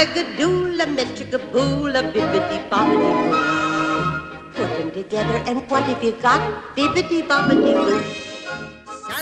Bibbidi 0.00 0.46
bobbidi 0.46 1.36
boo. 1.52 1.84
Put 4.54 4.70
them 4.78 4.90
together 4.92 5.36
and 5.46 5.60
what 5.70 5.82
have 5.82 6.02
you 6.02 6.12
got? 6.22 6.40
Bibbidi 6.74 7.22
bobbidi 7.28 7.74
boo. 7.74 8.00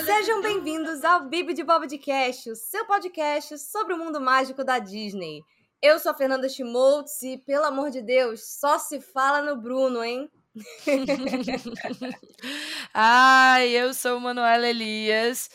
Sejam 0.04 0.40
bem-vindos 0.40 1.02
ao 1.02 1.28
Bibi 1.28 1.54
de 1.54 1.64
Bob 1.64 1.88
de 1.88 1.98
Cash, 1.98 2.46
o 2.46 2.54
seu 2.54 2.86
podcast 2.86 3.58
sobre 3.58 3.94
o 3.94 3.98
mundo 3.98 4.20
mágico 4.20 4.62
da 4.62 4.78
Disney. 4.78 5.42
Eu 5.82 5.98
sou 5.98 6.12
a 6.12 6.14
Fernanda 6.14 6.48
Schmoltz 6.48 7.22
e, 7.22 7.38
pelo 7.38 7.64
amor 7.64 7.90
de 7.90 8.00
Deus, 8.00 8.40
só 8.60 8.78
se 8.78 9.00
fala 9.00 9.42
no 9.42 9.56
Bruno, 9.60 10.04
hein? 10.04 10.30
Ai, 12.94 13.70
eu 13.70 13.92
sou 13.92 14.20
Manuela 14.20 14.68
Elias 14.68 15.50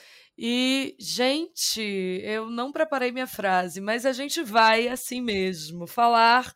e, 0.45 0.93
gente, 0.99 1.81
eu 2.21 2.49
não 2.49 2.69
preparei 2.69 3.13
minha 3.13 3.25
frase, 3.25 3.79
mas 3.79 4.05
a 4.05 4.11
gente 4.11 4.43
vai 4.43 4.89
assim 4.89 5.21
mesmo 5.21 5.87
falar 5.87 6.51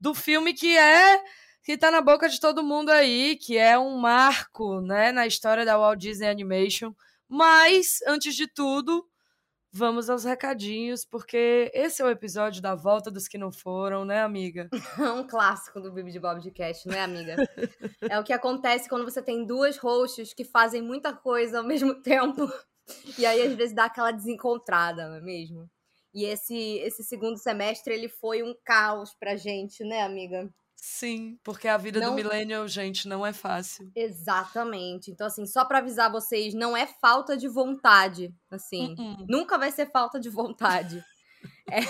do 0.00 0.14
filme 0.14 0.54
que 0.54 0.78
é 0.78 1.20
que 1.60 1.76
tá 1.76 1.90
na 1.90 2.00
boca 2.00 2.28
de 2.28 2.38
todo 2.38 2.62
mundo 2.62 2.90
aí, 2.90 3.34
que 3.34 3.58
é 3.58 3.76
um 3.76 3.98
marco, 3.98 4.80
né, 4.80 5.10
na 5.10 5.26
história 5.26 5.64
da 5.64 5.76
Walt 5.76 5.98
Disney 5.98 6.28
Animation. 6.28 6.94
Mas, 7.28 7.98
antes 8.06 8.36
de 8.36 8.46
tudo, 8.46 9.04
vamos 9.72 10.08
aos 10.08 10.22
recadinhos, 10.22 11.04
porque 11.04 11.68
esse 11.74 12.00
é 12.00 12.04
o 12.04 12.10
episódio 12.10 12.62
da 12.62 12.76
volta 12.76 13.10
dos 13.10 13.26
que 13.26 13.36
não 13.36 13.50
foram, 13.50 14.04
né, 14.04 14.22
amiga? 14.22 14.68
um 15.18 15.26
clássico 15.26 15.80
do 15.80 15.90
Bibi 15.90 16.12
de 16.12 16.20
Bob 16.20 16.40
de 16.40 16.52
Cast, 16.52 16.86
né, 16.86 17.02
amiga? 17.02 17.34
é 18.08 18.20
o 18.20 18.22
que 18.22 18.32
acontece 18.32 18.88
quando 18.88 19.04
você 19.04 19.20
tem 19.20 19.44
duas 19.44 19.76
hosts 19.78 20.32
que 20.32 20.44
fazem 20.44 20.80
muita 20.80 21.12
coisa 21.12 21.58
ao 21.58 21.64
mesmo 21.64 21.92
tempo 22.00 22.48
e 23.18 23.26
aí, 23.26 23.42
às 23.42 23.54
vezes, 23.54 23.74
dá 23.74 23.84
aquela 23.86 24.10
desencontrada, 24.10 25.08
não 25.08 25.16
é 25.16 25.20
mesmo? 25.20 25.68
E 26.14 26.24
esse, 26.24 26.78
esse 26.78 27.04
segundo 27.04 27.36
semestre, 27.36 27.92
ele 27.92 28.08
foi 28.08 28.42
um 28.42 28.54
caos 28.64 29.14
pra 29.14 29.36
gente, 29.36 29.84
né, 29.84 30.02
amiga? 30.02 30.48
Sim, 30.74 31.38
porque 31.42 31.66
a 31.68 31.76
vida 31.76 32.00
não... 32.00 32.10
do 32.10 32.14
millennial, 32.14 32.68
gente, 32.68 33.08
não 33.08 33.26
é 33.26 33.32
fácil. 33.32 33.90
Exatamente. 33.94 35.10
Então, 35.10 35.26
assim, 35.26 35.46
só 35.46 35.64
para 35.64 35.78
avisar 35.78 36.10
vocês, 36.10 36.54
não 36.54 36.76
é 36.76 36.86
falta 36.86 37.36
de 37.36 37.48
vontade, 37.48 38.34
assim. 38.50 38.94
Uh 38.94 39.02
-uh. 39.02 39.26
Nunca 39.28 39.58
vai 39.58 39.70
ser 39.72 39.90
falta 39.90 40.20
de 40.20 40.28
vontade. 40.28 41.02
é, 41.70 41.80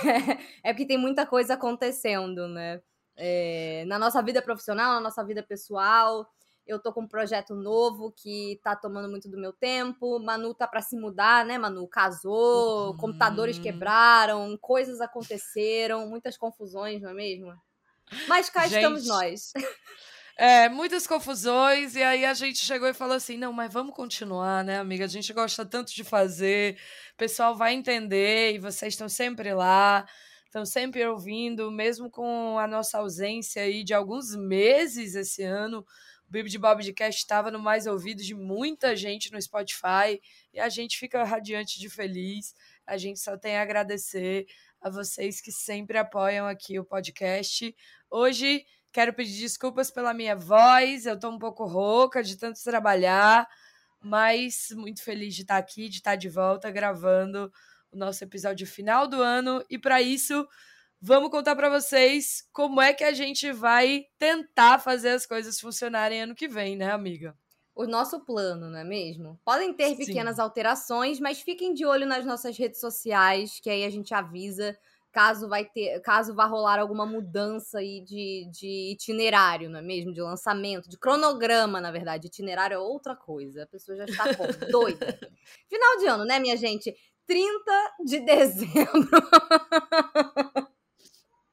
é 0.62 0.72
porque 0.72 0.86
tem 0.86 0.98
muita 0.98 1.26
coisa 1.26 1.54
acontecendo, 1.54 2.48
né? 2.48 2.80
É, 3.16 3.84
na 3.86 3.98
nossa 3.98 4.22
vida 4.22 4.42
profissional, 4.42 4.94
na 4.94 5.00
nossa 5.00 5.24
vida 5.24 5.42
pessoal 5.42 6.28
eu 6.66 6.80
tô 6.80 6.92
com 6.92 7.02
um 7.02 7.08
projeto 7.08 7.54
novo 7.54 8.12
que 8.12 8.60
tá 8.62 8.74
tomando 8.74 9.08
muito 9.08 9.30
do 9.30 9.38
meu 9.38 9.52
tempo. 9.52 10.18
Manu 10.18 10.52
tá 10.52 10.66
para 10.66 10.82
se 10.82 10.98
mudar, 10.98 11.44
né, 11.44 11.56
Manu? 11.56 11.86
Casou, 11.86 12.90
uhum. 12.90 12.96
computadores 12.96 13.58
quebraram, 13.58 14.56
coisas 14.60 15.00
aconteceram, 15.00 16.08
muitas 16.08 16.36
confusões, 16.36 17.00
não 17.00 17.10
é 17.10 17.14
mesmo? 17.14 17.54
Mas 18.28 18.50
cá 18.50 18.62
gente, 18.62 18.76
estamos 18.76 19.06
nós. 19.06 19.52
É, 20.38 20.68
muitas 20.68 21.06
confusões, 21.06 21.96
e 21.96 22.02
aí 22.02 22.26
a 22.26 22.34
gente 22.34 22.58
chegou 22.58 22.86
e 22.86 22.92
falou 22.92 23.16
assim: 23.16 23.38
não, 23.38 23.54
mas 23.54 23.72
vamos 23.72 23.94
continuar, 23.94 24.62
né, 24.62 24.78
amiga? 24.78 25.06
A 25.06 25.08
gente 25.08 25.32
gosta 25.32 25.64
tanto 25.64 25.94
de 25.94 26.04
fazer, 26.04 26.76
o 27.14 27.16
pessoal 27.16 27.56
vai 27.56 27.72
entender, 27.72 28.52
e 28.52 28.58
vocês 28.58 28.92
estão 28.92 29.08
sempre 29.08 29.54
lá, 29.54 30.06
estão 30.44 30.66
sempre 30.66 31.06
ouvindo, 31.06 31.70
mesmo 31.70 32.10
com 32.10 32.58
a 32.58 32.66
nossa 32.66 32.98
ausência 32.98 33.62
aí 33.62 33.82
de 33.82 33.94
alguns 33.94 34.36
meses 34.36 35.14
esse 35.14 35.42
ano 35.42 35.82
Bibi 36.28 36.50
de 36.50 36.58
Bob 36.58 36.82
de 36.82 36.92
Cast 36.92 37.20
estava 37.20 37.52
no 37.52 37.58
mais 37.58 37.86
ouvido 37.86 38.20
de 38.20 38.34
muita 38.34 38.96
gente 38.96 39.32
no 39.32 39.40
Spotify 39.40 40.20
e 40.52 40.58
a 40.58 40.68
gente 40.68 40.98
fica 40.98 41.22
radiante 41.22 41.78
de 41.78 41.88
feliz. 41.88 42.52
A 42.84 42.96
gente 42.96 43.20
só 43.20 43.36
tem 43.36 43.56
a 43.56 43.62
agradecer 43.62 44.46
a 44.80 44.90
vocês 44.90 45.40
que 45.40 45.52
sempre 45.52 45.96
apoiam 45.98 46.48
aqui 46.48 46.80
o 46.80 46.84
podcast. 46.84 47.74
Hoje 48.10 48.64
quero 48.92 49.14
pedir 49.14 49.38
desculpas 49.38 49.90
pela 49.90 50.12
minha 50.12 50.34
voz, 50.34 51.06
eu 51.06 51.14
estou 51.14 51.30
um 51.30 51.38
pouco 51.38 51.64
rouca 51.64 52.22
de 52.22 52.36
tanto 52.36 52.62
trabalhar, 52.62 53.46
mas 54.00 54.68
muito 54.72 55.04
feliz 55.04 55.34
de 55.34 55.42
estar 55.42 55.58
aqui, 55.58 55.88
de 55.88 55.98
estar 55.98 56.16
de 56.16 56.28
volta 56.28 56.70
gravando 56.70 57.52
o 57.92 57.96
nosso 57.96 58.24
episódio 58.24 58.66
final 58.66 59.06
do 59.06 59.22
ano 59.22 59.64
e 59.70 59.78
para 59.78 60.02
isso 60.02 60.46
Vamos 61.00 61.30
contar 61.30 61.54
para 61.54 61.68
vocês 61.68 62.42
como 62.52 62.80
é 62.80 62.92
que 62.92 63.04
a 63.04 63.12
gente 63.12 63.52
vai 63.52 64.04
tentar 64.18 64.78
fazer 64.78 65.10
as 65.10 65.26
coisas 65.26 65.60
funcionarem 65.60 66.22
ano 66.22 66.34
que 66.34 66.48
vem, 66.48 66.76
né, 66.76 66.90
amiga? 66.90 67.36
O 67.74 67.86
nosso 67.86 68.24
plano, 68.24 68.70
não 68.70 68.78
é 68.78 68.84
mesmo? 68.84 69.38
Podem 69.44 69.74
ter 69.74 69.90
Sim. 69.90 69.96
pequenas 69.96 70.38
alterações, 70.38 71.20
mas 71.20 71.40
fiquem 71.40 71.74
de 71.74 71.84
olho 71.84 72.06
nas 72.06 72.24
nossas 72.24 72.56
redes 72.56 72.80
sociais, 72.80 73.60
que 73.60 73.68
aí 73.68 73.84
a 73.84 73.90
gente 73.90 74.14
avisa 74.14 74.76
caso 75.12 75.48
vai 75.48 75.64
ter, 75.64 75.98
caso 76.00 76.34
vá 76.34 76.44
rolar 76.44 76.78
alguma 76.78 77.06
mudança 77.06 77.78
aí 77.78 78.02
de, 78.02 78.50
de 78.50 78.92
itinerário, 78.92 79.70
não 79.70 79.78
é 79.78 79.82
mesmo? 79.82 80.12
De 80.12 80.20
lançamento, 80.20 80.90
de 80.90 80.98
cronograma, 80.98 81.80
na 81.80 81.90
verdade. 81.90 82.26
Itinerário 82.26 82.74
é 82.74 82.78
outra 82.78 83.16
coisa. 83.16 83.62
A 83.62 83.66
pessoa 83.66 83.96
já 83.96 84.04
está 84.04 84.34
como? 84.34 84.52
doida. 84.70 85.18
Final 85.70 85.98
de 85.98 86.06
ano, 86.06 86.24
né, 86.26 86.38
minha 86.38 86.56
gente? 86.56 86.94
30 87.26 87.94
de 88.04 88.20
dezembro. 88.20 89.08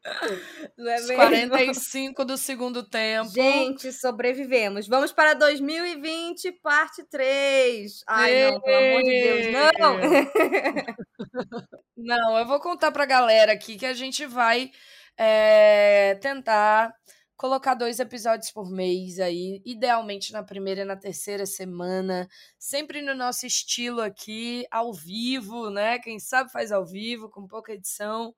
Não 0.78 0.92
é 0.92 1.00
mesmo? 1.00 1.16
45 1.16 2.26
do 2.26 2.38
segundo 2.38 2.84
tempo. 2.84 3.30
Gente, 3.30 3.92
sobrevivemos. 3.92 4.88
Vamos 4.88 5.12
para 5.12 5.34
2020, 5.34 6.52
parte 6.54 7.04
3. 7.04 8.04
Ai, 8.08 8.52
não, 8.52 8.62
pelo 8.62 8.78
amor 8.78 9.04
de 9.04 9.22
Deus, 9.22 9.54
não! 9.80 9.98
não, 11.96 12.38
eu 12.38 12.46
vou 12.46 12.60
contar 12.60 12.92
para 12.92 13.04
a 13.04 13.08
galera 13.08 13.54
aqui 13.54 13.78
que 13.78 13.86
a 13.86 13.94
gente 13.94 14.26
vai 14.26 14.72
é, 15.18 16.16
tentar 16.22 16.94
colocar 17.38 17.74
dois 17.74 18.00
episódios 18.00 18.52
por 18.52 18.70
mês 18.70 19.20
aí, 19.20 19.62
idealmente 19.66 20.32
na 20.32 20.44
primeira 20.44 20.82
e 20.82 20.86
na 20.86 20.96
terceira 20.96 21.46
semana, 21.46 22.28
sempre 22.58 23.02
no 23.02 23.14
nosso 23.14 23.46
estilo 23.46 24.02
aqui, 24.02 24.66
ao 24.72 24.94
vivo, 24.94 25.70
né? 25.70 26.00
Quem 26.00 26.20
sabe 26.20 26.52
faz 26.52 26.72
ao 26.72 26.86
vivo, 26.86 27.30
com 27.30 27.48
pouca 27.48 27.74
edição 27.74 28.34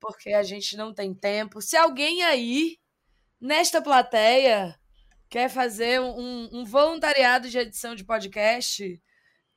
porque 0.00 0.32
a 0.32 0.42
gente 0.42 0.76
não 0.76 0.94
tem 0.94 1.14
tempo. 1.14 1.60
Se 1.60 1.76
alguém 1.76 2.22
aí, 2.22 2.78
nesta 3.40 3.82
plateia, 3.82 4.78
quer 5.28 5.48
fazer 5.48 6.00
um, 6.00 6.48
um 6.52 6.64
voluntariado 6.64 7.48
de 7.48 7.58
edição 7.58 7.94
de 7.94 8.04
podcast, 8.04 9.00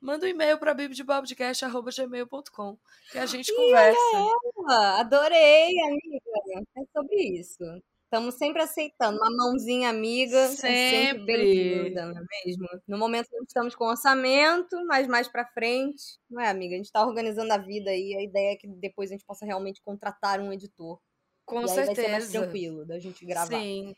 manda 0.00 0.26
um 0.26 0.28
e-mail 0.28 0.58
para 0.58 0.74
bibdebobcast.gmail.com 0.74 2.78
que 3.10 3.18
a 3.18 3.26
gente 3.26 3.52
conversa. 3.54 3.98
Ela. 4.14 5.00
Adorei, 5.00 5.72
amiga. 5.80 6.20
É 6.76 6.82
sobre 6.92 7.16
isso. 7.38 7.64
Estamos 8.12 8.34
sempre 8.34 8.60
aceitando. 8.60 9.16
Uma 9.16 9.30
mãozinha 9.34 9.88
amiga 9.88 10.48
sempre, 10.48 10.68
é 10.68 10.90
sempre 10.90 11.24
bem-vinda, 11.24 12.04
não 12.04 12.18
é 12.18 12.44
mesmo? 12.44 12.68
No 12.86 12.98
momento 12.98 13.30
não 13.32 13.42
estamos 13.42 13.74
com 13.74 13.86
orçamento, 13.86 14.76
mas 14.86 15.08
mais 15.08 15.28
para 15.28 15.46
frente, 15.46 16.20
não 16.28 16.38
é, 16.38 16.50
amiga? 16.50 16.74
A 16.74 16.76
gente 16.76 16.84
está 16.84 17.02
organizando 17.02 17.50
a 17.54 17.56
vida 17.56 17.88
aí. 17.88 18.14
A 18.14 18.22
ideia 18.22 18.52
é 18.52 18.56
que 18.56 18.68
depois 18.68 19.08
a 19.10 19.14
gente 19.14 19.24
possa 19.24 19.46
realmente 19.46 19.80
contratar 19.82 20.40
um 20.40 20.52
editor. 20.52 21.00
Com 21.46 21.62
e 21.62 21.68
certeza. 21.68 21.86
vai 21.86 21.94
ser 21.94 22.10
mais 22.10 22.30
tranquilo 22.30 22.84
da 22.84 22.98
gente 22.98 23.24
gravar. 23.24 23.58
Sim. 23.58 23.96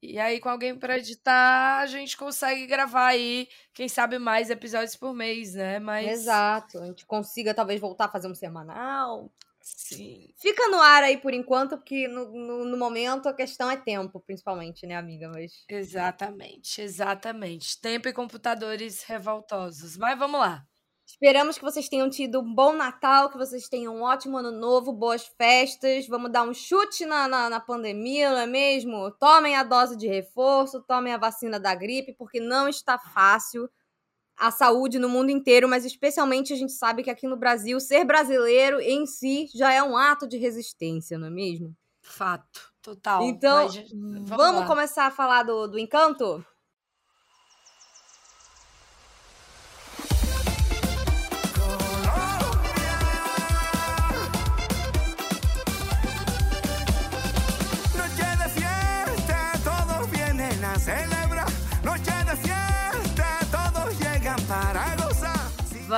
E 0.00 0.20
aí, 0.20 0.38
com 0.38 0.50
alguém 0.50 0.78
para 0.78 0.96
editar, 0.96 1.80
a 1.80 1.86
gente 1.86 2.16
consegue 2.16 2.64
gravar 2.64 3.08
aí, 3.08 3.48
quem 3.74 3.88
sabe, 3.88 4.20
mais 4.20 4.50
episódios 4.50 4.94
por 4.94 5.12
mês, 5.12 5.54
né? 5.54 5.80
Mas... 5.80 6.06
Exato. 6.06 6.78
A 6.78 6.86
gente 6.86 7.04
consiga 7.04 7.52
talvez 7.52 7.80
voltar 7.80 8.04
a 8.04 8.12
fazer 8.12 8.28
um 8.28 8.36
semanal. 8.36 9.28
Sim. 9.76 10.28
Fica 10.36 10.68
no 10.68 10.80
ar 10.80 11.02
aí 11.02 11.16
por 11.16 11.32
enquanto, 11.34 11.76
porque 11.76 12.08
no, 12.08 12.30
no, 12.30 12.64
no, 12.64 12.76
momento 12.76 13.28
a 13.28 13.34
questão 13.34 13.70
é 13.70 13.76
tempo, 13.76 14.20
principalmente, 14.20 14.86
né, 14.86 14.96
amiga? 14.96 15.28
Mas... 15.28 15.64
Exatamente, 15.68 16.80
exatamente. 16.80 17.80
Tempo 17.80 18.08
e 18.08 18.12
computadores 18.12 19.02
revoltosos. 19.02 19.96
Mas 19.96 20.18
vamos 20.18 20.40
lá. 20.40 20.64
Esperamos 21.06 21.56
que 21.56 21.64
vocês 21.64 21.88
tenham 21.88 22.10
tido 22.10 22.40
um 22.40 22.54
bom 22.54 22.74
Natal, 22.74 23.30
que 23.30 23.38
vocês 23.38 23.66
tenham 23.66 23.96
um 23.96 24.02
ótimo 24.02 24.36
ano 24.36 24.52
novo, 24.52 24.92
boas 24.92 25.26
festas. 25.26 26.06
Vamos 26.06 26.30
dar 26.30 26.42
um 26.42 26.52
chute 26.52 27.06
na, 27.06 27.26
na, 27.26 27.48
na, 27.48 27.58
pandemia, 27.58 28.30
não 28.30 28.38
é 28.38 28.46
mesmo? 28.46 29.10
Tomem 29.12 29.56
a 29.56 29.62
dose 29.62 29.96
de 29.96 30.06
reforço, 30.06 30.84
tomem 30.86 31.14
a 31.14 31.18
vacina 31.18 31.58
da 31.58 31.74
gripe, 31.74 32.12
porque 32.12 32.40
não 32.40 32.68
está 32.68 32.98
fácil 32.98 33.70
a 34.38 34.50
saúde 34.50 34.98
no 34.98 35.08
mundo 35.08 35.30
inteiro, 35.30 35.68
mas 35.68 35.84
especialmente 35.84 36.52
a 36.52 36.56
gente 36.56 36.72
sabe 36.72 37.02
que 37.02 37.10
aqui 37.10 37.26
no 37.26 37.36
Brasil, 37.36 37.80
ser 37.80 38.04
brasileiro 38.04 38.80
em 38.80 39.06
si 39.06 39.48
já 39.54 39.72
é 39.72 39.82
um 39.82 39.96
ato 39.96 40.26
de 40.28 40.36
resistência, 40.36 41.18
não 41.18 41.26
é 41.26 41.30
mesmo? 41.30 41.74
Fato, 42.00 42.72
total. 42.80 43.24
Então, 43.24 43.64
mas, 43.64 43.90
vamos, 43.90 44.30
vamos 44.30 44.64
começar 44.66 45.06
a 45.06 45.10
falar 45.10 45.42
do, 45.42 45.66
do 45.66 45.78
encanto? 45.78 46.44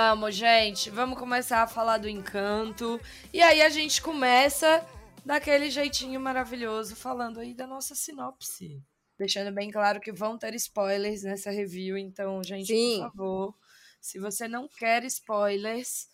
Vamos, 0.02 0.35
gente, 0.35 0.88
vamos 0.88 1.19
começar 1.19 1.62
a 1.62 1.67
falar 1.67 1.99
do 1.99 2.08
encanto. 2.08 2.99
E 3.35 3.43
aí 3.43 3.61
a 3.61 3.69
gente 3.69 4.00
começa 4.00 4.82
daquele 5.26 5.69
jeitinho 5.69 6.19
maravilhoso, 6.19 6.97
falando 6.97 7.38
aí 7.38 7.52
da 7.52 7.67
nossa 7.67 7.94
sinopse. 7.94 8.82
Deixando 9.19 9.52
bem 9.52 9.70
claro 9.70 10.00
que 10.00 10.11
vão 10.11 10.38
ter 10.38 10.55
spoilers 10.55 11.23
nessa 11.23 11.50
review, 11.50 11.99
então, 11.99 12.43
gente, 12.43 12.69
Sim. 12.69 13.00
por 13.02 13.11
favor, 13.11 13.55
se 14.00 14.19
você 14.19 14.49
não 14.49 14.67
quer 14.67 15.05
spoilers, 15.05 16.08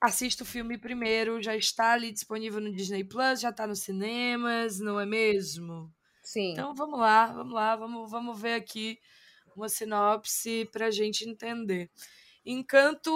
assista 0.00 0.44
o 0.44 0.46
filme 0.46 0.78
primeiro, 0.78 1.42
já 1.42 1.56
está 1.56 1.94
ali 1.94 2.12
disponível 2.12 2.60
no 2.60 2.72
Disney 2.72 3.02
Plus, 3.02 3.40
já 3.40 3.50
está 3.50 3.66
nos 3.66 3.80
cinemas, 3.80 4.78
não 4.78 5.00
é 5.00 5.04
mesmo? 5.04 5.92
Sim. 6.22 6.52
Então 6.52 6.72
vamos 6.72 7.00
lá, 7.00 7.26
vamos 7.26 7.52
lá, 7.52 7.74
vamos, 7.74 8.08
vamos 8.08 8.40
ver 8.40 8.54
aqui 8.54 8.96
uma 9.56 9.68
sinopse 9.68 10.68
para 10.70 10.86
a 10.86 10.90
gente 10.92 11.28
entender. 11.28 11.90
Encanto 12.44 13.12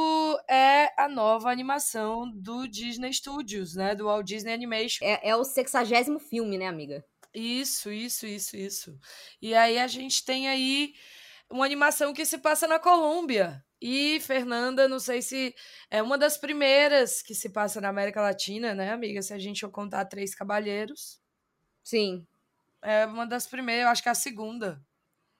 é 0.48 0.92
a 0.98 1.08
nova 1.08 1.50
animação 1.50 2.30
do 2.30 2.66
Disney 2.66 3.12
Studios, 3.12 3.74
né? 3.74 3.94
Do 3.94 4.04
Walt 4.04 4.26
Disney 4.26 4.52
Animation. 4.52 5.04
É, 5.04 5.30
é 5.30 5.36
o 5.36 5.44
sexagésimo 5.44 6.18
filme, 6.18 6.58
né, 6.58 6.66
amiga? 6.66 7.04
Isso, 7.34 7.90
isso, 7.90 8.26
isso, 8.26 8.56
isso. 8.56 8.98
E 9.40 9.54
aí 9.54 9.78
a 9.78 9.86
gente 9.86 10.24
tem 10.24 10.48
aí 10.48 10.92
uma 11.48 11.64
animação 11.64 12.12
que 12.12 12.26
se 12.26 12.38
passa 12.38 12.66
na 12.66 12.78
Colômbia. 12.78 13.64
E 13.80 14.20
Fernanda, 14.20 14.86
não 14.86 15.00
sei 15.00 15.20
se 15.22 15.54
é 15.90 16.00
uma 16.02 16.16
das 16.16 16.36
primeiras 16.36 17.20
que 17.20 17.34
se 17.34 17.50
passa 17.50 17.80
na 17.80 17.88
América 17.88 18.20
Latina, 18.20 18.74
né, 18.74 18.92
amiga? 18.92 19.20
Se 19.22 19.34
a 19.34 19.38
gente 19.38 19.60
for 19.60 19.70
contar 19.70 20.04
Três 20.04 20.34
Cabalheiros. 20.34 21.20
Sim. 21.82 22.26
É 22.80 23.06
uma 23.06 23.26
das 23.26 23.46
primeiras, 23.46 23.84
eu 23.84 23.88
acho 23.90 24.02
que 24.02 24.08
é 24.08 24.12
a 24.12 24.14
segunda. 24.14 24.80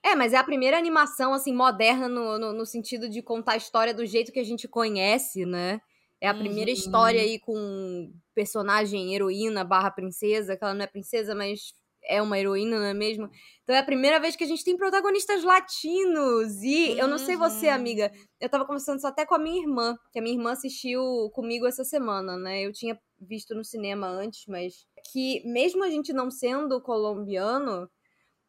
É, 0.05 0.17
mas 0.17 0.33
é 0.33 0.37
a 0.37 0.45
primeira 0.45 0.77
animação, 0.77 1.33
assim, 1.33 1.55
moderna 1.55 2.09
no, 2.09 2.39
no, 2.39 2.53
no, 2.53 2.67
sentido 2.67 3.09
de 3.09 3.23
contar 3.23 3.53
a 3.53 3.57
história 3.57 3.95
do 3.95 4.05
jeito 4.05 4.33
que 4.33 4.41
a 4.41 4.45
gente 4.45 4.67
conhece, 4.67 5.47
né? 5.47 5.81
É 6.21 6.29
a 6.29 6.35
primeira 6.35 6.71
uhum. 6.71 6.77
história 6.77 7.21
aí 7.21 7.39
com 7.39 8.13
personagem 8.35 9.15
heroína 9.15 9.65
barra 9.65 9.91
princesa, 9.91 10.57
que 10.57 10.65
ela 10.65 10.75
não 10.75 10.85
é 10.85 10.87
princesa, 10.87 11.35
mas 11.35 11.73
é 12.05 12.21
uma 12.21 12.39
heroína, 12.39 12.79
não 12.79 12.87
é 12.87 12.95
mesmo? 12.95 13.29
Então 13.63 13.75
é 13.77 13.79
a 13.79 13.85
primeira 13.85 14.19
vez 14.19 14.35
que 14.35 14.45
a 14.45 14.47
gente 14.47 14.65
tem 14.65 14.77
protagonistas 14.77 15.45
latinos. 15.45 16.63
E 16.63 16.91
uhum. 16.93 16.99
eu 16.99 17.09
não 17.09 17.19
sei 17.19 17.37
você, 17.37 17.69
uhum. 17.69 17.75
amiga, 17.75 18.13
eu 18.41 18.49
tava 18.49 18.65
conversando 18.65 18.99
isso 18.99 19.07
até 19.07 19.25
com 19.25 19.35
a 19.35 19.39
minha 19.39 19.63
irmã, 19.63 19.97
que 20.13 20.19
a 20.19 20.23
minha 20.23 20.35
irmã 20.35 20.53
assistiu 20.53 21.31
comigo 21.33 21.67
essa 21.67 21.85
semana, 21.85 22.37
né? 22.37 22.63
Eu 22.63 22.73
tinha 22.73 22.99
visto 23.21 23.55
no 23.55 23.65
cinema 23.65 24.09
antes, 24.09 24.45
mas 24.47 24.85
que 25.13 25.43
mesmo 25.47 25.85
a 25.85 25.91
gente 25.91 26.13
não 26.13 26.31
sendo 26.31 26.81
colombiano, 26.81 27.89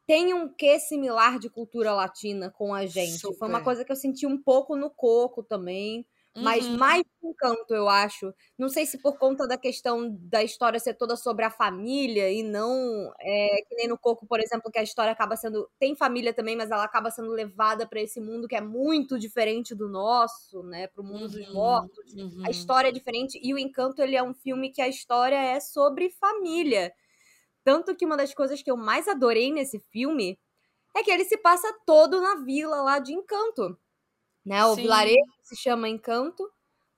tem 0.06 0.34
um 0.34 0.48
quê 0.48 0.80
similar 0.80 1.40
de 1.40 1.50
cultura 1.50 1.94
latina 1.94 2.50
com 2.52 2.74
a 2.74 2.86
gente. 2.86 3.20
Super. 3.20 3.38
Foi 3.38 3.48
uma 3.48 3.64
coisa 3.64 3.86
que 3.86 3.92
eu 3.92 3.96
senti 3.96 4.26
um 4.26 4.42
pouco 4.42 4.76
no 4.76 4.90
coco 4.90 5.44
também. 5.44 6.06
Mas 6.36 6.66
uhum. 6.66 6.78
mais 6.78 7.04
encanto, 7.24 7.76
eu 7.76 7.88
acho. 7.88 8.34
Não 8.58 8.68
sei 8.68 8.88
se 8.88 8.98
por 8.98 9.20
conta 9.20 9.48
da 9.48 9.56
questão 9.56 10.10
da 10.20 10.42
história 10.42 10.80
ser 10.80 10.96
toda 10.96 11.16
sobre 11.16 11.46
a 11.46 11.52
família 11.52 12.32
e 12.32 12.42
não 12.42 13.14
é, 13.20 13.62
que 13.68 13.76
nem 13.76 13.88
no 13.88 13.98
Coco, 14.00 14.26
por 14.26 14.40
exemplo, 14.40 14.72
que 14.72 14.80
a 14.80 14.84
história 14.84 15.12
acaba 15.12 15.36
sendo. 15.36 15.70
Tem 15.80 15.96
família 15.96 16.34
também, 16.34 16.56
mas 16.56 16.72
ela 16.72 16.84
acaba 16.84 17.12
sendo 17.12 17.30
levada 17.30 17.86
para 17.86 18.02
esse 18.02 18.20
mundo 18.20 18.48
que 18.48 18.56
é 18.56 18.62
muito 18.62 19.20
diferente 19.20 19.76
do 19.76 19.88
nosso, 19.88 20.64
né? 20.64 20.88
Para 20.88 21.04
o 21.04 21.06
mundo 21.06 21.26
uhum. 21.26 21.28
dos 21.28 21.54
mortos. 21.54 22.14
Uhum. 22.14 22.44
A 22.46 22.50
história 22.50 22.88
é 22.88 22.92
diferente. 22.92 23.40
E 23.42 23.54
o 23.54 23.60
Encanto, 23.60 24.02
ele 24.02 24.16
é 24.16 24.24
um 24.24 24.34
filme 24.34 24.72
que 24.72 24.82
a 24.82 24.88
história 24.88 25.36
é 25.36 25.60
sobre 25.60 26.10
família. 26.10 26.92
Tanto 27.64 27.96
que 27.96 28.06
uma 28.06 28.18
das 28.18 28.34
coisas 28.34 28.62
que 28.62 28.70
eu 28.70 28.78
mais 28.78 29.08
adorei 29.08 29.52
nesse 29.52 29.80
filme 29.92 30.38
é 30.96 31.04
que 31.04 31.12
ele 31.12 31.26
se 31.26 31.38
passa 31.38 31.68
todo 31.86 32.22
na 32.22 32.36
vila 32.44 32.82
lá 32.82 33.00
de 33.00 33.14
Encanto. 33.14 33.78
Né? 34.46 34.64
O 34.66 34.76
Sim. 34.76 34.82
vilarejo 34.84 35.32
se 35.44 35.56
chama 35.56 35.88
Encanto 35.88 36.44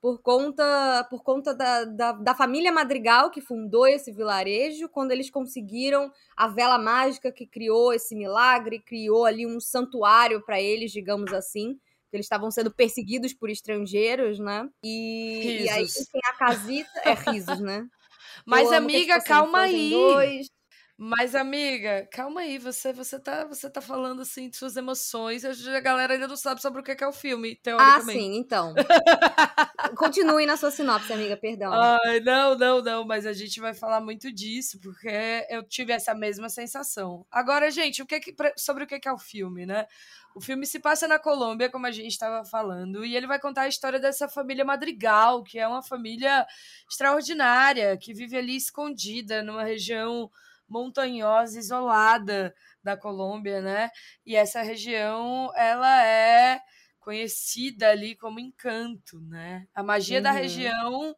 por 0.00 0.20
conta, 0.20 1.06
por 1.10 1.22
conta 1.22 1.54
da, 1.54 1.84
da, 1.84 2.12
da, 2.12 2.34
família 2.34 2.70
Madrigal 2.70 3.30
que 3.30 3.40
fundou 3.40 3.86
esse 3.86 4.12
vilarejo, 4.12 4.88
quando 4.88 5.10
eles 5.10 5.30
conseguiram 5.30 6.12
a 6.36 6.46
vela 6.46 6.78
mágica 6.78 7.32
que 7.32 7.46
criou 7.46 7.92
esse 7.92 8.14
milagre, 8.14 8.78
criou 8.78 9.24
ali 9.24 9.46
um 9.46 9.58
santuário 9.58 10.44
para 10.44 10.60
eles, 10.60 10.92
digamos 10.92 11.32
assim. 11.32 11.78
Eles 12.12 12.26
estavam 12.26 12.50
sendo 12.50 12.70
perseguidos 12.70 13.34
por 13.34 13.50
estrangeiros, 13.50 14.38
né? 14.38 14.68
E, 14.82 15.64
e 15.64 15.68
aí 15.68 15.86
tem 15.86 16.20
a 16.24 16.32
casita. 16.34 17.00
É 17.04 17.12
risos, 17.12 17.60
né? 17.60 17.86
Mas, 18.46 18.70
amiga, 18.72 19.20
calma 19.20 19.62
aí. 19.62 19.90
Dois. 19.90 20.55
Mas, 20.98 21.34
amiga, 21.34 22.08
calma 22.10 22.40
aí, 22.40 22.56
você, 22.56 22.90
você, 22.90 23.18
tá, 23.20 23.44
você 23.44 23.68
tá 23.68 23.82
falando 23.82 24.22
assim 24.22 24.48
de 24.48 24.56
suas 24.56 24.76
emoções, 24.76 25.44
a 25.44 25.80
galera 25.80 26.14
ainda 26.14 26.26
não 26.26 26.38
sabe 26.38 26.62
sobre 26.62 26.80
o 26.80 26.82
que 26.82 27.04
é 27.04 27.06
o 27.06 27.12
filme, 27.12 27.52
ah, 27.52 27.62
teoricamente. 27.62 28.08
Ah, 28.08 28.12
sim, 28.12 28.36
então. 28.36 28.74
Continue 29.94 30.46
na 30.46 30.56
sua 30.56 30.70
sinopse, 30.70 31.12
amiga, 31.12 31.36
perdão. 31.36 31.70
Ai, 31.70 32.20
não, 32.20 32.56
não, 32.56 32.82
não, 32.82 33.04
mas 33.04 33.26
a 33.26 33.34
gente 33.34 33.60
vai 33.60 33.74
falar 33.74 34.00
muito 34.00 34.32
disso, 34.32 34.80
porque 34.80 35.46
eu 35.50 35.62
tive 35.62 35.92
essa 35.92 36.14
mesma 36.14 36.48
sensação. 36.48 37.26
Agora, 37.30 37.70
gente, 37.70 38.00
o 38.00 38.06
que, 38.06 38.18
que 38.18 38.34
sobre 38.56 38.84
o 38.84 38.86
que 38.86 39.06
é 39.06 39.12
o 39.12 39.18
filme, 39.18 39.66
né? 39.66 39.86
O 40.34 40.40
filme 40.40 40.66
se 40.66 40.78
passa 40.78 41.06
na 41.06 41.18
Colômbia, 41.18 41.70
como 41.70 41.86
a 41.86 41.90
gente 41.90 42.12
estava 42.12 42.42
falando, 42.42 43.04
e 43.04 43.14
ele 43.14 43.26
vai 43.26 43.38
contar 43.38 43.62
a 43.62 43.68
história 43.68 44.00
dessa 44.00 44.28
família 44.28 44.64
Madrigal, 44.64 45.42
que 45.42 45.58
é 45.58 45.68
uma 45.68 45.82
família 45.82 46.46
extraordinária, 46.90 47.98
que 47.98 48.14
vive 48.14 48.36
ali 48.36 48.56
escondida 48.56 49.42
numa 49.42 49.64
região 49.64 50.30
montanhosa, 50.68 51.58
isolada 51.58 52.54
da 52.82 52.96
Colômbia, 52.96 53.60
né? 53.60 53.90
E 54.24 54.36
essa 54.36 54.62
região, 54.62 55.50
ela 55.54 56.04
é 56.04 56.60
conhecida 57.00 57.90
ali 57.90 58.16
como 58.16 58.40
encanto, 58.40 59.20
né? 59.20 59.66
A 59.74 59.82
magia 59.82 60.18
uhum. 60.18 60.22
da 60.24 60.30
região, 60.32 61.14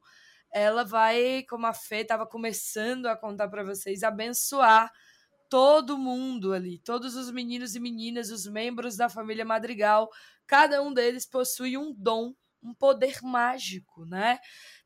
ela 0.53 0.85
vai, 0.85 1.45
como 1.49 1.67
a 1.67 1.73
Fê 1.73 1.99
estava 1.99 2.27
começando 2.27 3.07
a 3.07 3.17
contar 3.17 3.49
para 3.49 3.65
vocês, 3.65 4.03
abençoar 4.03 4.91
todo 5.49 5.97
mundo 5.97 6.53
ali, 6.53 6.79
todos 6.81 7.17
os 7.17 7.31
meninos 7.31 7.75
e 7.75 7.81
meninas, 7.81 8.31
os 8.31 8.47
membros 8.47 8.97
da 8.97 9.09
família 9.09 9.45
Madrigal, 9.45 10.11
cada 10.47 10.83
um 10.83 10.93
deles 10.93 11.27
possui 11.27 11.77
um 11.79 11.95
dom, 11.97 12.35
um 12.63 12.75
poder 12.75 13.19
mágico, 13.23 14.05
né? 14.07 14.39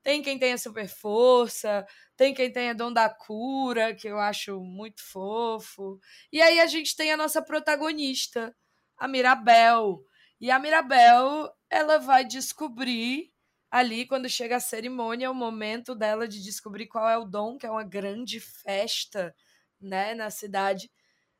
Tem 0.02 0.22
quem 0.22 0.38
tenha 0.38 0.58
super 0.58 0.88
força, 0.88 1.86
tem 2.16 2.34
quem 2.34 2.52
tenha 2.52 2.74
dom 2.74 2.92
da 2.92 3.08
cura, 3.08 3.94
que 3.94 4.08
eu 4.08 4.18
acho 4.18 4.60
muito 4.60 5.02
fofo. 5.02 5.98
E 6.32 6.40
aí 6.42 6.60
a 6.60 6.66
gente 6.66 6.94
tem 6.96 7.12
a 7.12 7.16
nossa 7.16 7.42
protagonista, 7.42 8.54
a 8.96 9.08
Mirabel. 9.08 10.04
E 10.40 10.50
a 10.50 10.58
Mirabel, 10.58 11.50
ela 11.70 11.98
vai 11.98 12.24
descobrir 12.24 13.32
ali 13.70 14.06
quando 14.06 14.28
chega 14.28 14.56
a 14.56 14.60
cerimônia, 14.60 15.30
o 15.30 15.34
momento 15.34 15.94
dela 15.94 16.28
de 16.28 16.42
descobrir 16.42 16.86
qual 16.86 17.08
é 17.08 17.16
o 17.16 17.24
dom, 17.24 17.56
que 17.56 17.64
é 17.64 17.70
uma 17.70 17.84
grande 17.84 18.38
festa, 18.38 19.34
né, 19.80 20.14
na 20.14 20.30
cidade. 20.30 20.90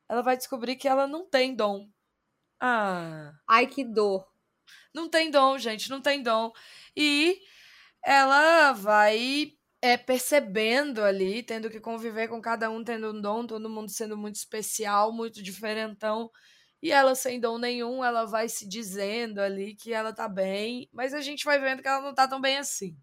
Ela 0.08 0.22
vai 0.22 0.36
descobrir 0.36 0.76
que 0.76 0.88
ela 0.88 1.06
não 1.06 1.28
tem 1.28 1.54
dom. 1.54 1.88
Ah. 2.60 3.34
Ai, 3.48 3.66
que 3.66 3.84
dor. 3.84 4.31
Não 4.94 5.08
tem 5.08 5.30
dom, 5.30 5.58
gente, 5.58 5.90
não 5.90 6.00
tem 6.00 6.22
dom. 6.22 6.52
E 6.96 7.40
ela 8.04 8.72
vai 8.72 9.52
é, 9.82 9.96
percebendo 9.96 11.02
ali, 11.02 11.42
tendo 11.42 11.70
que 11.70 11.80
conviver 11.80 12.28
com 12.28 12.40
cada 12.40 12.70
um 12.70 12.84
tendo 12.84 13.10
um 13.12 13.20
dom, 13.20 13.46
todo 13.46 13.68
mundo 13.70 13.90
sendo 13.90 14.16
muito 14.16 14.36
especial, 14.36 15.12
muito 15.12 15.42
diferentão. 15.42 16.30
E 16.82 16.90
ela 16.92 17.14
sem 17.14 17.40
dom 17.40 17.58
nenhum, 17.58 18.04
ela 18.04 18.24
vai 18.26 18.48
se 18.48 18.68
dizendo 18.68 19.40
ali 19.40 19.74
que 19.76 19.92
ela 19.92 20.12
tá 20.12 20.28
bem, 20.28 20.88
mas 20.92 21.14
a 21.14 21.20
gente 21.20 21.44
vai 21.44 21.60
vendo 21.60 21.82
que 21.82 21.88
ela 21.88 22.02
não 22.02 22.14
tá 22.14 22.26
tão 22.28 22.40
bem 22.40 22.58
assim. 22.58 22.96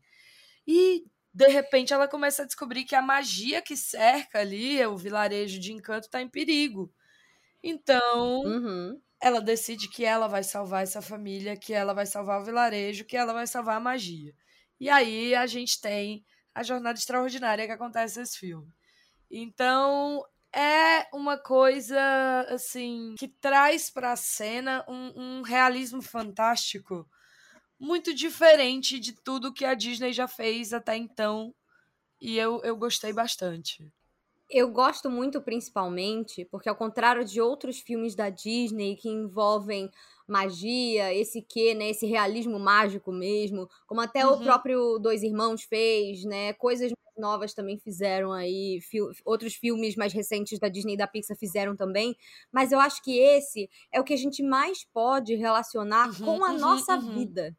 E 0.68 1.06
de 1.34 1.48
repente 1.48 1.94
ela 1.94 2.08
começa 2.08 2.44
a 2.44 2.46
descobrir 2.46 2.86
que 2.86 2.96
a 2.96 3.02
magia 3.02 3.62
que 3.62 3.78
cerca 3.78 4.40
ali, 4.40 4.86
o 4.86 4.98
vilarejo 4.98 5.60
de 5.60 5.74
encanto, 5.74 6.10
tá 6.10 6.22
em 6.22 6.30
perigo. 6.30 6.94
Então, 7.64 8.42
uhum. 8.42 9.02
ela 9.22 9.42
decide 9.42 9.90
que 9.90 10.06
ela 10.06 10.28
vai 10.28 10.44
salvar 10.44 10.84
essa 10.84 11.02
família, 11.02 11.58
que 11.58 11.74
ela 11.74 11.94
vai 11.94 12.06
salvar 12.06 12.42
o 12.42 12.46
vilarejo, 12.46 13.06
que 13.06 13.18
ela 13.18 13.34
vai 13.34 13.48
salvar 13.48 13.78
a 13.78 13.82
magia. 13.82 14.34
E 14.80 14.90
aí 14.90 15.36
a 15.36 15.46
gente 15.46 15.82
tem 15.82 16.24
a 16.54 16.64
jornada 16.64 16.98
extraordinária 16.98 17.66
que 17.66 17.72
acontece 17.72 18.20
nesse 18.20 18.38
filme. 18.40 18.72
Então, 19.30 20.24
é 20.54 21.08
uma 21.14 21.38
coisa 21.38 22.46
assim 22.50 23.16
que 23.18 23.28
traz 23.28 23.90
para 23.90 24.14
a 24.14 24.16
cena 24.16 24.84
um, 24.88 25.40
um, 25.40 25.42
realismo 25.42 26.02
fantástico 26.02 27.08
muito 27.80 28.14
diferente 28.14 29.00
de 29.00 29.14
tudo 29.14 29.54
que 29.54 29.64
a 29.64 29.76
Disney 29.76 30.12
já 30.12 30.28
fez 30.28 30.74
até 30.74 30.98
então 30.98 31.54
e 32.20 32.38
eu, 32.38 32.62
eu 32.64 32.76
gostei 32.76 33.14
bastante. 33.14 33.92
Eu 34.50 34.72
gosto 34.72 35.10
muito 35.10 35.42
principalmente 35.42 36.44
porque 36.46 36.68
ao 36.68 36.76
contrário 36.76 37.24
de 37.24 37.40
outros 37.40 37.80
filmes 37.80 38.16
da 38.16 38.30
Disney 38.30 38.96
que 38.96 39.08
envolvem 39.08 39.92
magia, 40.28 41.14
esse 41.14 41.42
quê, 41.42 41.74
né, 41.74 41.90
esse 41.90 42.06
realismo 42.06 42.60
mágico 42.60 43.12
mesmo, 43.12 43.70
como 43.88 44.02
até 44.02 44.26
uhum. 44.26 44.34
o 44.34 44.44
próprio 44.44 45.00
Dois 45.00 45.24
Irmãos 45.24 45.64
fez, 45.64 46.24
né, 46.24 46.54
coisas 46.54 46.92
novas 47.18 47.54
também 47.54 47.78
fizeram 47.78 48.32
aí, 48.32 48.80
outros 49.26 49.54
filmes 49.54 49.96
mais 49.96 50.14
recentes 50.14 50.58
da 50.58 50.70
Disney 50.70 50.94
e 50.94 50.98
da 50.98 51.06
Pixar 51.08 51.38
fizeram 51.38 51.76
também, 51.76 52.16
mas 52.52 52.72
eu 52.72 52.80
acho 52.80 53.04
que 53.04 53.20
esse 53.20 53.70
é 53.92 54.00
o 54.00 54.04
que 54.04 54.14
a 54.14 54.18
gente 54.18 54.42
mais 54.42 54.86
pode 54.86 55.36
relacionar 55.36 56.10
uhum, 56.10 56.26
com 56.26 56.46
a 56.46 56.52
uhum, 56.52 56.58
nossa 56.58 56.96
uhum. 56.96 57.14
vida. 57.14 57.56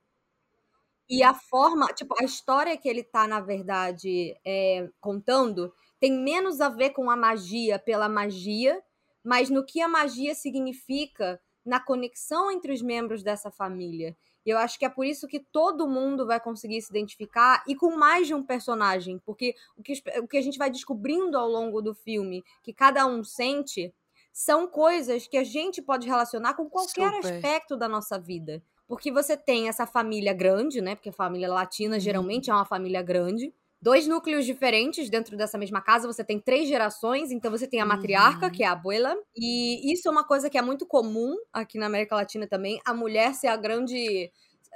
E 1.09 1.23
a 1.23 1.35
forma, 1.35 1.87
tipo, 1.89 2.15
a 2.21 2.25
história 2.25 2.77
que 2.77 2.89
ele 2.89 3.03
tá, 3.03 3.27
na 3.27 3.41
verdade, 3.41 4.35
é, 4.45 4.89
contando, 5.01 5.73
tem 6.01 6.13
menos 6.13 6.61
a 6.61 6.69
ver 6.69 6.91
com 6.91 7.11
a 7.11 7.17
magia 7.17 7.79
pela 7.79 8.09
magia, 8.09 8.83
mas 9.23 9.51
no 9.51 9.65
que 9.65 9.81
a 9.81 9.89
magia 9.89 10.35
significa 10.35 11.41
na 11.65 11.79
conexão 11.79 12.51
entre 12.51 12.73
os 12.73 12.81
membros 12.81 13.23
dessa 13.23 13.51
família. 13.51 14.17
E 14.45 14.51
eu 14.51 14.57
acho 14.57 14.79
que 14.79 14.87
é 14.87 14.89
por 14.89 15.05
isso 15.05 15.29
que 15.29 15.39
todo 15.39 15.87
mundo 15.87 16.27
vai 16.27 16.41
conseguir 16.41 16.81
se 16.81 16.91
identificar 16.91 17.63
e 17.69 17.77
com 17.77 17.95
mais 17.95 18.27
de 18.27 18.35
um 18.35 18.43
personagem, 18.43 19.19
porque 19.19 19.55
o 19.77 19.83
que, 19.83 19.93
o 20.19 20.27
que 20.27 20.39
a 20.39 20.43
gente 20.43 20.59
vai 20.59 20.71
descobrindo 20.71 21.37
ao 21.37 21.47
longo 21.47 21.83
do 21.83 21.95
filme, 21.95 22.43
que 22.63 22.73
cada 22.73 23.07
um 23.07 23.23
sente, 23.23 23.95
são 24.33 24.67
coisas 24.67 25.27
que 25.27 25.37
a 25.37 25.45
gente 25.45 25.83
pode 25.83 26.09
relacionar 26.09 26.55
com 26.55 26.69
qualquer 26.71 27.13
Super. 27.13 27.35
aspecto 27.35 27.77
da 27.77 27.89
nossa 27.89 28.19
vida. 28.19 28.63
Porque 28.89 29.13
você 29.13 29.37
tem 29.37 29.69
essa 29.69 29.87
família 29.87 30.33
grande, 30.33 30.81
né? 30.81 30.97
Porque 30.97 31.11
a 31.11 31.13
família 31.13 31.49
latina 31.49 31.95
uhum. 31.97 32.01
geralmente 32.01 32.51
é 32.51 32.55
uma 32.55 32.65
família 32.65 33.03
grande. 33.03 33.55
Dois 33.83 34.07
núcleos 34.07 34.45
diferentes 34.45 35.09
dentro 35.09 35.37
dessa 35.37 35.57
mesma 35.57 35.81
casa, 35.81 36.07
você 36.07 36.23
tem 36.23 36.39
três 36.39 36.69
gerações, 36.69 37.31
então 37.31 37.51
você 37.51 37.67
tem 37.67 37.81
a 37.81 37.87
matriarca, 37.87 38.47
uhum. 38.47 38.53
que 38.53 38.63
é 38.63 38.67
a 38.67 38.73
abuela, 38.73 39.17
e 39.35 39.93
isso 39.93 40.07
é 40.07 40.11
uma 40.11 40.25
coisa 40.25 40.51
que 40.51 40.59
é 40.59 40.63
muito 40.63 40.87
comum 40.87 41.35
aqui 41.53 41.79
na 41.79 41.87
América 41.87 42.15
Latina 42.15 42.47
também, 42.47 42.79
a 42.85 42.93
mulher 42.93 43.35
ser 43.35 43.47
a 43.47 43.57
grande 43.57 44.31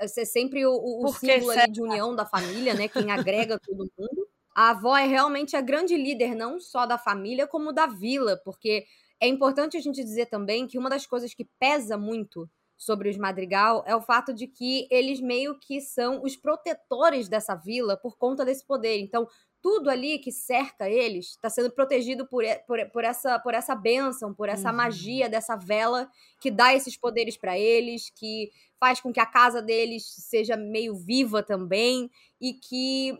ser 0.08 0.26
sempre 0.26 0.66
o, 0.66 1.04
o 1.04 1.12
símbolo 1.12 1.52
de 1.70 1.80
união 1.80 2.14
da 2.16 2.26
família, 2.26 2.74
né? 2.74 2.88
Quem 2.88 3.10
agrega 3.12 3.58
todo 3.60 3.88
mundo. 3.96 4.28
A 4.54 4.70
avó 4.70 4.96
é 4.96 5.06
realmente 5.06 5.56
a 5.56 5.60
grande 5.60 5.96
líder, 5.96 6.34
não 6.34 6.60
só 6.60 6.86
da 6.86 6.98
família, 6.98 7.46
como 7.46 7.72
da 7.72 7.86
vila, 7.86 8.40
porque 8.44 8.84
é 9.20 9.26
importante 9.26 9.76
a 9.76 9.80
gente 9.80 10.02
dizer 10.02 10.26
também 10.26 10.66
que 10.66 10.78
uma 10.78 10.90
das 10.90 11.06
coisas 11.06 11.34
que 11.34 11.44
pesa 11.58 11.96
muito 11.96 12.48
sobre 12.76 13.08
os 13.08 13.16
Madrigal 13.16 13.84
é 13.86 13.94
o 13.94 14.00
fato 14.00 14.32
de 14.32 14.46
que 14.46 14.86
eles 14.90 15.20
meio 15.20 15.58
que 15.58 15.80
são 15.80 16.22
os 16.22 16.36
protetores 16.36 17.28
dessa 17.28 17.54
vila 17.54 17.96
por 17.96 18.16
conta 18.16 18.44
desse 18.44 18.66
poder. 18.66 18.98
Então, 18.98 19.28
tudo 19.62 19.88
ali 19.88 20.18
que 20.18 20.30
cerca 20.30 20.90
eles 20.90 21.30
está 21.30 21.48
sendo 21.48 21.70
protegido 21.70 22.26
por, 22.26 22.44
por, 22.66 22.78
por, 22.90 23.02
essa, 23.02 23.38
por 23.38 23.54
essa 23.54 23.74
bênção, 23.74 24.34
por 24.34 24.48
essa 24.48 24.68
uhum. 24.68 24.76
magia 24.76 25.26
dessa 25.28 25.56
vela 25.56 26.06
que 26.38 26.50
dá 26.50 26.74
esses 26.74 26.98
poderes 26.98 27.36
para 27.38 27.58
eles, 27.58 28.10
que 28.10 28.50
faz 28.78 29.00
com 29.00 29.10
que 29.10 29.20
a 29.20 29.24
casa 29.24 29.62
deles 29.62 30.04
seja 30.06 30.54
meio 30.54 30.94
viva 30.94 31.42
também 31.42 32.10
e 32.38 32.52
que 32.52 33.18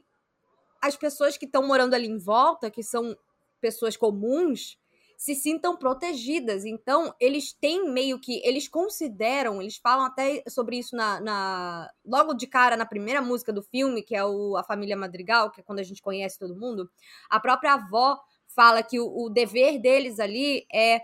as 0.83 0.97
pessoas 0.97 1.39
que 1.39 1.47
estão 1.47 1.67
morando 1.67 1.95
ali 1.95 2.07
em 2.07 2.19
volta, 2.19 2.71
que 2.71 2.83
são 2.83 3.17
pessoas 3.59 3.97
comuns, 3.97 4.79
se 5.16 5.35
sintam 5.35 5.76
protegidas. 5.76 6.64
Então, 6.64 7.14
eles 7.21 7.52
têm 7.52 7.90
meio 7.90 8.18
que. 8.18 8.40
Eles 8.44 8.68
consideram, 8.68 9.61
eles 9.61 9.76
falam 9.76 10.06
até 10.06 10.42
sobre 10.49 10.78
isso 10.78 10.94
na, 10.97 11.21
na, 11.21 11.90
logo 12.04 12.35
de 12.35 12.47
cara 12.47 12.76
na 12.76 12.87
primeira 12.87 13.21
música 13.21 13.52
do 13.52 13.62
filme, 13.62 14.02
que 14.02 14.14
é 14.14 14.25
o, 14.25 14.56
a 14.56 14.64
família 14.64 14.97
Madrigal, 14.97 15.50
que 15.50 15.61
é 15.61 15.64
quando 15.64 15.78
a 15.78 15.85
gente 15.85 16.02
conhece 16.02 16.38
todo 16.38 16.56
mundo. 16.56 16.90
A 17.30 17.40
própria 17.40 17.75
avó 17.75 18.18
fala 18.54 18.83
que 18.83 19.00
o, 19.00 19.25
o 19.25 19.28
dever 19.28 19.80
deles 19.80 20.18
ali 20.18 20.66
é 20.73 21.00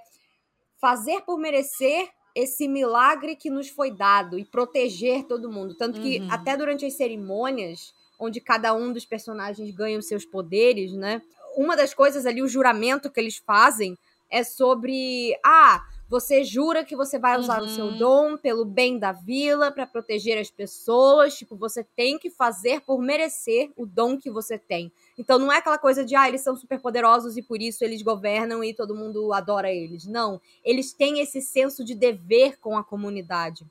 fazer 0.80 1.20
por 1.22 1.38
merecer 1.38 2.08
esse 2.34 2.68
milagre 2.68 3.36
que 3.36 3.50
nos 3.50 3.68
foi 3.68 3.90
dado 3.90 4.38
e 4.38 4.44
proteger 4.44 5.24
todo 5.24 5.50
mundo. 5.50 5.74
Tanto 5.74 6.00
que 6.00 6.20
uhum. 6.20 6.28
até 6.30 6.56
durante 6.56 6.86
as 6.86 6.94
cerimônias, 6.94 7.92
onde 8.18 8.40
cada 8.40 8.74
um 8.74 8.92
dos 8.92 9.04
personagens 9.04 9.70
ganha 9.74 9.98
os 9.98 10.06
seus 10.06 10.24
poderes, 10.24 10.92
né? 10.92 11.22
Uma 11.56 11.76
das 11.76 11.94
coisas 11.94 12.26
ali, 12.26 12.42
o 12.42 12.48
juramento 12.48 13.10
que 13.10 13.20
eles 13.20 13.36
fazem 13.36 13.96
é 14.30 14.44
sobre. 14.44 15.36
Ah, 15.44 15.84
você 16.08 16.42
jura 16.42 16.84
que 16.84 16.96
você 16.96 17.20
vai 17.20 17.38
usar 17.38 17.60
uhum. 17.60 17.66
o 17.66 17.68
seu 17.68 17.84
uhum. 17.84 17.98
dom 17.98 18.36
pelo 18.36 18.64
bem 18.64 18.98
da 18.98 19.12
vila, 19.12 19.70
para 19.70 19.86
proteger 19.86 20.38
as 20.38 20.50
pessoas. 20.50 21.36
Tipo, 21.36 21.56
você 21.56 21.84
tem 21.84 22.18
que 22.18 22.28
fazer 22.28 22.80
por 22.80 23.00
merecer 23.00 23.70
o 23.76 23.86
dom 23.86 24.18
que 24.18 24.28
você 24.28 24.58
tem. 24.58 24.90
Então 25.16 25.38
não 25.38 25.52
é 25.52 25.58
aquela 25.58 25.78
coisa 25.78 26.04
de, 26.04 26.16
ah, 26.16 26.26
eles 26.26 26.40
são 26.40 26.56
super 26.56 26.80
poderosos 26.80 27.36
e 27.36 27.42
por 27.42 27.62
isso 27.62 27.84
eles 27.84 28.02
governam 28.02 28.64
e 28.64 28.74
todo 28.74 28.94
mundo 28.94 29.32
adora 29.32 29.72
eles. 29.72 30.04
Não. 30.04 30.40
Eles 30.64 30.92
têm 30.92 31.20
esse 31.20 31.40
senso 31.40 31.84
de 31.84 31.94
dever 31.94 32.58
com 32.58 32.76
a 32.76 32.82
comunidade. 32.82 33.64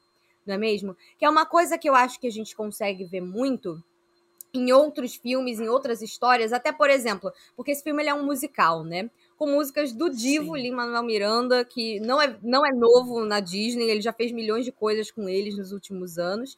Não 0.46 0.56
é 0.56 0.58
mesmo? 0.58 0.96
Que 1.18 1.26
é 1.26 1.30
uma 1.30 1.46
coisa 1.46 1.78
que 1.78 1.90
eu 1.90 1.94
acho 1.94 2.22
que 2.22 2.28
a 2.28 2.32
gente 2.32 2.56
consegue 2.56 3.04
ver 3.04 3.22
muito 3.22 3.84
em 4.53 4.72
outros 4.72 5.15
filmes, 5.15 5.60
em 5.60 5.70
outras 5.70 6.01
histórias, 6.01 6.51
até 6.51 6.72
por 6.72 6.89
exemplo, 6.89 7.32
porque 7.56 7.72
esse 7.72 7.84
filme 7.84 8.06
é 8.06 8.13
um 8.13 8.25
musical, 8.25 8.84
né? 8.84 9.10
Com 9.38 9.48
músicas 9.48 9.94
do 9.94 10.10
divo 10.10 10.56
Lin-Manuel 10.56 11.03
Miranda, 11.03 11.63
que 11.63 12.00
não 12.00 12.22
é, 12.22 12.38
não 12.41 12.65
é 12.65 12.72
novo 12.72 13.24
na 13.25 13.39
Disney, 13.39 13.89
ele 13.89 14.01
já 14.01 14.12
fez 14.12 14.32
milhões 14.32 14.65
de 14.65 14.72
coisas 14.72 15.12
com 15.12 15.29
eles 15.29 15.58
nos 15.58 15.72
últimos 15.72 16.18
anos. 16.18 16.58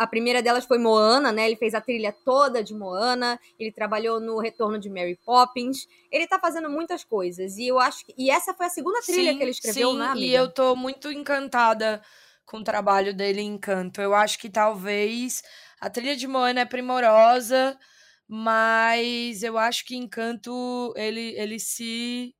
A 0.00 0.06
primeira 0.06 0.42
delas 0.42 0.64
foi 0.64 0.78
Moana, 0.78 1.30
né? 1.30 1.44
Ele 1.46 1.56
fez 1.56 1.74
a 1.74 1.80
trilha 1.80 2.10
toda 2.24 2.64
de 2.64 2.72
Moana, 2.72 3.38
ele 3.58 3.70
trabalhou 3.70 4.18
no 4.18 4.38
Retorno 4.38 4.78
de 4.78 4.88
Mary 4.88 5.18
Poppins. 5.26 5.86
Ele 6.10 6.26
tá 6.26 6.38
fazendo 6.38 6.70
muitas 6.70 7.04
coisas. 7.04 7.58
E 7.58 7.66
eu 7.66 7.78
acho 7.78 8.06
que. 8.06 8.14
E 8.16 8.30
essa 8.30 8.54
foi 8.54 8.64
a 8.64 8.70
segunda 8.70 8.98
trilha 9.02 9.32
sim, 9.32 9.36
que 9.36 9.44
ele 9.44 9.50
escreveu, 9.50 9.90
sim, 9.90 9.98
né? 9.98 10.06
Amiga? 10.06 10.26
E 10.26 10.34
eu 10.34 10.50
tô 10.50 10.74
muito 10.74 11.12
encantada 11.12 12.00
com 12.50 12.58
o 12.58 12.64
trabalho 12.64 13.14
dele 13.14 13.40
em 13.40 13.54
Encanto. 13.54 14.00
Eu 14.02 14.14
acho 14.14 14.38
que 14.38 14.50
talvez 14.50 15.42
a 15.80 15.88
trilha 15.90 16.16
de 16.16 16.26
Moana 16.26 16.60
é 16.62 16.64
primorosa, 16.64 17.78
mas 18.28 19.42
eu 19.44 19.58
acho 19.58 19.84
que 19.86 19.96
Encanto 19.96 20.92
ele, 20.96 21.34
ele 21.38 21.58
se 21.60 22.34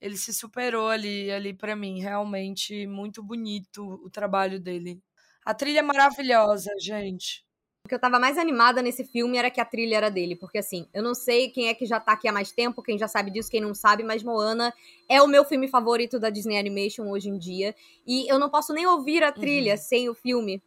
ele 0.00 0.16
se 0.16 0.32
superou 0.34 0.88
ali 0.90 1.30
ali 1.32 1.54
para 1.54 1.76
mim, 1.76 2.00
realmente 2.00 2.86
muito 2.86 3.22
bonito 3.22 3.82
o 4.04 4.10
trabalho 4.10 4.60
dele. 4.60 5.00
A 5.44 5.54
trilha 5.54 5.80
é 5.80 5.82
maravilhosa, 5.82 6.70
gente. 6.80 7.45
O 7.86 7.88
que 7.88 7.94
eu 7.94 8.00
tava 8.00 8.18
mais 8.18 8.36
animada 8.36 8.82
nesse 8.82 9.04
filme 9.04 9.38
era 9.38 9.48
que 9.48 9.60
a 9.60 9.64
trilha 9.64 9.94
era 9.94 10.10
dele, 10.10 10.34
porque 10.34 10.58
assim, 10.58 10.88
eu 10.92 11.04
não 11.04 11.14
sei 11.14 11.50
quem 11.50 11.68
é 11.68 11.74
que 11.74 11.86
já 11.86 12.00
tá 12.00 12.14
aqui 12.14 12.26
há 12.26 12.32
mais 12.32 12.50
tempo, 12.50 12.82
quem 12.82 12.98
já 12.98 13.06
sabe 13.06 13.30
disso, 13.30 13.48
quem 13.48 13.60
não 13.60 13.76
sabe, 13.76 14.02
mas 14.02 14.24
Moana 14.24 14.74
é 15.08 15.22
o 15.22 15.28
meu 15.28 15.44
filme 15.44 15.68
favorito 15.68 16.18
da 16.18 16.28
Disney 16.28 16.58
Animation 16.58 17.08
hoje 17.08 17.28
em 17.28 17.38
dia, 17.38 17.76
e 18.04 18.28
eu 18.28 18.40
não 18.40 18.50
posso 18.50 18.72
nem 18.72 18.84
ouvir 18.88 19.22
a 19.22 19.30
trilha 19.30 19.74
uhum. 19.74 19.78
sem 19.78 20.08
o 20.08 20.14
filme, 20.14 20.60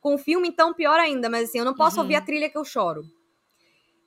com 0.00 0.14
o 0.14 0.18
filme, 0.18 0.48
então, 0.48 0.72
pior 0.72 0.98
ainda, 0.98 1.28
mas 1.28 1.50
assim, 1.50 1.58
eu 1.58 1.64
não 1.66 1.74
posso 1.74 1.96
uhum. 1.96 2.04
ouvir 2.04 2.14
a 2.14 2.22
trilha 2.22 2.48
que 2.48 2.56
eu 2.56 2.64
choro. 2.64 3.04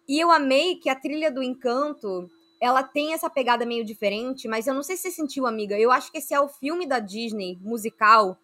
E 0.10 0.20
eu 0.20 0.32
amei 0.32 0.78
que 0.78 0.90
a 0.90 0.96
trilha 0.96 1.32
do 1.32 1.44
Encanto, 1.44 2.28
ela 2.60 2.82
tem 2.82 3.14
essa 3.14 3.30
pegada 3.30 3.64
meio 3.64 3.86
diferente, 3.86 4.48
mas 4.48 4.66
eu 4.66 4.74
não 4.74 4.82
sei 4.82 4.98
se 4.98 5.04
você 5.04 5.12
sentiu, 5.12 5.46
amiga. 5.46 5.78
Eu 5.78 5.92
acho 5.92 6.12
que 6.12 6.18
esse 6.18 6.34
é 6.34 6.42
o 6.42 6.48
filme 6.48 6.88
da 6.88 6.98
Disney, 6.98 7.60
musical, 7.62 8.40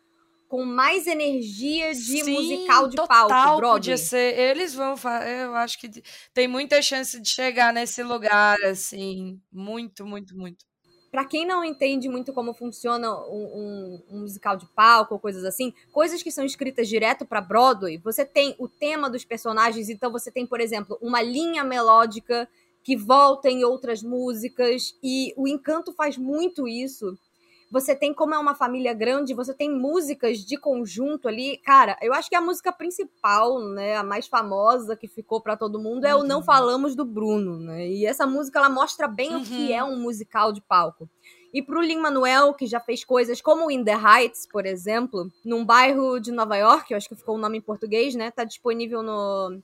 com 0.51 0.65
mais 0.65 1.07
energia 1.07 1.93
de 1.93 2.23
Sim, 2.25 2.33
musical 2.33 2.89
de 2.89 2.97
total, 2.97 3.29
palco, 3.29 3.55
Broadway. 3.55 3.71
podia 3.71 3.97
ser. 3.97 4.37
Eles 4.37 4.75
vão, 4.75 4.95
eu 5.25 5.55
acho 5.55 5.79
que 5.79 5.89
tem 6.33 6.45
muita 6.45 6.81
chance 6.81 7.17
de 7.21 7.29
chegar 7.29 7.71
nesse 7.71 8.03
lugar, 8.03 8.61
assim, 8.65 9.39
muito, 9.49 10.05
muito, 10.05 10.35
muito 10.35 10.65
para 11.09 11.25
quem 11.25 11.45
não 11.45 11.63
entende 11.63 12.07
muito 12.07 12.31
como 12.31 12.53
funciona 12.53 13.13
um, 13.27 13.43
um, 13.43 14.03
um, 14.11 14.19
musical 14.21 14.55
de 14.55 14.65
palco 14.67 15.13
ou 15.13 15.19
coisas 15.19 15.43
assim, 15.43 15.73
coisas 15.91 16.23
que 16.23 16.31
são 16.31 16.45
escritas 16.45 16.87
direto 16.87 17.25
para 17.25 17.41
Broadway, 17.41 17.97
você 17.97 18.23
tem 18.23 18.55
o 18.57 18.65
tema 18.69 19.09
dos 19.09 19.25
personagens, 19.25 19.89
então 19.89 20.09
você 20.09 20.31
tem, 20.31 20.47
por 20.47 20.61
exemplo, 20.61 20.97
uma 21.01 21.21
linha 21.21 21.65
melódica 21.65 22.47
que 22.81 22.95
volta 22.95 23.49
em 23.49 23.65
outras 23.65 24.01
músicas 24.01 24.97
e 25.03 25.33
o 25.35 25.49
Encanto 25.49 25.91
faz 25.91 26.17
muito 26.17 26.65
isso 26.65 27.17
você 27.71 27.95
tem, 27.95 28.13
como 28.13 28.35
é 28.35 28.37
uma 28.37 28.53
família 28.53 28.93
grande, 28.93 29.33
você 29.33 29.53
tem 29.53 29.71
músicas 29.73 30.39
de 30.39 30.57
conjunto 30.57 31.29
ali. 31.29 31.57
Cara, 31.59 31.97
eu 32.01 32.13
acho 32.13 32.29
que 32.29 32.35
a 32.35 32.41
música 32.41 32.69
principal, 32.69 33.61
né, 33.61 33.95
a 33.95 34.03
mais 34.03 34.27
famosa 34.27 34.97
que 34.97 35.07
ficou 35.07 35.39
para 35.39 35.55
todo 35.55 35.79
mundo 35.79 36.03
é 36.03 36.13
uhum. 36.13 36.21
o 36.21 36.23
Não 36.25 36.43
Falamos 36.43 36.95
do 36.95 37.05
Bruno, 37.05 37.57
né? 37.57 37.87
E 37.87 38.05
essa 38.05 38.27
música 38.27 38.59
ela 38.59 38.69
mostra 38.69 39.07
bem 39.07 39.33
uhum. 39.33 39.41
o 39.41 39.45
que 39.45 39.71
é 39.71 39.81
uhum. 39.81 39.93
um 39.93 40.01
musical 40.01 40.51
de 40.51 40.59
palco. 40.59 41.09
E 41.53 41.61
pro 41.61 41.81
Lin 41.81 41.99
Manuel, 41.99 42.53
que 42.53 42.65
já 42.67 42.79
fez 42.79 43.05
coisas 43.05 43.41
como 43.41 43.71
In 43.71 43.85
the 43.85 43.95
Heights, 43.95 44.45
por 44.45 44.65
exemplo, 44.65 45.31
num 45.43 45.63
bairro 45.63 46.19
de 46.19 46.31
Nova 46.31 46.57
York, 46.57 46.91
eu 46.91 46.97
acho 46.97 47.07
que 47.07 47.15
ficou 47.15 47.35
o 47.35 47.39
nome 47.39 47.57
em 47.57 47.61
português, 47.61 48.15
né? 48.15 48.31
Tá 48.31 48.43
disponível 48.43 49.01
no 49.01 49.61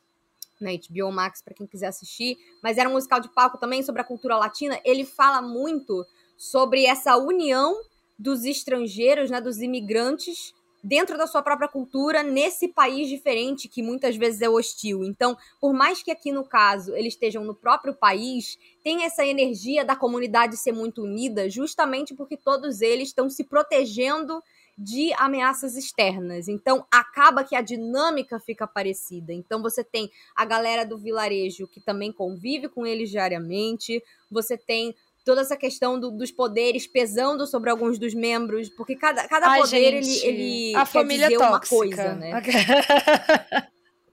na 0.60 0.72
HBO 0.72 1.12
Max 1.12 1.42
para 1.42 1.54
quem 1.54 1.68
quiser 1.68 1.86
assistir, 1.86 2.36
mas 2.64 2.80
era 2.80 2.90
um 2.90 2.94
musical 2.94 3.20
de 3.20 3.30
palco 3.30 3.60
também 3.60 3.84
sobre 3.84 4.02
a 4.02 4.06
cultura 4.06 4.38
latina. 4.38 4.80
Ele 4.84 5.06
fala 5.06 5.40
muito 5.40 6.04
sobre 6.36 6.86
essa 6.86 7.16
união 7.16 7.76
dos 8.18 8.44
estrangeiros, 8.46 9.30
né, 9.30 9.40
dos 9.40 9.60
imigrantes 9.60 10.54
dentro 10.84 11.18
da 11.18 11.28
sua 11.28 11.42
própria 11.42 11.68
cultura 11.68 12.24
nesse 12.24 12.68
país 12.68 13.10
diferente 13.10 13.68
que 13.68 13.82
muitas 13.82 14.16
vezes 14.16 14.42
é 14.42 14.50
hostil. 14.50 15.04
Então, 15.04 15.38
por 15.60 15.74
mais 15.74 16.02
que 16.02 16.12
aqui 16.12 16.32
no 16.32 16.46
caso 16.46 16.96
eles 16.96 17.14
estejam 17.14 17.44
no 17.44 17.54
próprio 17.54 17.94
país, 17.94 18.58
tem 18.84 19.04
essa 19.04 19.26
energia 19.26 19.84
da 19.84 19.96
comunidade 19.96 20.56
ser 20.56 20.72
muito 20.72 21.04
unida, 21.04 21.50
justamente 21.50 22.16
porque 22.16 22.38
todos 22.38 22.82
eles 22.82 23.10
estão 23.10 23.30
se 23.30 23.44
protegendo 23.44 24.42
de 24.78 25.12
ameaças 25.14 25.76
externas. 25.76 26.48
Então, 26.48 26.86
acaba 26.92 27.44
que 27.44 27.56
a 27.56 27.62
dinâmica 27.62 28.40
fica 28.40 28.68
parecida. 28.68 29.34
Então, 29.34 29.60
você 29.62 29.84
tem 29.84 30.10
a 30.36 30.46
galera 30.46 30.86
do 30.86 31.00
vilarejo 31.00 31.68
que 31.68 31.82
também 31.82 32.12
convive 32.12 32.70
com 32.70 32.86
eles 32.86 33.10
diariamente, 33.10 34.04
você 34.30 34.56
tem 34.56 34.96
toda 35.28 35.42
essa 35.42 35.58
questão 35.58 36.00
do, 36.00 36.10
dos 36.10 36.32
poderes 36.32 36.88
pesando 36.88 37.46
sobre 37.46 37.70
alguns 37.70 38.00
dos 38.00 38.14
membros, 38.14 38.70
porque 38.70 38.96
cada, 38.96 39.28
cada 39.28 39.50
Ai, 39.50 39.60
poder 39.60 40.02
gente, 40.02 40.26
ele, 40.26 40.72
ele 40.72 40.76
a 40.78 40.86
família 40.86 41.28
dizer 41.28 41.38
tóxica. 41.38 41.50
uma 41.50 41.60
coisa, 41.60 42.16
né? 42.16 42.32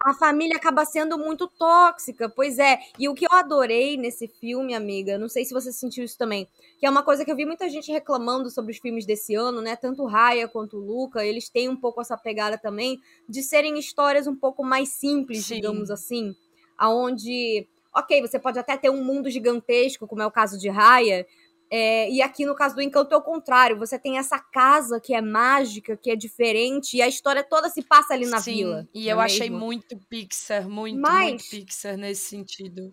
a 0.04 0.12
família 0.12 0.56
acaba 0.56 0.84
sendo 0.84 1.16
muito 1.16 1.46
tóxica. 1.46 2.28
Pois 2.28 2.58
é. 2.58 2.80
E 2.98 3.08
o 3.08 3.14
que 3.14 3.26
eu 3.26 3.32
adorei 3.32 3.96
nesse 3.96 4.26
filme, 4.26 4.74
amiga, 4.74 5.16
não 5.16 5.28
sei 5.28 5.44
se 5.44 5.54
você 5.54 5.72
sentiu 5.72 6.04
isso 6.04 6.18
também, 6.18 6.48
que 6.80 6.84
é 6.84 6.90
uma 6.90 7.04
coisa 7.04 7.24
que 7.24 7.30
eu 7.30 7.36
vi 7.36 7.46
muita 7.46 7.68
gente 7.68 7.92
reclamando 7.92 8.50
sobre 8.50 8.72
os 8.72 8.78
filmes 8.78 9.06
desse 9.06 9.36
ano, 9.36 9.62
né? 9.62 9.76
Tanto 9.76 10.02
o 10.02 10.06
Raya 10.06 10.48
quanto 10.48 10.76
o 10.76 10.84
Luca, 10.84 11.24
eles 11.24 11.48
têm 11.48 11.68
um 11.68 11.76
pouco 11.76 12.00
essa 12.00 12.18
pegada 12.18 12.58
também 12.58 13.00
de 13.28 13.40
serem 13.40 13.78
histórias 13.78 14.26
um 14.26 14.34
pouco 14.34 14.64
mais 14.64 14.88
simples, 14.88 15.46
Sim. 15.46 15.54
digamos 15.54 15.92
assim, 15.92 16.34
aonde, 16.76 17.68
ok, 17.94 18.20
você 18.20 18.38
pode 18.38 18.58
até 18.58 18.76
ter 18.76 18.90
um 18.90 19.04
mundo 19.04 19.30
gigantesco, 19.30 20.06
como 20.06 20.22
é 20.22 20.26
o 20.26 20.30
caso 20.30 20.58
de 20.58 20.68
Raya, 20.68 21.26
é, 21.70 22.08
e 22.10 22.22
aqui 22.22 22.44
no 22.44 22.54
caso 22.54 22.74
do 22.74 22.82
Encanto 22.82 23.14
é 23.14 23.16
o 23.16 23.22
contrário. 23.22 23.78
Você 23.78 23.98
tem 23.98 24.18
essa 24.18 24.38
casa 24.38 25.00
que 25.00 25.14
é 25.14 25.20
mágica, 25.20 25.96
que 25.96 26.10
é 26.10 26.16
diferente, 26.16 26.96
e 26.96 27.02
a 27.02 27.08
história 27.08 27.42
toda 27.42 27.68
se 27.68 27.82
passa 27.82 28.14
ali 28.14 28.26
na 28.26 28.38
Sim, 28.38 28.54
vila. 28.54 28.88
E 28.94 29.08
eu 29.08 29.20
é 29.20 29.24
achei 29.24 29.50
muito 29.50 29.98
Pixar, 30.08 30.68
muito, 30.68 31.00
Mas, 31.00 31.30
muito 31.30 31.50
Pixar 31.50 31.96
nesse 31.96 32.28
sentido. 32.28 32.92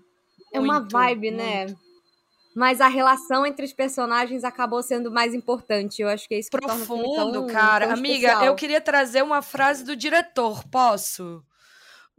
É 0.53 0.59
uma 0.59 0.79
vibe, 0.79 1.31
né? 1.31 1.65
muito. 1.65 1.73
né? 1.73 1.79
Mas 2.55 2.81
a 2.81 2.87
relação 2.87 3.45
entre 3.45 3.65
os 3.65 3.71
personagens 3.71 4.43
acabou 4.43 4.83
sendo 4.83 5.09
mais 5.09 5.33
importante. 5.33 6.01
Eu 6.01 6.09
acho 6.09 6.27
que 6.27 6.33
é 6.35 6.39
isso 6.39 6.49
que 6.49 6.57
Profundo, 6.57 7.31
tão, 7.31 7.47
cara. 7.47 7.87
tão 7.87 7.95
Amiga, 7.95 8.43
eu 8.43 8.55
queria 8.55 8.81
trazer 8.81 9.21
uma 9.21 9.41
frase 9.41 9.85
do 9.85 9.95
diretor, 9.95 10.67
posso? 10.69 11.41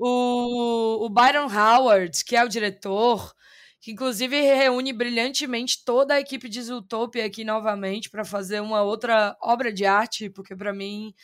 O, 0.04 1.06
o 1.06 1.08
Byron 1.08 1.46
Howard, 1.46 2.24
que 2.24 2.34
é 2.34 2.42
o 2.42 2.48
diretor, 2.48 3.32
que 3.80 3.92
inclusive 3.92 4.40
reúne 4.40 4.92
brilhantemente 4.92 5.84
toda 5.84 6.14
a 6.14 6.20
equipe 6.20 6.48
de 6.48 6.60
Zootopia 6.60 7.24
aqui 7.24 7.44
novamente 7.44 8.10
para 8.10 8.24
fazer 8.24 8.60
uma 8.60 8.82
outra 8.82 9.36
obra 9.40 9.72
de 9.72 9.86
arte, 9.86 10.28
porque 10.28 10.56
para 10.56 10.72
mim 10.72 11.14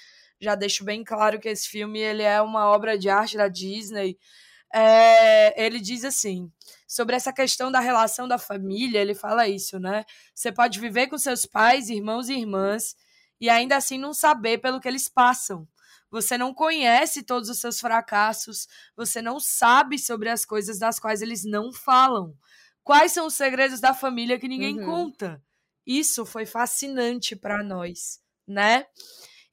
já 0.40 0.54
deixo 0.54 0.84
bem 0.84 1.02
claro 1.02 1.40
que 1.40 1.48
esse 1.48 1.68
filme 1.68 1.98
ele 1.98 2.22
é 2.22 2.40
uma 2.40 2.66
obra 2.68 2.96
de 2.96 3.08
arte 3.08 3.36
da 3.36 3.48
Disney. 3.48 4.16
É, 4.72 5.60
ele 5.60 5.80
diz 5.80 6.04
assim 6.04 6.48
sobre 6.86 7.16
essa 7.16 7.32
questão 7.32 7.72
da 7.72 7.80
relação 7.80 8.28
da 8.28 8.38
família, 8.38 9.00
ele 9.00 9.12
fala 9.12 9.48
isso, 9.48 9.80
né? 9.80 10.04
Você 10.32 10.52
pode 10.52 10.78
viver 10.78 11.08
com 11.08 11.18
seus 11.18 11.44
pais, 11.44 11.90
irmãos 11.90 12.28
e 12.28 12.34
irmãs 12.34 12.94
e 13.40 13.50
ainda 13.50 13.76
assim 13.76 13.98
não 13.98 14.14
saber 14.14 14.58
pelo 14.58 14.80
que 14.80 14.86
eles 14.86 15.08
passam. 15.08 15.66
Você 16.10 16.38
não 16.38 16.54
conhece 16.54 17.22
todos 17.22 17.48
os 17.48 17.60
seus 17.60 17.80
fracassos, 17.80 18.66
você 18.96 19.20
não 19.20 19.38
sabe 19.38 19.98
sobre 19.98 20.28
as 20.28 20.44
coisas 20.44 20.78
das 20.78 20.98
quais 20.98 21.22
eles 21.22 21.44
não 21.44 21.72
falam. 21.72 22.34
Quais 22.82 23.12
são 23.12 23.26
os 23.26 23.34
segredos 23.34 23.80
da 23.80 23.92
família 23.92 24.38
que 24.38 24.48
ninguém 24.48 24.80
uhum. 24.80 24.86
conta? 24.86 25.42
Isso 25.86 26.24
foi 26.24 26.46
fascinante 26.46 27.36
para 27.36 27.62
nós, 27.62 28.20
né? 28.46 28.86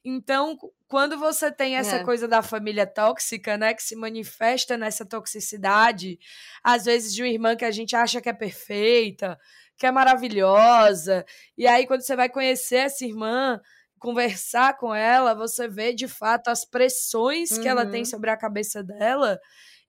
Então, 0.08 0.56
quando 0.86 1.18
você 1.18 1.50
tem 1.50 1.76
essa 1.76 1.96
é. 1.96 2.04
coisa 2.04 2.28
da 2.28 2.40
família 2.40 2.86
tóxica, 2.86 3.58
né, 3.58 3.74
que 3.74 3.82
se 3.82 3.96
manifesta 3.96 4.76
nessa 4.76 5.04
toxicidade, 5.04 6.18
às 6.62 6.84
vezes 6.84 7.12
de 7.12 7.22
uma 7.22 7.28
irmã 7.28 7.56
que 7.56 7.64
a 7.64 7.70
gente 7.70 7.96
acha 7.96 8.20
que 8.20 8.28
é 8.28 8.32
perfeita, 8.32 9.36
que 9.76 9.84
é 9.84 9.90
maravilhosa, 9.90 11.26
e 11.58 11.66
aí 11.66 11.86
quando 11.86 12.02
você 12.02 12.14
vai 12.14 12.28
conhecer 12.28 12.76
essa 12.76 13.04
irmã, 13.04 13.60
conversar 13.98 14.76
com 14.76 14.94
ela, 14.94 15.34
você 15.34 15.68
vê 15.68 15.92
de 15.92 16.06
fato 16.06 16.48
as 16.48 16.64
pressões 16.64 17.50
uhum. 17.52 17.62
que 17.62 17.68
ela 17.68 17.86
tem 17.86 18.00
uhum. 18.00 18.06
sobre 18.06 18.30
a 18.30 18.36
cabeça 18.36 18.82
dela 18.82 19.38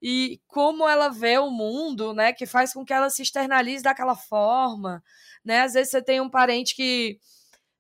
e 0.02 0.40
como 0.48 0.88
ela 0.88 1.10
vê 1.10 1.38
o 1.38 1.50
mundo, 1.50 2.14
né, 2.14 2.32
que 2.32 2.46
faz 2.46 2.74
com 2.74 2.86
que 2.86 2.94
ela 2.94 3.10
se 3.10 3.22
externalize 3.22 3.84
daquela 3.84 4.16
forma, 4.16 5.04
né? 5.44 5.62
Às 5.62 5.74
vezes 5.74 5.92
você 5.92 6.02
tem 6.02 6.22
um 6.22 6.30
parente 6.30 6.76
que 6.76 7.18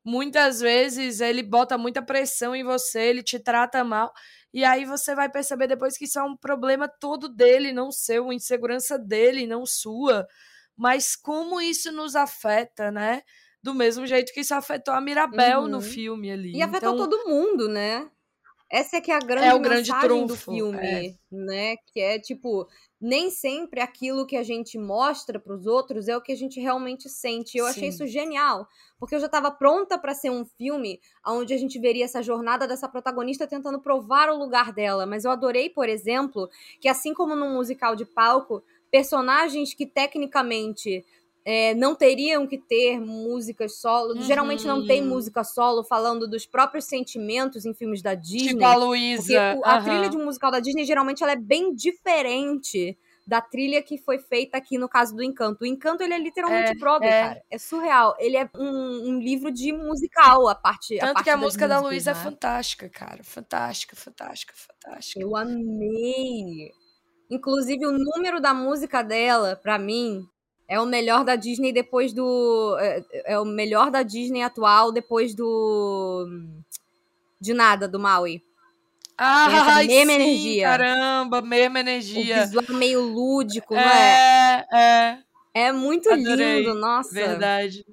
muitas 0.03 0.59
vezes 0.59 1.19
ele 1.19 1.43
bota 1.43 1.77
muita 1.77 2.01
pressão 2.01 2.55
em 2.55 2.63
você, 2.63 3.01
ele 3.01 3.21
te 3.21 3.39
trata 3.39 3.83
mal, 3.83 4.11
e 4.53 4.63
aí 4.63 4.85
você 4.85 5.13
vai 5.13 5.29
perceber 5.29 5.67
depois 5.67 5.97
que 5.97 6.05
isso 6.05 6.17
é 6.17 6.23
um 6.23 6.35
problema 6.35 6.87
todo 6.87 7.29
dele, 7.29 7.71
não 7.71 7.91
seu, 7.91 8.23
uma 8.23 8.33
insegurança 8.33 8.97
dele, 8.97 9.45
não 9.45 9.65
sua. 9.65 10.25
Mas 10.75 11.15
como 11.15 11.59
isso 11.61 11.91
nos 11.91 12.15
afeta, 12.15 12.89
né? 12.91 13.21
Do 13.61 13.73
mesmo 13.73 14.05
jeito 14.05 14.31
que 14.33 14.41
isso 14.41 14.53
afetou 14.53 14.93
a 14.93 15.01
Mirabel 15.01 15.61
uhum. 15.61 15.67
no 15.67 15.81
filme 15.81 16.31
ali. 16.31 16.55
E 16.55 16.61
afetou 16.61 16.93
então, 16.93 17.09
todo 17.09 17.27
mundo, 17.27 17.67
né? 17.67 18.09
Essa 18.69 18.97
é 18.97 19.01
que 19.01 19.11
é 19.11 19.15
a 19.15 19.19
grande 19.19 19.47
é 19.47 19.53
o 19.53 19.59
grande 19.59 19.89
trunfo, 20.01 20.27
do 20.27 20.35
filme, 20.35 20.77
é. 20.77 21.15
né? 21.31 21.75
Que 21.87 22.01
é 22.01 22.19
tipo, 22.19 22.67
nem 22.99 23.29
sempre 23.29 23.79
aquilo 23.79 24.27
que 24.27 24.35
a 24.35 24.43
gente 24.43 24.77
mostra 24.77 25.39
para 25.39 25.53
os 25.53 25.65
outros 25.65 26.09
é 26.09 26.17
o 26.17 26.21
que 26.21 26.33
a 26.33 26.35
gente 26.35 26.59
realmente 26.59 27.07
sente. 27.07 27.57
Eu 27.57 27.65
Sim. 27.65 27.71
achei 27.71 27.89
isso 27.89 28.05
genial, 28.05 28.67
porque 28.99 29.15
eu 29.15 29.19
já 29.19 29.27
estava 29.27 29.51
pronta 29.51 29.97
para 29.97 30.13
ser 30.13 30.31
um 30.31 30.43
filme 30.43 30.99
onde 31.25 31.53
a 31.53 31.57
gente 31.57 31.79
veria 31.79 32.03
essa 32.03 32.21
jornada 32.21 32.67
dessa 32.67 32.89
protagonista 32.89 33.47
tentando 33.47 33.79
provar 33.79 34.29
o 34.29 34.37
lugar 34.37 34.73
dela. 34.73 35.05
Mas 35.05 35.23
eu 35.23 35.31
adorei, 35.31 35.69
por 35.69 35.87
exemplo, 35.87 36.49
que 36.81 36.89
assim 36.89 37.13
como 37.13 37.37
num 37.37 37.53
musical 37.53 37.95
de 37.95 38.05
palco, 38.05 38.61
personagens 38.91 39.73
que 39.73 39.85
tecnicamente 39.85 41.05
é, 41.49 41.73
não 41.73 41.95
teriam 41.95 42.45
que 42.45 42.57
ter 42.57 42.99
músicas 42.99 43.79
solo. 43.79 44.15
Uhum. 44.15 44.21
Geralmente 44.21 44.67
não 44.67 44.85
tem 44.85 45.01
música 45.01 45.45
solo 45.45 45.81
falando 45.81 46.27
dos 46.27 46.45
próprios 46.45 46.83
sentimentos 46.83 47.65
em 47.65 47.73
filmes 47.73 48.01
da 48.01 48.15
Disney. 48.15 48.49
Tipo 48.49 48.65
a 48.65 48.75
Luísa. 48.75 49.53
Porque 49.53 49.69
a 49.69 49.77
uhum. 49.77 49.83
trilha 49.83 50.09
de 50.09 50.17
um 50.17 50.25
musical 50.25 50.51
da 50.51 50.59
Disney, 50.59 50.83
geralmente, 50.83 51.23
ela 51.23 51.31
é 51.31 51.37
bem 51.37 51.73
diferente 51.73 52.97
da 53.25 53.39
trilha 53.39 53.81
que 53.81 53.97
foi 53.97 54.19
feita 54.19 54.57
aqui 54.57 54.77
no 54.77 54.89
caso 54.89 55.15
do 55.15 55.23
Encanto. 55.23 55.63
O 55.63 55.65
Encanto, 55.65 56.03
ele 56.03 56.15
é 56.15 56.19
literalmente 56.19 56.71
é, 56.71 56.75
Broadway, 56.75 57.09
é. 57.09 57.21
cara. 57.21 57.41
É 57.49 57.57
surreal. 57.57 58.13
Ele 58.19 58.35
é 58.35 58.49
um, 58.53 59.11
um, 59.11 59.19
livro 59.21 59.49
de 59.49 59.71
musical, 59.71 60.49
a 60.49 60.55
parte 60.55 60.97
Tanto 60.97 61.11
a 61.11 61.13
parte 61.13 61.23
que 61.23 61.29
a 61.29 61.37
música 61.37 61.65
da 61.65 61.79
Luísa 61.79 62.11
é 62.11 62.13
né? 62.13 62.19
é 62.19 62.23
fantástica, 62.23 62.89
cara. 62.89 63.23
Fantástica, 63.23 63.95
fantástica, 63.95 64.53
fantástica. 64.53 65.21
Eu 65.21 65.33
amei. 65.37 66.71
Inclusive, 67.31 67.85
o 67.85 67.93
número 67.93 68.41
da 68.41 68.53
música 68.53 69.01
dela, 69.01 69.55
para 69.55 69.79
mim, 69.79 70.27
é 70.67 70.79
o 70.79 70.85
melhor 70.85 71.23
da 71.23 71.35
Disney 71.35 71.71
depois 71.71 72.13
do. 72.13 72.77
É, 72.79 73.03
é, 73.33 73.39
o 73.39 73.45
melhor 73.45 73.89
da 73.89 74.03
Disney 74.03 74.43
atual 74.43 74.91
depois 74.91 75.33
do. 75.33 76.27
De 77.39 77.53
nada, 77.53 77.87
do 77.87 77.99
Maui. 77.99 78.43
Ah, 79.17 79.49
mesma 79.83 80.13
sim, 80.13 80.21
energia. 80.21 80.67
Caramba, 80.67 81.41
mesma 81.41 81.79
energia. 81.79 82.43
O 82.43 82.45
visual 82.45 82.77
meio 82.77 83.01
lúdico, 83.01 83.73
é, 83.73 83.77
não 83.77 83.91
é? 83.91 84.67
É. 84.73 85.17
É 85.53 85.71
muito 85.71 86.11
Adorei. 86.11 86.59
lindo, 86.59 86.75
nossa. 86.75 87.13
Verdade. 87.13 87.83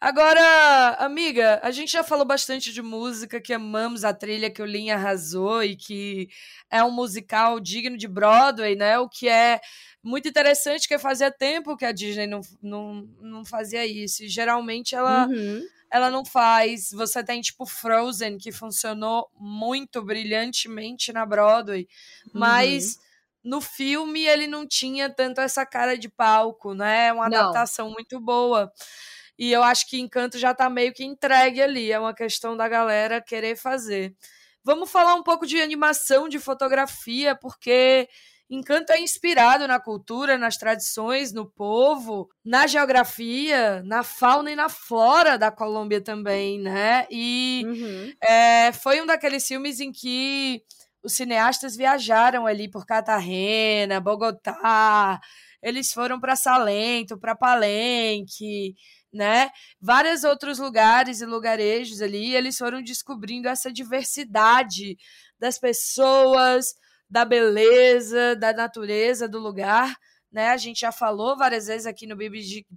Agora, 0.00 0.94
amiga, 1.00 1.58
a 1.60 1.72
gente 1.72 1.90
já 1.90 2.04
falou 2.04 2.24
bastante 2.24 2.72
de 2.72 2.80
música, 2.80 3.40
que 3.40 3.52
amamos 3.52 4.04
a 4.04 4.14
trilha 4.14 4.48
que 4.48 4.62
o 4.62 4.66
Lin 4.66 4.90
arrasou 4.90 5.64
e 5.64 5.74
que 5.74 6.28
é 6.70 6.84
um 6.84 6.90
musical 6.92 7.58
digno 7.58 7.96
de 7.96 8.06
Broadway, 8.06 8.76
né? 8.76 8.96
O 9.00 9.08
que 9.08 9.28
é 9.28 9.60
muito 10.00 10.28
interessante, 10.28 10.86
que 10.86 10.98
fazia 11.00 11.32
tempo 11.32 11.76
que 11.76 11.84
a 11.84 11.90
Disney 11.90 12.28
não, 12.28 12.42
não, 12.62 13.08
não 13.20 13.44
fazia 13.44 13.84
isso. 13.84 14.22
E 14.22 14.28
geralmente 14.28 14.94
ela, 14.94 15.26
uhum. 15.26 15.66
ela 15.90 16.08
não 16.10 16.24
faz. 16.24 16.92
Você 16.92 17.24
tem, 17.24 17.40
tipo, 17.40 17.66
Frozen, 17.66 18.38
que 18.38 18.52
funcionou 18.52 19.28
muito 19.36 20.00
brilhantemente 20.00 21.12
na 21.12 21.26
Broadway, 21.26 21.88
mas. 22.32 22.94
Uhum 22.94 23.08
no 23.44 23.60
filme 23.62 24.26
ele 24.26 24.46
não 24.46 24.66
tinha 24.66 25.08
tanto 25.08 25.40
essa 25.40 25.64
cara 25.64 25.96
de 25.96 26.08
palco, 26.08 26.74
né? 26.74 27.06
É 27.06 27.12
uma 27.12 27.30
não. 27.30 27.38
adaptação 27.38 27.88
muito 27.90 28.20
boa. 28.20 28.70
E 29.38 29.52
eu 29.52 29.62
acho 29.62 29.88
que 29.88 30.00
Encanto 30.00 30.38
já 30.38 30.52
tá 30.52 30.68
meio 30.68 30.92
que 30.92 31.04
entregue 31.04 31.62
ali. 31.62 31.92
É 31.92 31.98
uma 31.98 32.14
questão 32.14 32.56
da 32.56 32.68
galera 32.68 33.20
querer 33.20 33.56
fazer. 33.56 34.14
Vamos 34.64 34.90
falar 34.90 35.14
um 35.14 35.22
pouco 35.22 35.46
de 35.46 35.60
animação, 35.60 36.28
de 36.28 36.38
fotografia, 36.38 37.34
porque 37.36 38.08
Encanto 38.50 38.92
é 38.92 39.00
inspirado 39.00 39.68
na 39.68 39.78
cultura, 39.78 40.38
nas 40.38 40.56
tradições, 40.56 41.32
no 41.32 41.46
povo, 41.46 42.28
na 42.42 42.66
geografia, 42.66 43.82
na 43.84 44.02
fauna 44.02 44.50
e 44.50 44.56
na 44.56 44.70
flora 44.70 45.36
da 45.36 45.50
Colômbia 45.50 46.00
também, 46.00 46.58
né? 46.58 47.06
E 47.10 47.62
uhum. 47.66 48.12
é, 48.22 48.72
foi 48.72 49.02
um 49.02 49.06
daqueles 49.06 49.46
filmes 49.46 49.80
em 49.80 49.92
que 49.92 50.62
os 51.02 51.12
cineastas 51.12 51.76
viajaram 51.76 52.46
ali 52.46 52.70
por 52.70 52.86
Cartagena, 52.86 54.00
Bogotá, 54.00 55.20
eles 55.62 55.92
foram 55.92 56.18
para 56.18 56.36
Salento, 56.36 57.18
para 57.18 57.36
Palenque, 57.36 58.74
né? 59.12 59.50
Vários 59.80 60.24
outros 60.24 60.58
lugares 60.58 61.20
e 61.20 61.26
lugarejos 61.26 62.02
ali, 62.02 62.34
eles 62.34 62.56
foram 62.56 62.82
descobrindo 62.82 63.48
essa 63.48 63.72
diversidade 63.72 64.96
das 65.38 65.58
pessoas, 65.58 66.74
da 67.08 67.24
beleza, 67.24 68.36
da 68.36 68.52
natureza 68.52 69.28
do 69.28 69.38
lugar, 69.38 69.96
né? 70.30 70.48
A 70.48 70.56
gente 70.56 70.80
já 70.80 70.92
falou 70.92 71.36
várias 71.36 71.66
vezes 71.66 71.86
aqui 71.86 72.06
no 72.06 72.16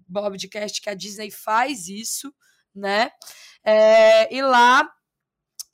Bobcast 0.07 0.81
que 0.81 0.89
a 0.89 0.93
Disney 0.93 1.29
faz 1.29 1.87
isso, 1.87 2.33
né? 2.73 3.11
É, 3.63 4.33
e 4.33 4.41
lá, 4.41 4.89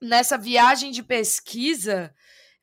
nessa 0.02 0.38
viagem 0.38 0.92
de 0.92 1.04
pesquisa, 1.04 2.14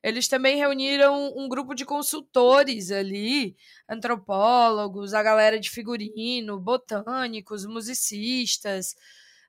eles 0.05 0.27
também 0.27 0.57
reuniram 0.57 1.33
um 1.35 1.49
grupo 1.49 1.73
de 1.73 1.83
consultores 1.83 2.91
ali, 2.91 3.57
antropólogos, 3.89 5.15
a 5.15 5.23
galera 5.23 5.59
de 5.59 5.71
figurino, 5.71 6.59
botânicos, 6.59 7.65
musicistas, 7.65 8.95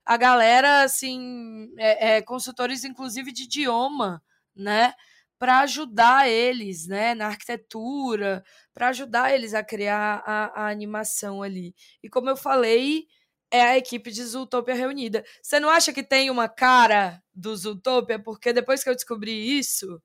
a 0.02 0.16
galera, 0.16 0.82
assim, 0.82 1.70
é, 1.76 2.16
é, 2.16 2.22
consultores 2.22 2.84
inclusive 2.84 3.32
de 3.32 3.42
idioma, 3.42 4.22
né? 4.56 4.94
para 5.38 5.60
ajudar 5.60 6.26
eles, 6.26 6.86
né, 6.86 7.14
na 7.14 7.26
arquitetura, 7.26 8.42
para 8.72 8.88
ajudar 8.88 9.34
eles 9.34 9.52
a 9.52 9.62
criar 9.62 10.22
a, 10.24 10.62
a, 10.62 10.70
animação 10.70 11.42
ali. 11.42 11.74
E 12.02 12.08
como 12.08 12.30
eu 12.30 12.36
falei, 12.36 13.06
é 13.50 13.60
a 13.60 13.76
equipe 13.76 14.10
de 14.10 14.24
Zootopia 14.24 14.74
reunida. 14.74 15.22
Você 15.42 15.60
não 15.60 15.68
acha 15.68 15.92
que 15.92 16.02
tem 16.02 16.30
uma 16.30 16.48
cara 16.48 17.22
do 17.34 17.54
Zootopia? 17.54 18.18
Porque 18.18 18.50
depois 18.54 18.82
que 18.82 18.88
eu 18.88 18.94
descobri 18.94 19.58
isso, 19.58 20.00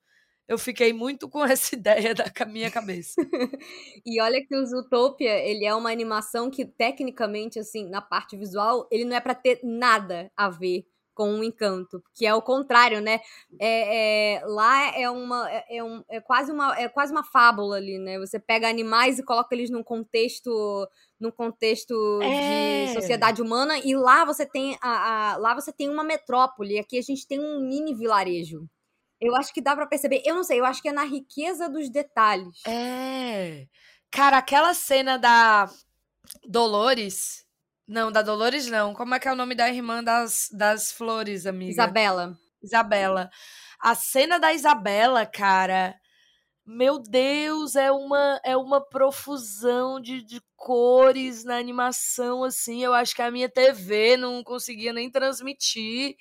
eu 0.51 0.57
fiquei 0.57 0.91
muito 0.91 1.29
com 1.29 1.43
essa 1.47 1.73
ideia 1.73 2.13
da 2.13 2.45
minha 2.45 2.69
cabeça. 2.69 3.15
e 4.05 4.21
olha 4.21 4.45
que 4.45 4.55
o 4.55 4.65
Zootopia, 4.65 5.33
ele 5.47 5.65
é 5.65 5.73
uma 5.73 5.89
animação 5.89 6.51
que 6.51 6.65
tecnicamente 6.65 7.57
assim, 7.57 7.89
na 7.89 8.01
parte 8.01 8.35
visual, 8.35 8.85
ele 8.91 9.05
não 9.05 9.15
é 9.15 9.21
para 9.21 9.33
ter 9.33 9.61
nada 9.63 10.29
a 10.35 10.49
ver 10.49 10.85
com 11.13 11.29
um 11.29 11.43
encanto, 11.43 12.01
que 12.13 12.25
é 12.25 12.33
o 12.33 12.41
contrário, 12.41 13.01
né? 13.01 13.19
É, 13.59 14.39
é 14.39 14.45
lá 14.45 14.97
é 14.97 15.09
uma 15.09 15.49
é, 15.51 15.77
é, 15.77 15.83
um, 15.83 16.03
é 16.09 16.21
quase 16.21 16.51
uma 16.51 16.77
é 16.79 16.87
quase 16.87 17.11
uma 17.11 17.23
fábula 17.23 17.77
ali, 17.77 17.99
né? 17.99 18.17
Você 18.19 18.39
pega 18.39 18.69
animais 18.69 19.19
e 19.19 19.23
coloca 19.23 19.53
eles 19.53 19.69
num 19.69 19.83
contexto 19.83 20.87
num 21.19 21.31
contexto 21.31 22.19
é. 22.23 22.85
de 22.85 22.93
sociedade 22.93 23.41
humana 23.41 23.77
e 23.77 23.93
lá 23.95 24.25
você 24.25 24.45
tem 24.45 24.77
a, 24.81 25.33
a, 25.33 25.37
lá 25.37 25.53
você 25.53 25.71
tem 25.71 25.89
uma 25.89 26.03
metrópole, 26.03 26.79
aqui 26.79 26.97
a 26.97 27.01
gente 27.01 27.27
tem 27.27 27.39
um 27.39 27.59
mini 27.67 27.93
vilarejo. 27.93 28.67
Eu 29.21 29.35
acho 29.35 29.53
que 29.53 29.61
dá 29.61 29.75
para 29.75 29.85
perceber. 29.85 30.23
Eu 30.25 30.33
não 30.33 30.43
sei, 30.43 30.59
eu 30.59 30.65
acho 30.65 30.81
que 30.81 30.89
é 30.89 30.91
na 30.91 31.03
riqueza 31.03 31.69
dos 31.69 31.89
detalhes. 31.91 32.59
É. 32.67 33.67
Cara, 34.09 34.39
aquela 34.39 34.73
cena 34.73 35.17
da 35.17 35.69
Dolores. 36.43 37.45
Não, 37.87 38.11
da 38.11 38.23
Dolores 38.23 38.67
não. 38.67 38.93
Como 38.93 39.13
é 39.13 39.19
que 39.19 39.27
é 39.27 39.31
o 39.31 39.35
nome 39.35 39.53
da 39.53 39.69
irmã 39.69 40.03
das, 40.03 40.49
das 40.51 40.91
flores, 40.91 41.45
amiga? 41.45 41.71
Isabela. 41.71 42.37
Isabela. 42.63 43.29
A 43.79 43.93
cena 43.93 44.39
da 44.39 44.53
Isabela, 44.53 45.25
cara. 45.25 45.95
Meu 46.65 46.99
Deus, 46.99 47.75
é 47.75 47.91
uma 47.91 48.39
é 48.43 48.55
uma 48.55 48.79
profusão 48.79 49.99
de, 49.99 50.23
de 50.23 50.41
cores 50.55 51.43
na 51.43 51.57
animação, 51.57 52.43
assim. 52.43 52.83
Eu 52.83 52.93
acho 52.93 53.15
que 53.15 53.21
a 53.21 53.31
minha 53.31 53.49
TV 53.49 54.15
não 54.17 54.43
conseguia 54.43 54.93
nem 54.93 55.09
transmitir 55.11 56.15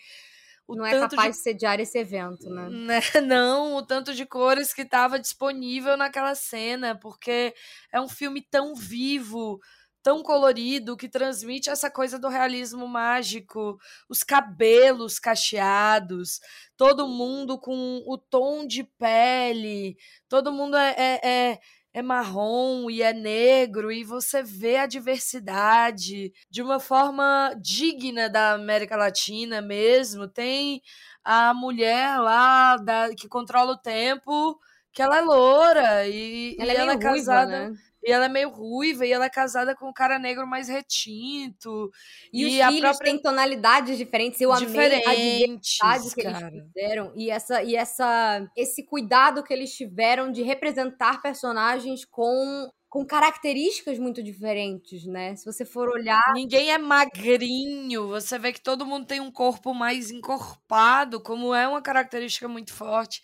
o 0.71 0.77
não 0.77 0.87
é 0.87 0.99
capaz 1.01 1.33
de... 1.33 1.39
de 1.39 1.43
sediar 1.43 1.81
esse 1.81 1.99
evento, 1.99 2.49
né? 2.49 2.69
né? 2.71 3.01
Não, 3.27 3.77
o 3.77 3.83
tanto 3.83 4.15
de 4.15 4.25
cores 4.25 4.73
que 4.73 4.83
estava 4.83 5.19
disponível 5.19 5.97
naquela 5.97 6.35
cena, 6.35 6.95
porque 6.95 7.55
é 7.93 8.01
um 8.01 8.09
filme 8.09 8.41
tão 8.41 8.75
vivo, 8.75 9.61
tão 10.03 10.23
colorido, 10.23 10.97
que 10.97 11.09
transmite 11.09 11.69
essa 11.69 11.91
coisa 11.91 12.19
do 12.19 12.29
realismo 12.29 12.87
mágico, 12.87 13.79
os 14.09 14.23
cabelos 14.23 15.19
cacheados, 15.19 16.41
todo 16.77 17.09
mundo 17.09 17.59
com 17.59 18.03
o 18.07 18.17
tom 18.17 18.67
de 18.67 18.85
pele, 18.85 19.97
todo 20.29 20.53
mundo 20.53 20.77
é, 20.77 20.95
é, 20.97 21.29
é 21.29 21.59
é 21.93 22.03
marrom 22.03 22.89
e 22.89 23.03
é 23.03 23.13
negro, 23.13 23.91
e 23.91 24.05
você 24.05 24.43
vê 24.43 24.77
a 24.77 24.87
diversidade 24.87 26.33
de 26.49 26.63
uma 26.63 26.79
forma 26.79 27.53
digna 27.61 28.29
da 28.29 28.53
América 28.53 28.97
Latina 28.97 29.61
mesmo. 29.61 30.29
Tem 30.29 30.81
a 31.25 31.53
mulher 31.53 32.19
lá 32.19 32.77
da, 32.77 33.11
que 33.15 33.29
controla 33.29 33.73
o 33.73 33.79
tempo, 33.79 34.59
que 34.93 35.03
ela 35.03 35.19
é 35.19 35.21
loura 35.21 36.07
e 36.07 36.57
ela, 36.59 36.73
e 36.73 36.77
é, 36.77 36.81
ela 36.81 36.93
é 36.93 36.99
casada. 36.99 37.59
Ruiva, 37.59 37.71
né? 37.71 37.90
E 38.03 38.11
ela 38.11 38.27
é 38.27 38.29
meio 38.29 38.49
ruiva, 38.49 39.05
e 39.05 39.13
ela 39.13 39.27
é 39.27 39.31
casada 39.31 39.75
com 39.75 39.89
um 39.89 39.93
cara 39.93 40.19
negro 40.19 40.47
mais 40.47 40.69
retinto. 40.69 41.91
E, 42.33 42.43
e 42.43 42.47
os 42.47 42.67
filhos 42.67 42.81
própria... 42.81 43.13
têm 43.13 43.23
tonalidades 43.23 43.99
diferentes. 43.99 44.41
Eu 44.41 44.53
amei 44.53 45.05
a 45.05 45.15
diversidade 45.15 46.15
que 46.15 46.23
cara. 46.23 46.49
eles 46.49 46.65
fizeram. 46.65 47.13
E, 47.15 47.31
essa, 47.31 47.63
e 47.63 47.77
essa, 47.77 48.49
esse 48.57 48.85
cuidado 48.85 49.43
que 49.43 49.53
eles 49.53 49.75
tiveram 49.75 50.33
de 50.33 50.43
representar 50.43 51.21
personagens 51.21 52.05
com 52.05 52.71
com 52.91 53.07
características 53.07 54.01
muito 54.01 54.21
diferentes, 54.21 55.07
né? 55.07 55.37
Se 55.37 55.45
você 55.45 55.65
for 55.65 55.89
olhar. 55.89 56.21
Ninguém 56.35 56.73
é 56.73 56.77
magrinho. 56.77 58.09
Você 58.09 58.37
vê 58.37 58.53
que 58.53 58.61
todo 58.61 58.85
mundo 58.85 59.07
tem 59.07 59.21
um 59.21 59.31
corpo 59.31 59.73
mais 59.73 60.11
encorpado, 60.11 61.21
como 61.23 61.55
é 61.55 61.69
uma 61.69 61.81
característica 61.81 62.49
muito 62.49 62.75
forte 62.75 63.23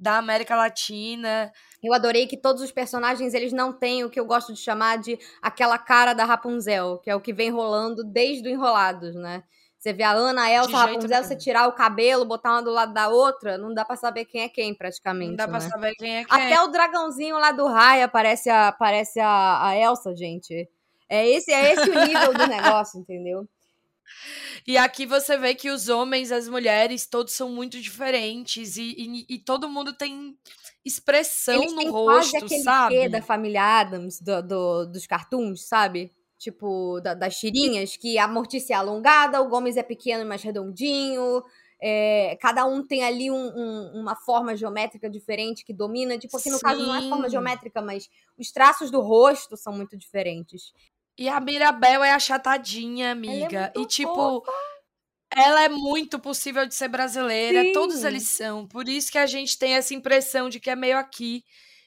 da 0.00 0.16
América 0.16 0.56
Latina. 0.56 1.52
Eu 1.82 1.92
adorei 1.92 2.26
que 2.26 2.36
todos 2.36 2.62
os 2.62 2.72
personagens 2.72 3.34
eles 3.34 3.52
não 3.52 3.70
têm 3.72 4.02
o 4.02 4.08
que 4.08 4.18
eu 4.18 4.24
gosto 4.24 4.54
de 4.54 4.58
chamar 4.58 4.96
de 4.96 5.18
aquela 5.42 5.76
cara 5.78 6.14
da 6.14 6.24
Rapunzel, 6.24 6.98
que 6.98 7.10
é 7.10 7.14
o 7.14 7.20
que 7.20 7.34
vem 7.34 7.50
rolando 7.50 8.02
desde 8.02 8.48
o 8.48 8.50
Enrolados, 8.50 9.14
né? 9.14 9.42
Você 9.78 9.94
vê 9.94 10.02
a 10.02 10.12
Ana, 10.12 10.42
a 10.42 10.50
Elsa, 10.50 10.76
a 10.76 10.84
Rapunzel, 10.84 11.24
você 11.24 11.36
tirar 11.36 11.66
o 11.66 11.72
cabelo, 11.72 12.26
botar 12.26 12.52
uma 12.52 12.62
do 12.62 12.70
lado 12.70 12.92
da 12.92 13.08
outra, 13.08 13.56
não 13.56 13.72
dá 13.72 13.82
pra 13.82 13.96
saber 13.96 14.26
quem 14.26 14.42
é 14.42 14.48
quem, 14.48 14.74
praticamente. 14.74 15.30
Não 15.30 15.36
dá 15.36 15.46
né? 15.46 15.50
pra 15.52 15.60
saber 15.60 15.94
quem 15.94 16.18
é 16.18 16.24
quem. 16.24 16.38
Até 16.38 16.62
o 16.62 16.68
dragãozinho 16.68 17.38
lá 17.38 17.50
do 17.50 17.66
Raya 17.66 18.06
parece 18.06 18.50
a, 18.50 18.72
parece 18.72 19.20
a, 19.20 19.68
a 19.68 19.76
Elsa, 19.76 20.14
gente. 20.14 20.68
É 21.08 21.26
esse, 21.28 21.50
é 21.50 21.72
esse 21.72 21.88
o 21.88 22.04
nível 22.04 22.34
do 22.34 22.44
negócio, 22.46 23.00
entendeu? 23.00 23.48
E 24.66 24.76
aqui 24.76 25.06
você 25.06 25.36
vê 25.36 25.54
que 25.54 25.70
os 25.70 25.88
homens, 25.88 26.30
as 26.30 26.48
mulheres, 26.48 27.06
todos 27.06 27.32
são 27.32 27.48
muito 27.48 27.80
diferentes 27.80 28.76
e, 28.76 28.94
e, 28.96 29.34
e 29.34 29.38
todo 29.38 29.68
mundo 29.68 29.92
tem 29.92 30.36
expressão 30.84 31.60
Eles 31.62 31.72
no 31.72 31.90
rosto, 31.90 32.38
quase 32.38 32.62
sabe? 32.62 32.94
Quê 32.94 33.08
da 33.08 33.22
família 33.22 33.80
Adams, 33.80 34.20
do, 34.20 34.42
do, 34.42 34.86
dos 34.86 35.06
cartoons, 35.06 35.66
sabe? 35.66 36.12
Tipo, 36.38 37.00
da, 37.00 37.12
das 37.14 37.36
tirinhas, 37.36 37.96
que 37.96 38.18
a 38.18 38.26
Mortícia 38.26 38.74
é 38.74 38.76
alongada, 38.76 39.42
o 39.42 39.48
Gomes 39.48 39.76
é 39.76 39.82
pequeno 39.82 40.22
e 40.22 40.24
mais 40.24 40.42
redondinho. 40.42 41.42
É, 41.82 42.36
cada 42.40 42.66
um 42.66 42.86
tem 42.86 43.02
ali 43.02 43.30
um, 43.30 43.34
um, 43.34 44.00
uma 44.00 44.14
forma 44.14 44.54
geométrica 44.54 45.08
diferente 45.08 45.64
que 45.64 45.72
domina. 45.72 46.18
Tipo, 46.18 46.36
aqui 46.36 46.50
no 46.50 46.56
Sim. 46.56 46.62
caso 46.62 46.86
não 46.86 46.94
é 46.94 47.08
forma 47.08 47.28
geométrica, 47.28 47.80
mas 47.82 48.08
os 48.38 48.50
traços 48.50 48.90
do 48.90 49.00
rosto 49.00 49.56
são 49.56 49.72
muito 49.72 49.96
diferentes. 49.96 50.72
E 51.18 51.28
a 51.28 51.38
Mirabel 51.40 52.02
é 52.02 52.12
achatadinha, 52.12 53.08
é 53.08 53.10
amiga. 53.10 53.72
É 53.74 53.80
e 53.80 53.86
tipo, 53.86 54.14
fofa. 54.14 54.52
ela 55.34 55.64
é 55.64 55.68
muito 55.68 56.18
possível 56.18 56.66
de 56.66 56.74
ser 56.74 56.88
brasileira. 56.88 57.62
Sim. 57.62 57.72
Todos 57.72 58.04
eles 58.04 58.28
são. 58.28 58.66
Por 58.66 58.88
isso 58.88 59.12
que 59.12 59.18
a 59.18 59.26
gente 59.26 59.58
tem 59.58 59.74
essa 59.74 59.94
impressão 59.94 60.48
de 60.48 60.58
que 60.58 60.70
é 60.70 60.76
meio 60.76 60.96
aqui. 60.96 61.44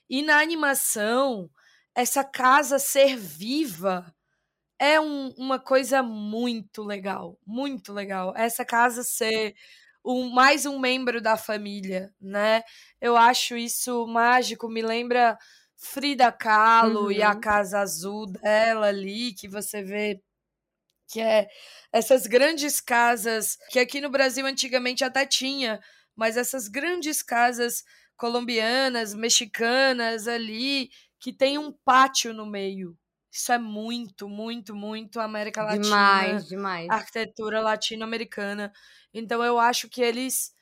E 0.09 0.21
na 0.21 0.39
animação, 0.39 1.49
essa 1.95 2.23
casa 2.23 2.77
ser 2.77 3.17
viva 3.17 4.13
é 4.79 4.99
um, 4.99 5.29
uma 5.37 5.59
coisa 5.59 6.03
muito 6.03 6.83
legal. 6.83 7.37
Muito 7.45 7.93
legal. 7.93 8.33
Essa 8.35 8.65
casa 8.65 9.03
ser 9.03 9.55
um, 10.03 10.29
mais 10.29 10.65
um 10.65 10.77
membro 10.77 11.21
da 11.21 11.37
família, 11.37 12.13
né? 12.19 12.63
Eu 12.99 13.15
acho 13.15 13.55
isso 13.55 14.05
mágico. 14.07 14.67
Me 14.67 14.81
lembra 14.81 15.37
Frida 15.83 16.31
Kahlo 16.31 17.05
uhum. 17.05 17.11
e 17.11 17.21
a 17.21 17.33
uhum. 17.33 17.41
Casa 17.41 17.79
Azul 17.79 18.25
dela 18.25 18.87
ali, 18.87 19.33
que 19.33 19.47
você 19.47 19.83
vê 19.83 20.21
que 21.09 21.19
é 21.19 21.47
essas 21.91 22.25
grandes 22.25 22.79
casas 22.79 23.57
que 23.69 23.77
aqui 23.77 23.99
no 23.99 24.09
Brasil 24.09 24.45
antigamente 24.45 25.03
até 25.03 25.25
tinha, 25.25 25.79
mas 26.15 26.37
essas 26.37 26.67
grandes 26.67 27.21
casas 27.21 27.83
colombianas, 28.15 29.13
mexicanas 29.13 30.27
ali, 30.27 30.89
que 31.19 31.33
tem 31.33 31.57
um 31.57 31.71
pátio 31.71 32.33
no 32.33 32.45
meio. 32.45 32.97
Isso 33.31 33.51
é 33.51 33.57
muito, 33.57 34.29
muito, 34.29 34.73
muito 34.73 35.19
América 35.19 35.63
Latina. 35.63 35.83
Demais, 35.83 36.47
demais. 36.47 36.89
Arquitetura 36.89 37.61
latino-americana. 37.61 38.71
Então 39.13 39.43
eu 39.43 39.59
acho 39.59 39.89
que 39.89 40.01
eles 40.01 40.52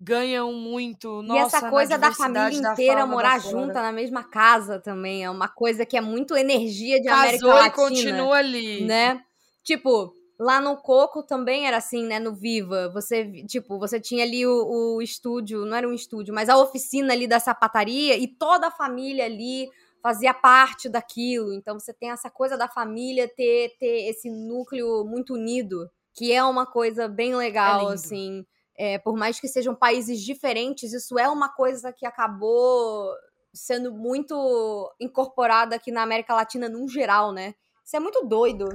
ganham 0.00 0.52
muito. 0.52 1.22
Nossa, 1.22 1.40
e 1.40 1.42
essa 1.42 1.70
coisa 1.70 1.98
da 1.98 2.12
família 2.12 2.72
inteira 2.72 3.04
morar 3.04 3.38
junta 3.38 3.82
na 3.82 3.92
mesma 3.92 4.24
casa 4.24 4.80
também 4.80 5.24
é 5.24 5.30
uma 5.30 5.48
coisa 5.48 5.84
que 5.84 5.96
é 5.96 6.00
muito 6.00 6.34
energia 6.34 6.98
de 7.00 7.08
Casou 7.08 7.22
América 7.22 7.46
Latina. 7.46 7.66
e 7.66 7.70
continua 7.70 8.36
ali. 8.36 8.84
Né? 8.84 9.22
Tipo, 9.62 10.14
lá 10.38 10.58
no 10.58 10.78
Coco 10.78 11.22
também 11.22 11.66
era 11.66 11.76
assim, 11.76 12.06
né? 12.06 12.18
No 12.18 12.34
Viva. 12.34 12.88
Você, 12.94 13.44
tipo, 13.44 13.78
você 13.78 14.00
tinha 14.00 14.24
ali 14.24 14.46
o, 14.46 14.96
o 14.96 15.02
estúdio, 15.02 15.66
não 15.66 15.76
era 15.76 15.86
um 15.86 15.92
estúdio, 15.92 16.32
mas 16.32 16.48
a 16.48 16.56
oficina 16.56 17.12
ali 17.12 17.26
da 17.26 17.38
sapataria 17.38 18.16
e 18.16 18.26
toda 18.26 18.68
a 18.68 18.72
família 18.72 19.26
ali 19.26 19.68
fazia 20.02 20.32
parte 20.32 20.88
daquilo. 20.88 21.52
Então 21.52 21.78
você 21.78 21.92
tem 21.92 22.10
essa 22.10 22.30
coisa 22.30 22.56
da 22.56 22.66
família 22.66 23.28
ter, 23.28 23.76
ter 23.78 24.08
esse 24.08 24.30
núcleo 24.30 25.04
muito 25.04 25.34
unido, 25.34 25.90
que 26.14 26.32
é 26.32 26.42
uma 26.42 26.64
coisa 26.64 27.06
bem 27.06 27.34
legal, 27.36 27.90
é 27.90 27.94
assim 27.94 28.46
é, 28.82 28.98
por 28.98 29.14
mais 29.14 29.38
que 29.38 29.46
sejam 29.46 29.74
países 29.74 30.22
diferentes, 30.22 30.94
isso 30.94 31.18
é 31.18 31.28
uma 31.28 31.50
coisa 31.50 31.92
que 31.92 32.06
acabou 32.06 33.14
sendo 33.52 33.92
muito 33.92 34.90
incorporada 34.98 35.76
aqui 35.76 35.92
na 35.92 36.02
América 36.02 36.34
Latina 36.34 36.66
num 36.66 36.88
geral, 36.88 37.30
né? 37.30 37.54
Isso 37.84 37.94
é 37.94 38.00
muito 38.00 38.26
doido. 38.26 38.70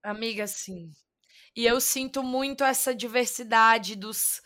Amiga, 0.00 0.46
sim. 0.46 0.92
E 1.56 1.66
eu 1.66 1.80
sinto 1.80 2.22
muito 2.22 2.62
essa 2.62 2.94
diversidade 2.94 3.96
dos. 3.96 4.40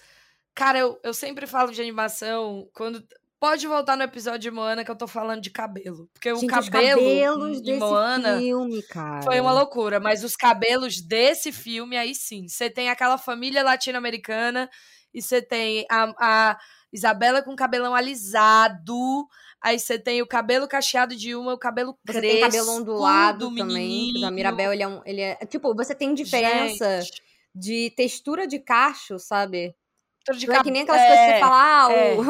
Cara, 0.55 0.79
eu, 0.79 0.99
eu 1.05 1.13
sempre 1.13 1.47
falo 1.47 1.71
de 1.73 1.83
animação 1.83 2.67
quando. 2.73 3.07
Pode 3.39 3.67
voltar 3.67 3.97
no 3.97 4.05
episódio 4.05 4.39
de 4.39 4.51
Moana 4.53 4.85
que 4.85 4.91
eu 4.91 4.97
tô 4.97 5.09
falando 5.09 5.43
de 5.43 5.51
cabelo. 5.51 6.09
Porque 6.15 6.33
Gente, 6.33 6.45
o 6.45 6.49
cabelo 6.49 7.61
de 7.61 7.75
Moana 7.75 8.39
filme, 8.39 8.83
cara. 8.85 9.21
foi 9.23 9.41
uma 9.41 9.53
loucura. 9.53 9.99
Mas 9.99 10.23
os 10.23 10.37
cabelos 10.37 11.03
desse 11.03 11.51
filme, 11.51 11.99
aí 11.99 12.15
sim. 12.15 12.47
Você 12.49 12.71
tem 12.71 12.89
aquela 12.89 13.19
família 13.19 13.65
latino-americana 13.65 14.71
e 15.13 15.21
você 15.21 15.43
tem 15.43 15.87
a, 15.91 16.15
a 16.19 16.59
Isabela 16.93 17.43
com 17.43 17.57
cabelão 17.57 17.95
alisado. 17.95 19.29
Aí 19.61 19.79
você 19.79 19.99
tem 19.99 20.21
o 20.21 20.27
cabelo 20.27 20.67
cacheado 20.67 21.15
de 21.15 21.35
uma, 21.35 21.55
o 21.55 21.59
cabelo 21.59 21.97
você 22.05 22.19
crespo. 22.19 22.27
Você 22.27 22.33
tem 22.33 22.41
cabelo 22.41 22.71
ondulado 22.73 23.51
do 23.51 23.57
também. 23.57 24.13
Da 24.21 24.31
Mirabel, 24.31 24.73
ele 24.73 24.83
é, 24.83 24.89
um, 24.89 25.01
ele 25.05 25.21
é. 25.21 25.37
Tipo, 25.47 25.75
você 25.75 25.95
tem 25.95 26.15
diferença 26.15 27.01
Gente. 27.01 27.23
de 27.55 27.93
textura 27.97 28.47
de 28.47 28.59
cacho, 28.59 29.19
sabe? 29.19 29.75
De 30.37 30.47
não 30.47 30.55
é 30.55 30.63
que 30.63 30.71
nem 30.71 30.83
aquelas 30.83 31.01
é, 31.01 31.07
coisas 31.09 31.27
que 31.27 31.33
você 31.33 31.41
fala, 31.41 31.87
ah, 31.87 31.93
é. 31.93 32.15
o 32.15 32.23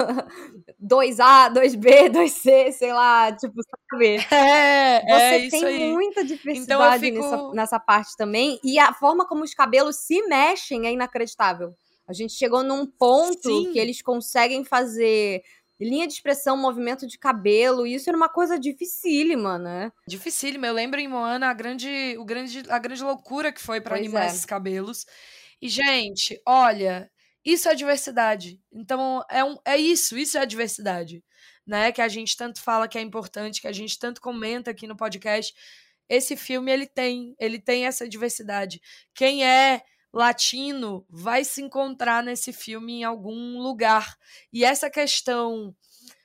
2A, 0.82 1.52
2B, 1.52 2.10
2C, 2.10 2.72
sei 2.72 2.92
lá, 2.92 3.30
tipo, 3.32 3.60
sabe? 3.62 4.16
É, 4.32 4.96
é 4.96 5.50
Você 5.50 5.56
é 5.56 5.60
tem 5.60 5.92
muita 5.92 6.22
então, 6.22 6.24
diversidade 6.24 7.06
então 7.06 7.22
fico... 7.22 7.36
nessa, 7.36 7.54
nessa 7.54 7.80
parte 7.80 8.16
também. 8.16 8.58
E 8.64 8.78
a 8.78 8.94
forma 8.94 9.26
como 9.26 9.44
os 9.44 9.52
cabelos 9.52 9.96
se 9.96 10.22
mexem 10.22 10.86
é 10.86 10.92
inacreditável. 10.92 11.74
A 12.12 12.14
gente 12.14 12.34
chegou 12.34 12.62
num 12.62 12.86
ponto 12.86 13.48
Sim. 13.48 13.72
que 13.72 13.78
eles 13.78 14.02
conseguem 14.02 14.64
fazer 14.64 15.42
linha 15.80 16.06
de 16.06 16.12
expressão, 16.12 16.58
movimento 16.58 17.06
de 17.06 17.18
cabelo, 17.18 17.86
isso 17.86 18.10
era 18.10 18.16
uma 18.16 18.28
coisa 18.28 18.58
dificílima, 18.58 19.58
né? 19.58 19.90
Dificílima. 20.06 20.66
Eu 20.66 20.74
lembro 20.74 21.00
em 21.00 21.08
Moana 21.08 21.48
a 21.48 21.54
grande, 21.54 22.14
o 22.18 22.24
grande, 22.24 22.62
a 22.68 22.78
grande 22.78 23.02
loucura 23.02 23.50
que 23.50 23.62
foi 23.62 23.80
para 23.80 23.96
animar 23.96 24.24
é. 24.24 24.26
esses 24.26 24.44
cabelos. 24.44 25.06
E, 25.60 25.70
gente, 25.70 26.38
olha, 26.46 27.10
isso 27.42 27.66
é 27.66 27.74
diversidade. 27.74 28.60
Então, 28.70 29.24
é, 29.30 29.42
um, 29.42 29.56
é 29.64 29.78
isso, 29.78 30.18
isso 30.18 30.36
é 30.36 30.44
diversidade. 30.44 31.24
Né? 31.66 31.90
Que 31.90 32.02
a 32.02 32.08
gente 32.08 32.36
tanto 32.36 32.60
fala 32.60 32.86
que 32.86 32.98
é 32.98 33.00
importante, 33.00 33.62
que 33.62 33.68
a 33.68 33.72
gente 33.72 33.98
tanto 33.98 34.20
comenta 34.20 34.70
aqui 34.70 34.86
no 34.86 34.96
podcast. 34.96 35.54
Esse 36.08 36.36
filme, 36.36 36.70
ele 36.70 36.86
tem, 36.86 37.34
ele 37.40 37.58
tem 37.58 37.86
essa 37.86 38.06
diversidade. 38.06 38.82
Quem 39.14 39.46
é 39.46 39.82
latino 40.12 41.06
vai 41.08 41.44
se 41.44 41.62
encontrar 41.62 42.22
nesse 42.22 42.52
filme 42.52 43.00
em 43.00 43.04
algum 43.04 43.58
lugar. 43.60 44.16
E 44.52 44.64
essa 44.64 44.90
questão, 44.90 45.74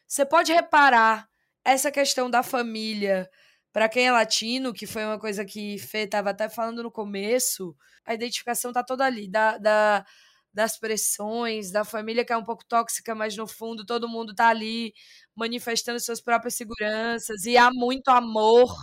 você 0.08 0.26
pode 0.26 0.52
reparar, 0.54 1.28
essa 1.63 1.91
questão 1.91 2.30
da 2.30 2.41
família, 2.43 3.30
para 3.73 3.89
quem 3.89 4.08
é 4.08 4.12
latino, 4.12 4.73
que 4.73 4.88
foi 4.88 5.04
uma 5.06 5.19
coisa 5.19 5.43
que 5.45 5.78
Fê 5.78 6.00
estava 6.00 6.30
até 6.30 6.47
falando 6.47 6.82
no 6.82 6.91
começo, 6.91 7.76
a 8.06 8.13
identificação 8.13 8.71
tá 8.71 8.84
toda 8.84 9.06
ali, 9.06 9.30
da, 9.30 9.58
da, 9.58 10.06
das 10.54 10.80
pressões, 10.80 11.71
da 11.71 11.84
família 11.84 12.26
que 12.26 12.34
é 12.34 12.38
um 12.38 12.43
pouco 12.43 12.65
tóxica, 12.65 13.13
mas 13.13 13.36
no 13.36 13.45
fundo 13.45 13.86
todo 13.86 14.08
mundo 14.10 14.34
tá 14.34 14.47
ali 14.47 14.93
manifestando 15.36 16.00
suas 16.00 16.21
próprias 16.21 16.56
seguranças 16.56 17.45
e 17.45 17.58
há 17.58 17.69
muito 17.71 18.08
amor. 18.10 18.73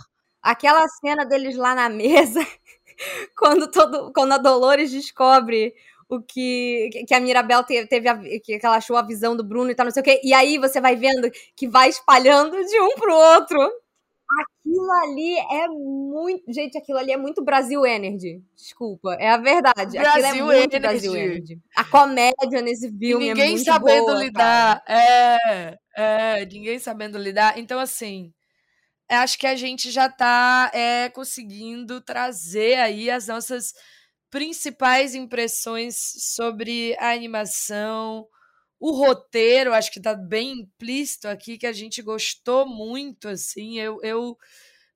Aquela 0.41 0.87
cena 0.87 1.25
deles 1.25 1.55
lá 1.57 1.73
na 1.75 1.89
mesa 1.89 2.39
quando, 3.37 3.69
todo, 3.69 4.11
quando 4.13 4.33
a 4.33 4.37
Dolores 4.37 4.91
descobre 4.91 5.73
o 6.07 6.21
que, 6.21 6.89
que 7.07 7.13
a 7.13 7.19
Mirabel 7.19 7.63
teve, 7.63 7.87
teve 7.87 8.07
a, 8.07 8.17
que 8.17 8.59
ela 8.61 8.77
achou 8.77 8.95
a 8.95 9.01
visão 9.01 9.35
do 9.35 9.43
Bruno 9.43 9.71
e 9.71 9.75
tal, 9.75 9.85
não 9.85 9.91
sei 9.91 10.01
o 10.01 10.03
quê. 10.03 10.21
E 10.23 10.33
aí 10.33 10.57
você 10.57 10.79
vai 10.79 10.95
vendo 10.95 11.29
que 11.55 11.67
vai 11.67 11.89
espalhando 11.89 12.55
de 12.63 12.79
um 12.79 12.95
pro 12.95 13.13
outro. 13.13 13.59
Aquilo 14.39 14.91
ali 15.03 15.37
é 15.51 15.67
muito. 15.67 16.51
Gente, 16.51 16.77
aquilo 16.77 16.97
ali 16.97 17.11
é 17.11 17.17
muito 17.17 17.43
Brasil 17.43 17.85
Energy. 17.85 18.41
Desculpa, 18.55 19.13
é 19.13 19.29
a 19.29 19.37
verdade. 19.37 19.97
Brasil 19.97 20.27
aquilo 20.27 20.51
é 20.51 20.57
muito 20.57 20.75
Energy. 20.75 20.79
Brasil 20.79 21.15
Energy. 21.15 21.59
A 21.75 21.83
comédia 21.83 22.61
nesse 22.61 22.89
filme 22.89 23.25
e 23.25 23.29
ninguém 23.29 23.45
é 23.45 23.51
muito 23.51 23.65
sabendo 23.65 24.05
boa, 24.05 24.23
lidar. 24.23 24.83
É, 24.87 25.77
é, 25.95 26.45
ninguém 26.45 26.79
sabendo 26.79 27.17
lidar. 27.17 27.57
Então, 27.57 27.79
assim, 27.79 28.33
acho 29.09 29.37
que 29.37 29.47
a 29.47 29.55
gente 29.55 29.91
já 29.91 30.07
está 30.07 30.71
é, 30.73 31.09
conseguindo 31.09 32.01
trazer 32.01 32.75
aí 32.79 33.09
as 33.09 33.27
nossas 33.27 33.73
principais 34.29 35.15
impressões 35.15 35.95
sobre 36.17 36.95
a 36.99 37.11
animação, 37.11 38.27
o 38.79 38.91
roteiro, 38.91 39.73
acho 39.73 39.91
que 39.91 39.99
está 39.99 40.13
bem 40.13 40.61
implícito 40.61 41.27
aqui 41.27 41.57
que 41.57 41.67
a 41.67 41.73
gente 41.73 42.01
gostou 42.01 42.67
muito, 42.67 43.29
assim, 43.29 43.79
eu, 43.79 43.99
eu 44.03 44.37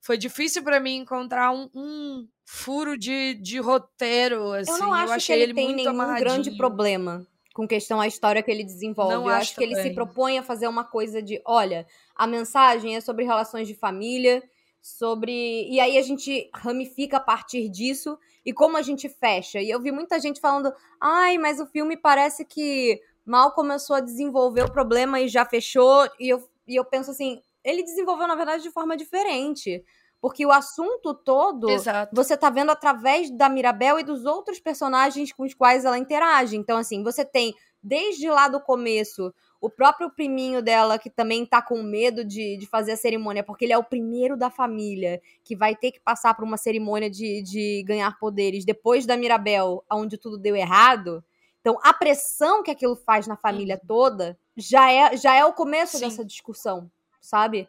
foi 0.02 0.18
difícil 0.18 0.64
para 0.64 0.80
mim 0.80 0.98
encontrar 0.98 1.52
um, 1.52 1.70
um, 1.74 2.28
furo 2.46 2.98
de, 2.98 3.36
de 3.36 3.60
roteiro, 3.60 4.52
assim, 4.52 4.72
eu, 4.72 4.78
não 4.80 4.94
acho 4.94 5.06
eu 5.06 5.16
achei 5.16 5.38
que 5.38 5.44
ele, 5.44 5.52
ele 5.52 5.54
tem 5.54 5.74
muito 5.74 5.94
nenhum 5.94 6.16
grande 6.16 6.58
problema 6.58 7.26
com 7.60 7.68
questão 7.68 8.00
à 8.00 8.08
história 8.08 8.42
que 8.42 8.50
ele 8.50 8.64
desenvolve. 8.64 9.14
Não 9.14 9.24
eu 9.24 9.28
acho, 9.28 9.42
acho 9.42 9.56
que 9.56 9.64
ele 9.66 9.76
se 9.76 9.90
propõe 9.90 10.38
a 10.38 10.44
fazer 10.44 10.66
uma 10.66 10.86
coisa 10.86 11.22
de, 11.22 11.42
olha, 11.44 11.86
a 12.16 12.26
mensagem 12.26 12.96
é 12.96 13.02
sobre 13.02 13.26
relações 13.26 13.68
de 13.68 13.74
família, 13.74 14.42
sobre. 14.82 15.70
E 15.70 15.78
aí 15.78 15.98
a 15.98 16.02
gente 16.02 16.50
ramifica 16.56 17.18
a 17.18 17.20
partir 17.20 17.68
disso 17.68 18.18
e 18.46 18.54
como 18.54 18.78
a 18.78 18.82
gente 18.82 19.10
fecha. 19.10 19.60
E 19.60 19.70
eu 19.70 19.82
vi 19.82 19.92
muita 19.92 20.22
gente 20.22 20.40
falando: 20.40 20.74
ai, 21.02 21.38
mas 21.38 21.60
o 21.60 21.66
filme 21.66 21.98
parece 21.98 22.46
que 22.46 23.02
mal 23.26 23.52
começou 23.52 23.98
a 23.98 24.00
desenvolver 24.00 24.64
o 24.64 24.72
problema 24.72 25.20
e 25.20 25.28
já 25.28 25.44
fechou. 25.44 26.10
E 26.18 26.30
eu, 26.30 26.42
e 26.66 26.78
eu 26.78 26.86
penso 26.86 27.12
assim: 27.12 27.42
ele 27.62 27.84
desenvolveu, 27.84 28.26
na 28.26 28.36
verdade, 28.36 28.64
de 28.64 28.72
forma 28.72 28.96
diferente. 28.96 29.84
Porque 30.22 30.46
o 30.46 30.52
assunto 30.52 31.14
todo 31.14 31.70
Exato. 31.70 32.14
você 32.14 32.36
tá 32.36 32.50
vendo 32.50 32.72
através 32.72 33.32
da 33.32 33.48
Mirabel 33.48 34.00
e 34.00 34.04
dos 34.04 34.26
outros 34.26 34.60
personagens 34.60 35.32
com 35.32 35.44
os 35.44 35.54
quais 35.54 35.86
ela 35.86 35.98
interage. 35.98 36.58
Então, 36.58 36.78
assim, 36.78 37.04
você 37.04 37.24
tem, 37.24 37.56
desde 37.82 38.30
lá 38.30 38.50
do 38.50 38.60
começo, 38.60 39.34
o 39.62 39.70
próprio 39.70 40.10
priminho 40.10 40.62
dela, 40.62 40.98
que 40.98 41.10
também 41.10 41.46
tá 41.46 41.62
com 41.62 41.82
medo 41.82 42.24
de, 42.24 42.58
de 42.58 42.66
fazer 42.66 42.94
a 42.94 42.98
cerimônia, 42.98 43.44
porque 43.44 43.66
ele 43.66 43.74
é 43.74 43.78
o 43.78 43.84
primeiro 43.84 44.38
da 44.38 44.50
família 44.50 45.22
que 45.44 45.56
vai 45.56 45.76
ter 45.76 45.92
que 45.92 46.00
passar 46.00 46.34
por 46.34 46.44
uma 46.44 46.58
cerimônia 46.58 47.10
de, 47.10 47.42
de 47.42 47.84
ganhar 47.86 48.18
poderes 48.20 48.66
depois 48.66 49.06
da 49.06 49.18
Mirabel, 49.18 49.84
onde 49.92 50.18
tudo 50.18 50.38
deu 50.38 50.56
errado. 50.56 51.24
Então, 51.60 51.78
a 51.84 51.94
pressão 51.94 52.64
que 52.64 52.72
aquilo 52.72 52.96
faz 52.96 53.28
na 53.28 53.36
família 53.36 53.80
toda 53.86 54.38
já 54.56 54.92
é, 54.92 55.18
já 55.18 55.36
é 55.36 55.44
o 55.44 55.54
começo 55.54 55.98
Sim. 55.98 56.06
dessa 56.06 56.24
discussão, 56.24 56.90
sabe? 57.20 57.68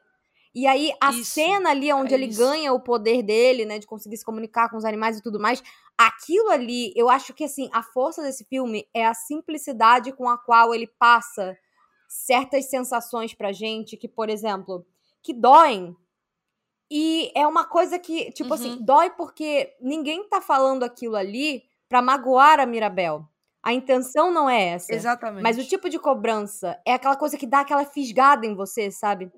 E 0.54 0.66
aí, 0.66 0.92
a 1.00 1.10
isso, 1.10 1.32
cena 1.32 1.70
ali 1.70 1.92
onde 1.92 2.12
é 2.12 2.16
ele 2.16 2.26
isso. 2.26 2.38
ganha 2.38 2.72
o 2.72 2.80
poder 2.80 3.22
dele, 3.22 3.64
né, 3.64 3.78
de 3.78 3.86
conseguir 3.86 4.16
se 4.16 4.24
comunicar 4.24 4.68
com 4.68 4.76
os 4.76 4.84
animais 4.84 5.18
e 5.18 5.22
tudo 5.22 5.38
mais, 5.38 5.62
aquilo 5.96 6.50
ali, 6.50 6.92
eu 6.96 7.08
acho 7.08 7.32
que, 7.32 7.44
assim, 7.44 7.68
a 7.72 7.82
força 7.82 8.22
desse 8.22 8.44
filme 8.44 8.88
é 8.92 9.06
a 9.06 9.14
simplicidade 9.14 10.12
com 10.12 10.28
a 10.28 10.36
qual 10.36 10.74
ele 10.74 10.88
passa 10.98 11.56
certas 12.08 12.68
sensações 12.68 13.32
pra 13.32 13.52
gente 13.52 13.96
que, 13.96 14.08
por 14.08 14.28
exemplo, 14.28 14.84
que 15.22 15.32
doem. 15.32 15.96
E 16.90 17.30
é 17.36 17.46
uma 17.46 17.64
coisa 17.64 17.98
que, 18.00 18.32
tipo 18.32 18.52
assim, 18.52 18.70
uhum. 18.70 18.74
assim, 18.74 18.84
dói 18.84 19.10
porque 19.10 19.76
ninguém 19.80 20.28
tá 20.28 20.40
falando 20.40 20.82
aquilo 20.82 21.14
ali 21.14 21.62
pra 21.88 22.02
magoar 22.02 22.58
a 22.58 22.66
Mirabel. 22.66 23.24
A 23.62 23.72
intenção 23.72 24.32
não 24.32 24.48
é 24.48 24.70
essa. 24.70 24.92
Exatamente. 24.92 25.42
Mas 25.42 25.58
o 25.58 25.64
tipo 25.64 25.88
de 25.88 25.98
cobrança 25.98 26.80
é 26.84 26.94
aquela 26.94 27.16
coisa 27.16 27.36
que 27.36 27.46
dá 27.46 27.60
aquela 27.60 27.84
fisgada 27.84 28.46
em 28.46 28.54
você, 28.54 28.90
sabe? 28.90 29.30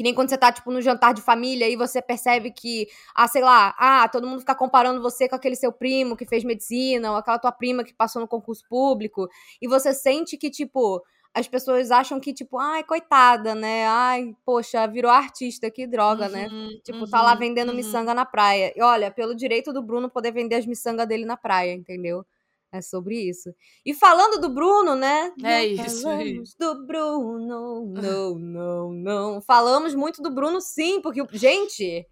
Que 0.00 0.02
nem 0.02 0.14
quando 0.14 0.30
você 0.30 0.38
tá, 0.38 0.50
tipo, 0.50 0.70
no 0.70 0.80
jantar 0.80 1.12
de 1.12 1.20
família 1.20 1.68
e 1.68 1.76
você 1.76 2.00
percebe 2.00 2.50
que, 2.50 2.88
ah, 3.14 3.28
sei 3.28 3.42
lá, 3.42 3.74
ah, 3.76 4.08
todo 4.08 4.26
mundo 4.26 4.40
fica 4.40 4.54
comparando 4.54 5.02
você 5.02 5.28
com 5.28 5.36
aquele 5.36 5.54
seu 5.54 5.70
primo 5.70 6.16
que 6.16 6.24
fez 6.24 6.42
medicina, 6.42 7.10
ou 7.10 7.18
aquela 7.18 7.38
tua 7.38 7.52
prima 7.52 7.84
que 7.84 7.92
passou 7.92 8.22
no 8.22 8.26
concurso 8.26 8.64
público, 8.66 9.28
e 9.60 9.68
você 9.68 9.92
sente 9.92 10.38
que, 10.38 10.48
tipo, 10.48 11.04
as 11.34 11.46
pessoas 11.46 11.90
acham 11.90 12.18
que, 12.18 12.32
tipo, 12.32 12.56
ai, 12.56 12.82
coitada, 12.82 13.54
né? 13.54 13.86
Ai, 13.88 14.34
poxa, 14.42 14.86
virou 14.86 15.10
artista, 15.10 15.70
que 15.70 15.86
droga, 15.86 16.30
né? 16.30 16.48
uhum, 16.50 16.68
né? 16.68 16.78
Tipo, 16.82 17.00
uhum, 17.00 17.10
tá 17.10 17.20
lá 17.20 17.34
vendendo 17.34 17.68
uhum. 17.68 17.76
miçanga 17.76 18.14
na 18.14 18.24
praia. 18.24 18.72
E 18.74 18.80
olha, 18.82 19.10
pelo 19.10 19.34
direito 19.34 19.70
do 19.70 19.82
Bruno 19.82 20.08
poder 20.08 20.32
vender 20.32 20.54
as 20.54 20.64
miçangas 20.64 21.06
dele 21.06 21.26
na 21.26 21.36
praia, 21.36 21.74
entendeu? 21.74 22.24
É 22.72 22.80
sobre 22.80 23.16
isso. 23.20 23.52
E 23.84 23.92
falando 23.92 24.40
do 24.40 24.48
Bruno, 24.48 24.94
né? 24.94 25.32
É 25.42 25.66
isso. 25.66 26.02
Falamos 26.02 26.54
do 26.54 26.86
Bruno, 26.86 27.92
não, 27.94 28.38
não, 28.38 28.92
não. 28.92 29.42
Falamos 29.42 29.94
muito 29.94 30.22
do 30.22 30.30
Bruno, 30.30 30.60
sim, 30.60 31.00
porque, 31.00 31.20
gente, 31.32 32.06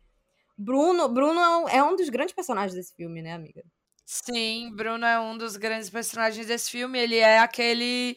Bruno, 0.57 1.09
Bruno 1.09 1.41
é 1.69 1.83
um 1.85 1.93
é 1.93 1.97
dos 1.97 2.09
grandes 2.09 2.35
personagens 2.35 2.75
desse 2.75 2.93
filme, 2.95 3.23
né, 3.23 3.35
amiga? 3.35 3.63
Sim, 4.05 4.75
Bruno 4.75 5.05
é 5.05 5.21
um 5.21 5.39
dos 5.39 5.57
grandes 5.57 5.89
personagens 5.89 6.47
desse 6.47 6.71
filme. 6.71 6.99
Ele 6.99 7.17
é 7.17 7.39
aquele 7.39 8.17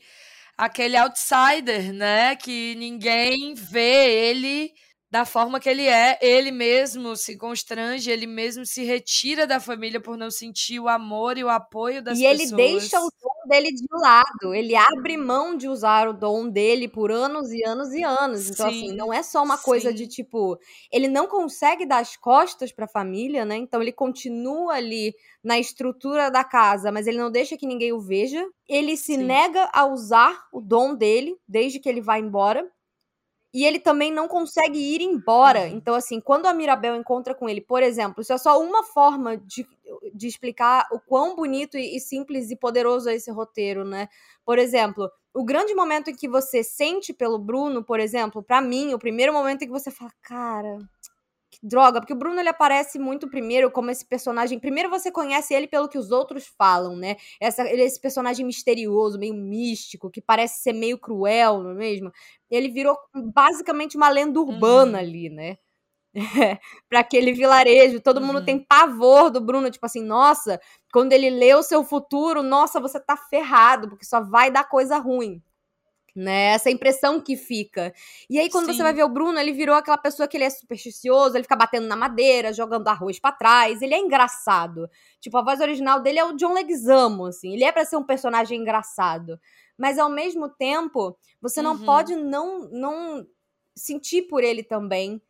aquele 0.58 0.98
outsider, 0.98 1.94
né? 1.94 2.36
Que 2.36 2.74
ninguém 2.76 3.54
vê 3.54 4.30
ele 4.30 4.74
da 5.12 5.26
forma 5.26 5.60
que 5.60 5.68
ele 5.68 5.86
é, 5.86 6.18
ele 6.22 6.52
mesmo 6.52 7.18
se 7.18 7.36
constrange, 7.36 8.10
ele 8.10 8.26
mesmo 8.26 8.66
se 8.66 8.86
retira 8.86 9.46
da 9.46 9.60
família 9.60 10.00
por 10.00 10.18
não 10.18 10.32
sentir 10.32 10.80
o 10.80 10.88
amor 10.88 11.38
e 11.38 11.44
o 11.44 11.50
apoio 11.50 12.02
das 12.02 12.18
e 12.18 12.22
pessoas. 12.22 12.40
E 12.40 12.54
ele 12.54 12.56
deixa 12.56 12.98
o 12.98 13.12
dom 13.22 13.50
dele 13.50 13.74
de 13.74 13.86
lado, 13.92 14.54
ele 14.56 14.74
abre 14.74 15.18
mão 15.18 15.58
de 15.58 15.68
usar 15.68 16.08
o 16.08 16.14
dom 16.14 16.48
dele 16.48 16.88
por 16.88 17.12
anos 17.12 17.52
e 17.52 17.62
anos 17.62 17.92
e 17.94 18.02
anos. 18.02 18.50
Então, 18.50 18.68
assim, 18.68 18.80
sim, 18.80 18.86
assim, 18.88 18.96
não 18.96 19.12
é 19.12 19.22
só 19.22 19.44
uma 19.44 19.58
sim. 19.58 19.64
coisa 19.66 19.94
de 19.94 20.08
tipo, 20.08 20.58
ele 20.90 21.10
não 21.10 21.28
consegue 21.28 21.86
dar 21.86 21.98
as 21.98 22.16
costas 22.16 22.72
para 22.72 22.86
a 22.86 22.88
família, 22.88 23.44
né? 23.44 23.58
Então 23.58 23.82
ele 23.82 23.92
continua 23.92 24.76
ali 24.76 25.14
na 25.44 25.60
estrutura 25.60 26.32
da 26.32 26.46
casa, 26.46 26.90
mas 26.90 27.06
ele 27.06 27.18
não 27.18 27.30
deixa 27.30 27.58
que 27.58 27.68
ninguém 27.68 27.92
o 27.92 28.00
veja. 28.00 28.48
Ele 28.66 28.96
se 28.96 29.16
sim. 29.16 29.18
nega 29.18 29.70
a 29.74 29.86
usar 29.86 30.48
o 30.54 30.62
dom 30.62 30.96
dele 30.96 31.36
desde 31.46 31.82
que 31.82 31.90
ele 31.90 32.00
vai 32.00 32.22
embora 32.22 32.66
e 33.54 33.66
ele 33.66 33.80
também 33.80 34.12
não 34.12 34.28
consegue 34.28 34.80
ir 34.80 35.02
embora. 35.02 35.62
Uhum. 35.62 35.76
Então, 35.76 35.96
assim, 35.96 36.22
quando 36.22 36.46
a 36.46 36.54
Mirabel 36.54 36.96
encontra 36.96 37.36
com 37.36 37.50
ele, 37.50 37.62
por 37.62 37.84
exemplo, 37.84 38.22
isso 38.22 38.32
é 38.32 38.38
só 38.38 38.62
uma 38.62 38.84
forma 38.84 39.38
de, 39.38 39.68
de 40.14 40.28
explicar 40.28 40.88
o 40.92 41.00
quão 41.00 41.36
bonito 41.36 41.78
e, 41.78 41.98
e 41.98 42.00
simples 42.00 42.50
e 42.50 42.56
poderoso 42.56 43.10
é 43.10 43.16
esse 43.16 43.30
roteiro, 43.30 43.84
né? 43.84 44.08
Por 44.46 44.58
exemplo, 44.58 45.10
o 45.34 45.44
grande 45.44 45.74
momento 45.74 46.10
em 46.10 46.16
que 46.16 46.28
você 46.28 46.64
sente 46.64 47.14
pelo 47.14 47.38
Bruno, 47.38 47.84
por 47.84 48.00
exemplo, 48.00 48.42
para 48.42 48.62
mim, 48.62 48.94
o 48.94 49.00
primeiro 49.00 49.34
momento 49.34 49.64
em 49.64 49.66
que 49.66 49.72
você 49.72 49.92
fala, 49.92 50.12
cara, 50.22 50.78
que 51.52 51.60
droga, 51.62 52.00
porque 52.00 52.14
o 52.14 52.16
Bruno 52.16 52.40
ele 52.40 52.48
aparece 52.48 52.98
muito 52.98 53.30
primeiro 53.30 53.70
como 53.70 53.92
esse 53.92 54.06
personagem. 54.06 54.58
Primeiro 54.58 54.90
você 54.90 55.12
conhece 55.12 55.54
ele 55.54 55.68
pelo 55.68 55.90
que 55.90 55.98
os 55.98 56.10
outros 56.10 56.48
falam, 56.58 56.96
né? 56.96 57.18
Essa, 57.42 57.70
ele 57.70 57.82
é 57.82 57.86
esse 57.86 58.00
personagem 58.00 58.46
misterioso, 58.46 59.20
meio 59.20 59.34
místico, 59.34 60.10
que 60.10 60.22
parece 60.22 60.64
ser 60.64 60.74
meio 60.74 60.98
cruel, 60.98 61.62
não 61.62 61.72
é 61.72 61.74
mesmo? 61.74 62.12
Ele 62.50 62.70
virou 62.70 62.98
basicamente 63.14 63.98
uma 63.98 64.10
lenda 64.10 64.40
urbana 64.40 64.94
uhum. 64.94 65.04
ali, 65.04 65.30
né? 65.30 65.58
para 66.90 67.00
aquele 67.00 67.34
vilarejo. 67.34 68.00
Todo 68.00 68.22
uhum. 68.22 68.28
mundo 68.28 68.46
tem 68.46 68.58
pavor 68.58 69.30
do 69.30 69.42
Bruno, 69.42 69.70
tipo 69.70 69.86
assim, 69.86 70.02
nossa, 70.02 70.60
quando 70.94 71.12
ele 71.12 71.30
lê 71.30 71.54
o 71.54 71.64
seu 71.64 71.84
futuro, 71.84 72.42
nossa, 72.42 72.80
você 72.80 73.00
tá 73.00 73.18
ferrado, 73.18 73.90
porque 73.90 74.06
só 74.06 74.22
vai 74.22 74.50
dar 74.50 74.64
coisa 74.64 74.98
ruim. 74.98 75.42
Né? 76.16 76.54
Essa 76.54 76.70
impressão 76.70 77.22
que 77.22 77.38
fica. 77.38 77.94
E 78.30 78.38
aí, 78.38 78.50
quando 78.50 78.66
Sim. 78.66 78.74
você 78.74 78.84
vai 78.84 78.94
ver 78.94 79.04
o 79.04 79.10
Bruno, 79.10 79.40
ele 79.40 79.54
virou 79.54 79.76
aquela 79.76 79.98
pessoa 79.98 80.28
que 80.28 80.36
ele 80.36 80.44
é 80.44 80.50
supersticioso, 80.50 81.38
ele 81.38 81.44
fica 81.44 81.56
batendo 81.56 81.88
na 81.88 81.96
madeira, 81.96 82.52
jogando 82.52 82.88
arroz 82.88 83.20
para 83.20 83.32
trás. 83.32 83.82
Ele 83.82 83.94
é 83.94 84.00
engraçado. 84.00 84.90
Tipo, 85.20 85.38
a 85.38 85.42
voz 85.42 85.62
original 85.62 86.02
dele 86.02 86.20
é 86.20 86.26
o 86.26 86.34
John 86.34 86.54
Leguizamo, 86.54 87.28
assim. 87.28 87.54
Ele 87.54 87.64
é 87.64 87.72
para 87.72 87.86
ser 87.86 87.96
um 87.96 88.04
personagem 88.04 88.60
engraçado. 88.60 89.40
Mas 89.78 89.98
ao 89.98 90.10
mesmo 90.10 90.50
tempo, 90.50 91.18
você 91.42 91.62
não 91.62 91.76
uhum. 91.76 91.86
pode 91.86 92.16
não, 92.16 92.70
não 92.70 93.26
sentir 93.76 94.24
por 94.24 94.44
ele 94.44 94.64
também 94.64 95.22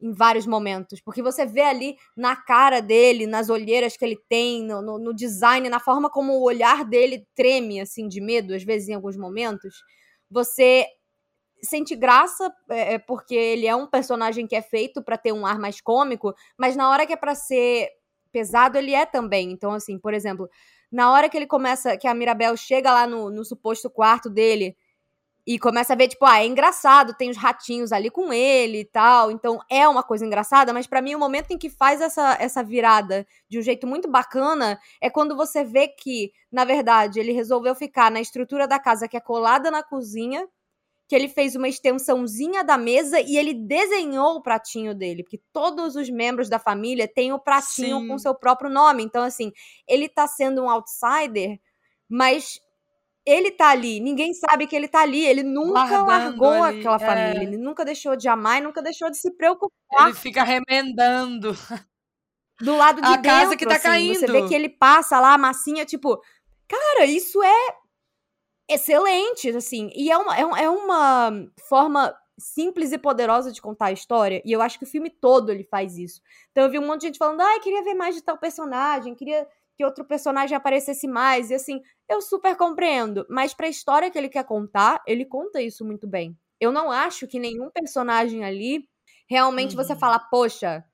em 0.00 0.12
vários 0.12 0.46
momentos, 0.46 1.00
porque 1.00 1.20
você 1.20 1.44
vê 1.44 1.62
ali 1.62 1.96
na 2.16 2.36
cara 2.36 2.80
dele, 2.80 3.26
nas 3.26 3.50
olheiras 3.50 3.96
que 3.96 4.04
ele 4.04 4.16
tem, 4.28 4.62
no, 4.62 4.80
no, 4.80 4.98
no, 4.98 5.14
design, 5.14 5.68
na 5.68 5.80
forma 5.80 6.08
como 6.08 6.34
o 6.34 6.42
olhar 6.42 6.84
dele 6.84 7.26
treme, 7.34 7.80
assim, 7.80 8.06
de 8.06 8.20
medo, 8.20 8.54
às 8.54 8.62
vezes 8.62 8.88
em 8.88 8.94
alguns 8.94 9.16
momentos. 9.16 9.82
Você 10.30 10.86
sente 11.62 11.96
graça 11.96 12.52
é, 12.70 12.94
é 12.94 12.98
porque 12.98 13.34
ele 13.34 13.66
é 13.66 13.74
um 13.74 13.86
personagem 13.86 14.46
que 14.46 14.54
é 14.54 14.62
feito 14.62 15.02
para 15.02 15.18
ter 15.18 15.32
um 15.32 15.44
ar 15.44 15.58
mais 15.58 15.80
cômico, 15.80 16.34
mas 16.56 16.76
na 16.76 16.90
hora 16.90 17.06
que 17.06 17.12
é 17.12 17.16
para 17.16 17.34
ser 17.34 17.90
pesado, 18.30 18.78
ele 18.78 18.94
é 18.94 19.06
também. 19.06 19.50
Então, 19.50 19.72
assim, 19.72 19.98
por 19.98 20.14
exemplo, 20.14 20.48
na 20.90 21.12
hora 21.12 21.28
que 21.28 21.36
ele 21.36 21.46
começa, 21.46 21.96
que 21.96 22.06
a 22.06 22.14
Mirabel 22.14 22.56
chega 22.56 22.92
lá 22.92 23.06
no, 23.06 23.30
no 23.30 23.44
suposto 23.44 23.90
quarto 23.90 24.30
dele 24.30 24.76
e 25.48 25.58
começa 25.58 25.94
a 25.94 25.96
ver, 25.96 26.08
tipo, 26.08 26.26
ah, 26.26 26.42
é 26.42 26.46
engraçado, 26.46 27.14
tem 27.14 27.30
os 27.30 27.36
ratinhos 27.38 27.90
ali 27.90 28.10
com 28.10 28.30
ele 28.30 28.80
e 28.80 28.84
tal. 28.84 29.30
Então 29.30 29.58
é 29.70 29.88
uma 29.88 30.02
coisa 30.02 30.26
engraçada, 30.26 30.74
mas 30.74 30.86
para 30.86 31.00
mim 31.00 31.14
o 31.14 31.18
momento 31.18 31.52
em 31.52 31.56
que 31.56 31.70
faz 31.70 32.02
essa, 32.02 32.36
essa 32.38 32.62
virada 32.62 33.26
de 33.48 33.58
um 33.58 33.62
jeito 33.62 33.86
muito 33.86 34.06
bacana 34.10 34.78
é 35.00 35.08
quando 35.08 35.34
você 35.34 35.64
vê 35.64 35.88
que, 35.88 36.32
na 36.52 36.66
verdade, 36.66 37.18
ele 37.18 37.32
resolveu 37.32 37.74
ficar 37.74 38.10
na 38.10 38.20
estrutura 38.20 38.68
da 38.68 38.78
casa 38.78 39.08
que 39.08 39.16
é 39.16 39.20
colada 39.20 39.70
na 39.70 39.82
cozinha, 39.82 40.46
que 41.08 41.16
ele 41.16 41.30
fez 41.30 41.56
uma 41.56 41.66
extensãozinha 41.66 42.62
da 42.62 42.76
mesa 42.76 43.18
e 43.18 43.38
ele 43.38 43.54
desenhou 43.54 44.36
o 44.36 44.42
pratinho 44.42 44.94
dele, 44.94 45.22
porque 45.22 45.40
todos 45.50 45.96
os 45.96 46.10
membros 46.10 46.50
da 46.50 46.58
família 46.58 47.08
têm 47.08 47.32
o 47.32 47.38
pratinho 47.38 48.00
Sim. 48.00 48.08
com 48.08 48.18
seu 48.18 48.34
próprio 48.34 48.68
nome. 48.68 49.02
Então, 49.02 49.22
assim, 49.22 49.50
ele 49.88 50.10
tá 50.10 50.26
sendo 50.26 50.62
um 50.62 50.68
outsider, 50.68 51.58
mas 52.06 52.60
ele 53.28 53.50
tá 53.50 53.68
ali, 53.68 54.00
ninguém 54.00 54.32
sabe 54.32 54.66
que 54.66 54.74
ele 54.74 54.88
tá 54.88 55.02
ali, 55.02 55.24
ele 55.26 55.42
nunca 55.42 55.80
Guardando 55.80 56.06
largou 56.06 56.62
ali, 56.62 56.78
aquela 56.78 56.98
família, 56.98 57.40
é. 57.40 57.42
ele 57.42 57.58
nunca 57.58 57.84
deixou 57.84 58.16
de 58.16 58.26
amar 58.26 58.58
e 58.58 58.62
nunca 58.62 58.80
deixou 58.80 59.10
de 59.10 59.18
se 59.18 59.30
preocupar. 59.36 60.06
Ele 60.06 60.14
fica 60.14 60.42
remendando. 60.42 61.52
Do 62.60 62.76
lado 62.76 63.00
de 63.00 63.06
a 63.06 63.16
dentro, 63.16 63.22
casa 63.22 63.56
que 63.56 63.66
tá 63.66 63.76
assim, 63.76 63.82
caindo. 63.82 64.18
Você 64.18 64.26
vê 64.26 64.48
que 64.48 64.54
ele 64.54 64.68
passa 64.68 65.20
lá 65.20 65.34
a 65.34 65.38
massinha, 65.38 65.84
tipo, 65.84 66.20
cara, 66.66 67.04
isso 67.04 67.40
é 67.42 67.76
excelente, 68.68 69.50
assim, 69.50 69.90
e 69.94 70.10
é 70.10 70.16
uma, 70.18 70.36
é, 70.36 70.64
é 70.64 70.68
uma 70.68 71.30
forma 71.68 72.14
simples 72.38 72.92
e 72.92 72.98
poderosa 72.98 73.52
de 73.52 73.60
contar 73.60 73.86
a 73.86 73.92
história, 73.92 74.42
e 74.44 74.52
eu 74.52 74.62
acho 74.62 74.78
que 74.78 74.84
o 74.84 74.88
filme 74.88 75.10
todo 75.10 75.50
ele 75.50 75.64
faz 75.64 75.98
isso. 75.98 76.20
Então 76.50 76.64
eu 76.64 76.70
vi 76.70 76.78
um 76.78 76.86
monte 76.86 77.02
de 77.02 77.06
gente 77.08 77.18
falando, 77.18 77.40
ai, 77.40 77.56
ah, 77.56 77.60
queria 77.60 77.82
ver 77.82 77.94
mais 77.94 78.14
de 78.14 78.22
tal 78.22 78.38
personagem, 78.38 79.14
queria 79.14 79.46
que 79.78 79.84
outro 79.84 80.04
personagem 80.04 80.56
aparecesse 80.56 81.06
mais. 81.06 81.50
E 81.50 81.54
assim, 81.54 81.80
eu 82.08 82.20
super 82.20 82.56
compreendo. 82.56 83.24
Mas 83.30 83.54
pra 83.54 83.68
história 83.68 84.10
que 84.10 84.18
ele 84.18 84.28
quer 84.28 84.44
contar, 84.44 85.00
ele 85.06 85.24
conta 85.24 85.62
isso 85.62 85.84
muito 85.84 86.04
bem. 86.04 86.36
Eu 86.60 86.72
não 86.72 86.90
acho 86.90 87.28
que 87.28 87.38
nenhum 87.38 87.70
personagem 87.70 88.44
ali 88.44 88.88
realmente 89.30 89.76
uhum. 89.76 89.84
você 89.84 89.94
fala, 89.94 90.18
poxa, 90.18 90.84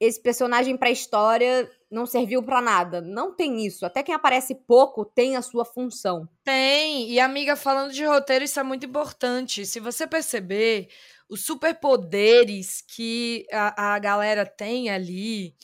esse 0.00 0.20
personagem 0.20 0.76
pra 0.76 0.90
história 0.90 1.70
não 1.88 2.06
serviu 2.06 2.42
para 2.42 2.60
nada. 2.60 3.00
Não 3.00 3.36
tem 3.36 3.64
isso. 3.64 3.86
Até 3.86 4.02
quem 4.02 4.12
aparece 4.12 4.52
pouco 4.52 5.04
tem 5.04 5.36
a 5.36 5.42
sua 5.42 5.64
função. 5.64 6.28
Tem. 6.42 7.08
E 7.08 7.20
amiga, 7.20 7.54
falando 7.54 7.92
de 7.92 8.04
roteiro, 8.04 8.44
isso 8.44 8.58
é 8.58 8.64
muito 8.64 8.84
importante. 8.84 9.64
Se 9.64 9.78
você 9.78 10.08
perceber, 10.08 10.88
os 11.28 11.44
superpoderes 11.44 12.82
que 12.82 13.46
a, 13.52 13.94
a 13.94 13.98
galera 14.00 14.44
tem 14.44 14.90
ali 14.90 15.54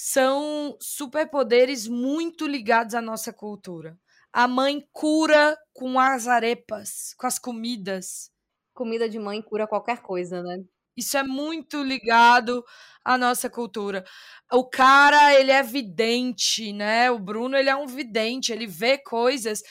são 0.00 0.76
superpoderes 0.80 1.88
muito 1.88 2.46
ligados 2.46 2.94
à 2.94 3.02
nossa 3.02 3.32
cultura. 3.32 3.98
A 4.32 4.46
mãe 4.46 4.86
cura 4.92 5.58
com 5.72 5.98
as 5.98 6.28
arepas, 6.28 7.14
com 7.18 7.26
as 7.26 7.36
comidas. 7.36 8.30
Comida 8.72 9.08
de 9.08 9.18
mãe 9.18 9.42
cura 9.42 9.66
qualquer 9.66 10.00
coisa, 10.00 10.40
né? 10.40 10.58
Isso 10.96 11.18
é 11.18 11.24
muito 11.24 11.82
ligado 11.82 12.64
à 13.04 13.18
nossa 13.18 13.50
cultura. 13.50 14.04
O 14.52 14.64
cara, 14.64 15.34
ele 15.34 15.50
é 15.50 15.64
vidente, 15.64 16.72
né? 16.72 17.10
O 17.10 17.18
Bruno, 17.18 17.56
ele 17.56 17.68
é 17.68 17.74
um 17.74 17.86
vidente, 17.86 18.52
ele 18.52 18.68
vê 18.68 18.98
coisas. 18.98 19.62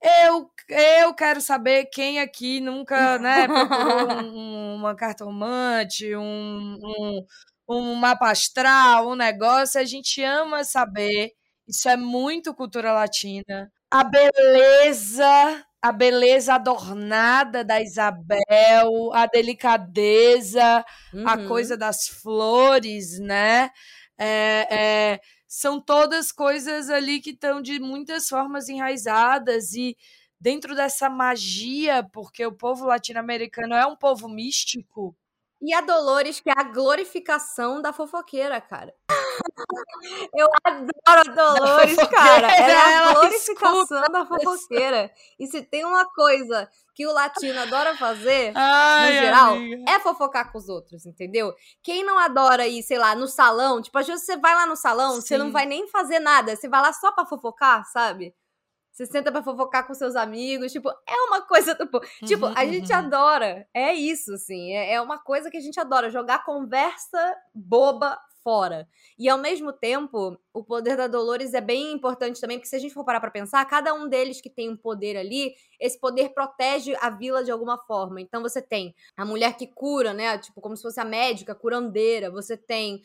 Eu, 0.00 0.48
eu 0.68 1.14
quero 1.14 1.40
saber 1.40 1.86
quem 1.86 2.20
aqui 2.20 2.60
nunca, 2.60 3.18
né, 3.18 3.46
procurou 3.46 4.12
um, 4.22 4.74
uma 4.76 4.96
cartomante, 4.96 6.14
um, 6.16 6.76
um 6.82 7.26
um 7.76 7.94
mapa 7.94 8.30
astral, 8.30 9.10
um 9.10 9.14
negócio, 9.14 9.80
a 9.80 9.84
gente 9.84 10.22
ama 10.22 10.64
saber. 10.64 11.32
Isso 11.66 11.88
é 11.88 11.96
muito 11.96 12.54
cultura 12.54 12.92
latina. 12.92 13.70
A 13.90 14.04
beleza, 14.04 15.64
a 15.80 15.92
beleza 15.92 16.54
adornada 16.54 17.64
da 17.64 17.80
Isabel, 17.80 19.12
a 19.12 19.26
delicadeza, 19.26 20.84
uhum. 21.12 21.28
a 21.28 21.46
coisa 21.46 21.76
das 21.76 22.08
flores, 22.08 23.18
né? 23.18 23.70
É, 24.18 24.66
é, 24.70 25.20
são 25.48 25.80
todas 25.80 26.32
coisas 26.32 26.88
ali 26.88 27.20
que 27.20 27.30
estão 27.30 27.60
de 27.60 27.78
muitas 27.78 28.28
formas 28.28 28.68
enraizadas 28.68 29.72
e 29.74 29.96
dentro 30.40 30.74
dessa 30.74 31.08
magia, 31.08 32.02
porque 32.12 32.44
o 32.44 32.52
povo 32.52 32.86
latino-americano 32.86 33.74
é 33.74 33.86
um 33.86 33.94
povo 33.94 34.28
místico, 34.28 35.14
e 35.62 35.72
a 35.72 35.80
Dolores, 35.80 36.40
que 36.40 36.50
é 36.50 36.54
a 36.56 36.64
glorificação 36.64 37.80
da 37.80 37.92
fofoqueira, 37.92 38.60
cara. 38.60 38.92
Eu 40.34 40.48
adoro 40.64 40.90
a 41.06 41.22
Dolores, 41.22 41.96
cara. 41.96 42.48
Ela 42.52 42.90
é 42.92 42.96
a 42.96 43.14
glorificação 43.14 44.02
da 44.10 44.26
fofoqueira. 44.26 45.10
E 45.38 45.46
se 45.46 45.62
tem 45.62 45.84
uma 45.84 46.04
coisa 46.04 46.68
que 46.94 47.06
o 47.06 47.12
latino 47.12 47.58
adora 47.60 47.96
fazer, 47.96 48.52
Ai, 48.56 49.14
no 49.14 49.20
geral, 49.20 49.52
amiga. 49.54 49.90
é 49.90 50.00
fofocar 50.00 50.50
com 50.50 50.58
os 50.58 50.68
outros, 50.68 51.06
entendeu? 51.06 51.54
Quem 51.82 52.04
não 52.04 52.18
adora 52.18 52.66
ir, 52.66 52.82
sei 52.82 52.98
lá, 52.98 53.14
no 53.14 53.28
salão, 53.28 53.80
tipo, 53.80 53.96
às 53.96 54.06
vezes 54.06 54.26
você 54.26 54.36
vai 54.36 54.54
lá 54.54 54.66
no 54.66 54.76
salão, 54.76 55.14
Sim. 55.14 55.20
você 55.20 55.38
não 55.38 55.52
vai 55.52 55.64
nem 55.64 55.88
fazer 55.88 56.18
nada, 56.18 56.56
você 56.56 56.68
vai 56.68 56.82
lá 56.82 56.92
só 56.92 57.12
pra 57.12 57.24
fofocar, 57.24 57.86
sabe? 57.86 58.34
Você 58.92 59.06
senta 59.06 59.32
pra 59.32 59.42
fofocar 59.42 59.86
com 59.86 59.94
seus 59.94 60.14
amigos, 60.14 60.70
tipo, 60.70 60.90
é 60.90 61.16
uma 61.28 61.40
coisa 61.40 61.74
do 61.74 61.84
uhum, 61.84 62.26
Tipo, 62.26 62.46
a 62.46 62.66
gente 62.66 62.92
uhum. 62.92 62.98
adora. 62.98 63.66
É 63.72 63.94
isso, 63.94 64.34
assim. 64.34 64.72
É, 64.72 64.94
é 64.94 65.00
uma 65.00 65.18
coisa 65.18 65.50
que 65.50 65.56
a 65.56 65.60
gente 65.60 65.80
adora, 65.80 66.10
jogar 66.10 66.44
conversa 66.44 67.34
boba 67.54 68.18
fora. 68.42 68.88
E 69.18 69.28
ao 69.28 69.38
mesmo 69.38 69.72
tempo, 69.72 70.36
o 70.52 70.64
poder 70.64 70.96
da 70.96 71.06
Dolores 71.06 71.54
é 71.54 71.60
bem 71.60 71.92
importante 71.92 72.40
também, 72.40 72.58
porque 72.58 72.68
se 72.68 72.76
a 72.76 72.78
gente 72.78 72.92
for 72.92 73.04
parar 73.04 73.20
pra 73.20 73.30
pensar, 73.30 73.64
cada 73.64 73.94
um 73.94 74.08
deles 74.08 74.40
que 74.40 74.50
tem 74.50 74.68
um 74.68 74.76
poder 74.76 75.16
ali, 75.16 75.54
esse 75.80 75.98
poder 75.98 76.30
protege 76.30 76.94
a 77.00 77.08
vila 77.08 77.42
de 77.44 77.50
alguma 77.50 77.78
forma. 77.78 78.20
Então 78.20 78.42
você 78.42 78.60
tem 78.60 78.94
a 79.16 79.24
mulher 79.24 79.56
que 79.56 79.66
cura, 79.66 80.12
né? 80.12 80.36
Tipo, 80.38 80.60
como 80.60 80.76
se 80.76 80.82
fosse 80.82 81.00
a 81.00 81.04
médica, 81.04 81.54
curandeira. 81.54 82.30
Você 82.30 82.56
tem 82.56 83.02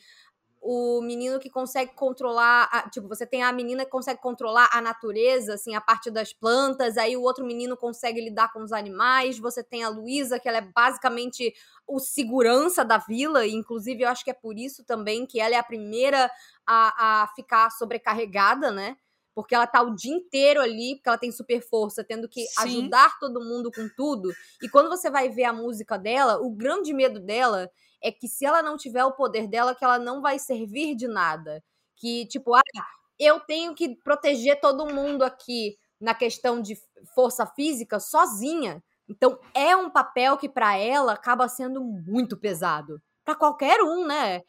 o 0.70 1.00
menino 1.00 1.38
que 1.38 1.48
consegue 1.48 1.94
controlar, 1.94 2.68
a, 2.70 2.90
tipo, 2.90 3.08
você 3.08 3.24
tem 3.24 3.42
a 3.42 3.50
menina 3.50 3.86
que 3.86 3.90
consegue 3.90 4.20
controlar 4.20 4.68
a 4.70 4.82
natureza, 4.82 5.54
assim, 5.54 5.74
a 5.74 5.80
parte 5.80 6.10
das 6.10 6.34
plantas, 6.34 6.98
aí 6.98 7.16
o 7.16 7.22
outro 7.22 7.42
menino 7.42 7.74
consegue 7.74 8.20
lidar 8.20 8.52
com 8.52 8.62
os 8.62 8.70
animais, 8.70 9.38
você 9.38 9.64
tem 9.64 9.82
a 9.82 9.88
Luísa, 9.88 10.38
que 10.38 10.46
ela 10.46 10.58
é 10.58 10.60
basicamente 10.60 11.54
o 11.86 11.98
segurança 11.98 12.84
da 12.84 12.98
vila, 12.98 13.46
e 13.46 13.54
inclusive 13.54 14.02
eu 14.02 14.10
acho 14.10 14.22
que 14.22 14.30
é 14.30 14.34
por 14.34 14.58
isso 14.58 14.84
também 14.84 15.24
que 15.24 15.40
ela 15.40 15.54
é 15.54 15.58
a 15.58 15.62
primeira 15.62 16.30
a, 16.66 17.22
a 17.22 17.28
ficar 17.28 17.70
sobrecarregada, 17.70 18.70
né? 18.70 18.98
Porque 19.34 19.54
ela 19.54 19.66
tá 19.66 19.80
o 19.80 19.94
dia 19.94 20.12
inteiro 20.12 20.60
ali, 20.60 20.96
porque 20.96 21.08
ela 21.08 21.16
tem 21.16 21.32
super 21.32 21.62
força, 21.62 22.04
tendo 22.04 22.28
que 22.28 22.42
Sim. 22.42 22.62
ajudar 22.82 23.18
todo 23.18 23.40
mundo 23.40 23.70
com 23.72 23.88
tudo. 23.96 24.34
E 24.60 24.68
quando 24.68 24.90
você 24.90 25.08
vai 25.08 25.30
ver 25.30 25.44
a 25.44 25.52
música 25.52 25.96
dela, 25.96 26.38
o 26.42 26.50
grande 26.50 26.92
medo 26.92 27.20
dela 27.20 27.70
é 28.02 28.12
que 28.12 28.28
se 28.28 28.44
ela 28.46 28.62
não 28.62 28.76
tiver 28.76 29.04
o 29.04 29.12
poder 29.12 29.48
dela, 29.48 29.74
que 29.74 29.84
ela 29.84 29.98
não 29.98 30.20
vai 30.22 30.38
servir 30.38 30.94
de 30.94 31.08
nada. 31.08 31.62
Que, 31.96 32.26
tipo, 32.26 32.54
ah, 32.54 32.62
eu 33.18 33.40
tenho 33.40 33.74
que 33.74 33.96
proteger 34.02 34.60
todo 34.60 34.92
mundo 34.92 35.22
aqui. 35.24 35.76
na 36.00 36.14
questão 36.14 36.62
de 36.62 36.76
força 37.14 37.44
física 37.46 37.98
sozinha. 38.00 38.82
Então 39.08 39.38
é 39.54 39.74
um 39.76 39.90
papel 39.90 40.36
que 40.36 40.48
para 40.48 40.76
ela 40.76 41.12
acaba 41.14 41.48
sendo 41.48 41.82
muito 41.82 42.36
pesado. 42.36 43.02
Para 43.24 43.34
qualquer 43.34 43.80
um, 43.82 44.06
né? 44.06 44.42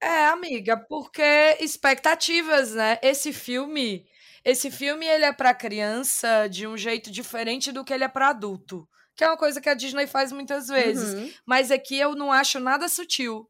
É, 0.00 0.26
amiga, 0.26 0.76
porque 0.76 1.22
expectativas, 1.60 2.74
né? 2.74 2.98
Esse 3.02 3.32
filme, 3.32 4.06
esse 4.44 4.70
filme 4.70 5.06
ele 5.06 5.24
é 5.24 5.32
para 5.32 5.54
criança 5.54 6.48
de 6.48 6.66
um 6.66 6.76
jeito 6.76 7.10
diferente 7.10 7.72
do 7.72 7.84
que 7.84 7.92
ele 7.94 8.04
é 8.04 8.08
para 8.08 8.28
adulto, 8.28 8.88
que 9.16 9.24
é 9.24 9.28
uma 9.28 9.36
coisa 9.36 9.60
que 9.60 9.68
a 9.68 9.74
Disney 9.74 10.06
faz 10.06 10.30
muitas 10.30 10.68
vezes, 10.68 11.14
uhum. 11.14 11.32
mas 11.46 11.70
aqui 11.70 11.96
eu 11.98 12.14
não 12.14 12.30
acho 12.30 12.60
nada 12.60 12.88
sutil. 12.88 13.48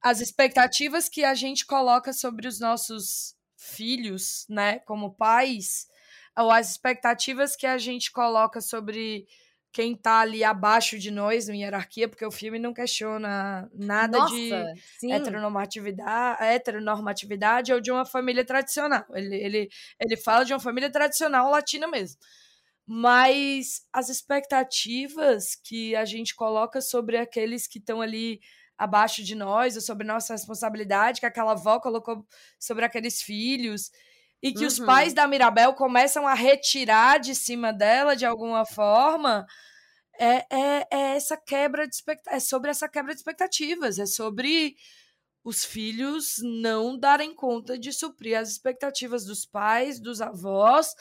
As 0.00 0.20
expectativas 0.20 1.08
que 1.08 1.24
a 1.24 1.34
gente 1.34 1.66
coloca 1.66 2.12
sobre 2.12 2.48
os 2.48 2.58
nossos 2.58 3.36
filhos, 3.56 4.46
né, 4.48 4.78
como 4.80 5.14
pais, 5.14 5.86
ou 6.36 6.50
as 6.50 6.70
expectativas 6.70 7.54
que 7.54 7.66
a 7.66 7.76
gente 7.76 8.10
coloca 8.10 8.60
sobre 8.60 9.26
quem 9.70 9.94
tá 9.94 10.20
ali 10.20 10.42
abaixo 10.42 10.98
de 10.98 11.10
nós 11.10 11.48
em 11.48 11.62
hierarquia, 11.62 12.08
porque 12.08 12.24
o 12.24 12.30
filme 12.30 12.58
não 12.58 12.72
questiona 12.72 13.68
nada 13.74 14.18
Nossa, 14.18 14.34
de 14.34 15.12
heteronormatividade, 15.12 16.42
heteronormatividade 16.42 17.72
ou 17.72 17.80
de 17.80 17.90
uma 17.90 18.06
família 18.06 18.44
tradicional. 18.44 19.04
Ele, 19.12 19.36
ele, 19.36 19.68
ele 20.00 20.16
fala 20.16 20.44
de 20.44 20.54
uma 20.54 20.60
família 20.60 20.90
tradicional 20.90 21.50
latina 21.50 21.86
mesmo. 21.86 22.18
Mas 22.90 23.82
as 23.92 24.08
expectativas 24.08 25.54
que 25.54 25.94
a 25.94 26.06
gente 26.06 26.34
coloca 26.34 26.80
sobre 26.80 27.18
aqueles 27.18 27.66
que 27.66 27.78
estão 27.78 28.00
ali 28.00 28.40
abaixo 28.78 29.22
de 29.22 29.34
nós, 29.34 29.76
ou 29.76 29.82
sobre 29.82 30.06
nossa 30.06 30.32
responsabilidade, 30.32 31.20
que 31.20 31.26
aquela 31.26 31.52
avó 31.52 31.78
colocou 31.80 32.26
sobre 32.58 32.86
aqueles 32.86 33.20
filhos, 33.20 33.90
e 34.42 34.52
que 34.52 34.60
uhum. 34.60 34.68
os 34.68 34.78
pais 34.78 35.12
da 35.12 35.28
Mirabel 35.28 35.74
começam 35.74 36.26
a 36.26 36.32
retirar 36.32 37.18
de 37.18 37.34
cima 37.34 37.74
dela 37.74 38.16
de 38.16 38.24
alguma 38.24 38.64
forma, 38.64 39.44
é, 40.18 40.46
é, 40.50 40.86
é 40.90 41.16
essa 41.16 41.36
quebra 41.36 41.86
de 41.86 41.96
é 42.28 42.40
sobre 42.40 42.70
essa 42.70 42.88
quebra 42.88 43.12
de 43.12 43.20
expectativas, 43.20 43.98
é 43.98 44.06
sobre 44.06 44.76
os 45.44 45.64
filhos 45.64 46.36
não 46.42 46.98
darem 46.98 47.34
conta 47.34 47.78
de 47.78 47.92
suprir 47.92 48.38
as 48.38 48.50
expectativas 48.50 49.24
dos 49.24 49.44
pais, 49.44 50.00
dos 50.00 50.20
avós, 50.22 50.94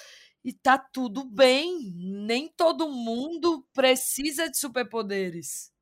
e 0.47 0.53
tá 0.53 0.77
tudo 0.77 1.25
bem. 1.25 1.91
Nem 1.93 2.47
todo 2.47 2.87
mundo 2.87 3.67
precisa 3.73 4.49
de 4.49 4.57
superpoderes. 4.57 5.73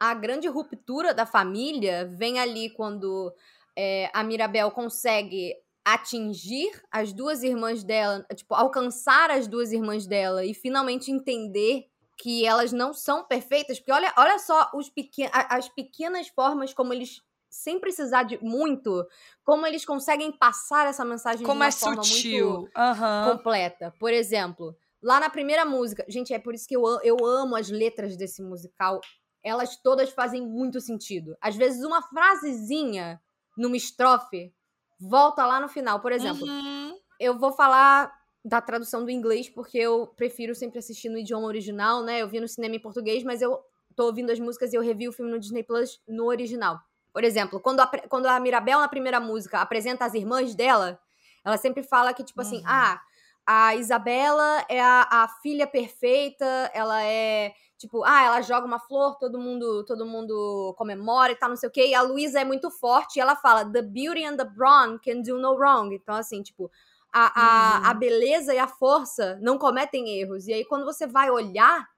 A 0.00 0.14
grande 0.14 0.48
ruptura 0.48 1.12
da 1.12 1.26
família 1.26 2.06
vem 2.06 2.38
ali 2.38 2.70
quando 2.70 3.30
é, 3.76 4.10
a 4.14 4.24
Mirabel 4.24 4.70
consegue 4.70 5.54
atingir 5.84 6.70
as 6.90 7.12
duas 7.12 7.42
irmãs 7.42 7.84
dela, 7.84 8.24
tipo, 8.34 8.54
alcançar 8.54 9.30
as 9.30 9.46
duas 9.46 9.70
irmãs 9.70 10.06
dela 10.06 10.46
e 10.46 10.54
finalmente 10.54 11.10
entender 11.10 11.84
que 12.16 12.46
elas 12.46 12.72
não 12.72 12.94
são 12.94 13.22
perfeitas, 13.24 13.78
porque 13.78 13.92
olha, 13.92 14.14
olha 14.16 14.38
só 14.38 14.70
os 14.74 14.88
pequen 14.88 15.28
as 15.30 15.68
pequenas 15.68 16.28
formas 16.28 16.72
como 16.72 16.94
eles 16.94 17.20
sem 17.50 17.80
precisar 17.80 18.22
de 18.22 18.38
muito, 18.40 19.04
como 19.42 19.66
eles 19.66 19.84
conseguem 19.84 20.30
passar 20.30 20.86
essa 20.86 21.04
mensagem 21.04 21.44
como 21.44 21.54
de 21.54 21.58
uma 21.58 21.66
é 21.66 21.72
forma 21.72 22.02
sutil. 22.04 22.50
muito 22.50 22.70
uhum. 22.78 23.32
completa. 23.32 23.92
Por 23.98 24.12
exemplo, 24.12 24.76
lá 25.02 25.18
na 25.18 25.28
primeira 25.28 25.64
música, 25.64 26.04
gente, 26.08 26.32
é 26.32 26.38
por 26.38 26.54
isso 26.54 26.68
que 26.68 26.76
eu, 26.76 26.84
eu 27.02 27.16
amo 27.24 27.56
as 27.56 27.68
letras 27.68 28.16
desse 28.16 28.40
musical. 28.40 29.00
Elas 29.42 29.76
todas 29.76 30.10
fazem 30.10 30.46
muito 30.46 30.80
sentido. 30.80 31.36
Às 31.40 31.56
vezes 31.56 31.84
uma 31.84 32.00
frasezinha 32.02 33.20
numa 33.58 33.76
estrofe 33.76 34.54
volta 35.00 35.44
lá 35.44 35.58
no 35.60 35.68
final. 35.68 36.00
Por 36.00 36.12
exemplo, 36.12 36.46
uhum. 36.46 36.94
eu 37.18 37.36
vou 37.36 37.52
falar 37.52 38.12
da 38.44 38.60
tradução 38.60 39.04
do 39.04 39.10
inglês 39.10 39.48
porque 39.48 39.78
eu 39.78 40.06
prefiro 40.06 40.54
sempre 40.54 40.78
assistir 40.78 41.08
no 41.08 41.18
idioma 41.18 41.46
original, 41.46 42.02
né? 42.02 42.22
Eu 42.22 42.28
vi 42.28 42.40
no 42.40 42.48
cinema 42.48 42.76
em 42.76 42.80
português, 42.80 43.22
mas 43.22 43.42
eu 43.42 43.58
tô 43.96 44.06
ouvindo 44.06 44.30
as 44.30 44.38
músicas 44.38 44.72
e 44.72 44.76
eu 44.76 44.82
revi 44.82 45.08
o 45.08 45.12
filme 45.12 45.30
no 45.30 45.38
Disney 45.38 45.62
Plus 45.62 46.00
no 46.06 46.26
original. 46.26 46.78
Por 47.12 47.24
exemplo, 47.24 47.60
quando 47.60 47.80
a, 47.80 47.86
quando 47.86 48.26
a 48.26 48.38
Mirabel, 48.40 48.80
na 48.80 48.88
primeira 48.88 49.20
música, 49.20 49.60
apresenta 49.60 50.04
as 50.04 50.14
irmãs 50.14 50.54
dela, 50.54 51.00
ela 51.44 51.56
sempre 51.56 51.82
fala 51.82 52.12
que, 52.14 52.24
tipo 52.24 52.40
assim, 52.40 52.58
uhum. 52.58 52.66
assim, 52.66 52.66
ah, 52.66 53.00
a 53.46 53.74
Isabela 53.74 54.64
é 54.68 54.80
a, 54.80 55.08
a 55.10 55.28
filha 55.42 55.66
perfeita, 55.66 56.70
ela 56.72 57.02
é 57.02 57.52
Tipo, 57.80 58.04
ah, 58.04 58.22
ela 58.22 58.42
joga 58.42 58.66
uma 58.66 58.78
flor, 58.78 59.16
todo 59.16 59.38
mundo, 59.38 59.82
todo 59.86 60.04
mundo 60.04 60.74
comemora 60.76 61.32
e 61.32 61.34
tal, 61.34 61.48
não 61.48 61.56
sei 61.56 61.66
o 61.66 61.72
quê. 61.72 61.86
E 61.86 61.94
a 61.94 62.02
Luísa 62.02 62.38
é 62.38 62.44
muito 62.44 62.70
forte 62.70 63.16
e 63.16 63.20
ela 63.20 63.34
fala: 63.34 63.64
The 63.64 63.80
beauty 63.80 64.22
and 64.22 64.36
the 64.36 64.44
brawn 64.44 64.98
can 64.98 65.22
do 65.22 65.38
no 65.38 65.54
wrong. 65.54 65.94
Então, 65.94 66.14
assim, 66.14 66.42
tipo, 66.42 66.70
a, 67.10 67.22
a, 67.22 67.78
uhum. 67.78 67.86
a 67.86 67.94
beleza 67.94 68.52
e 68.52 68.58
a 68.58 68.68
força 68.68 69.38
não 69.40 69.56
cometem 69.56 70.10
erros. 70.20 70.46
E 70.46 70.52
aí, 70.52 70.62
quando 70.62 70.84
você 70.84 71.06
vai 71.06 71.30
olhar, 71.30 71.88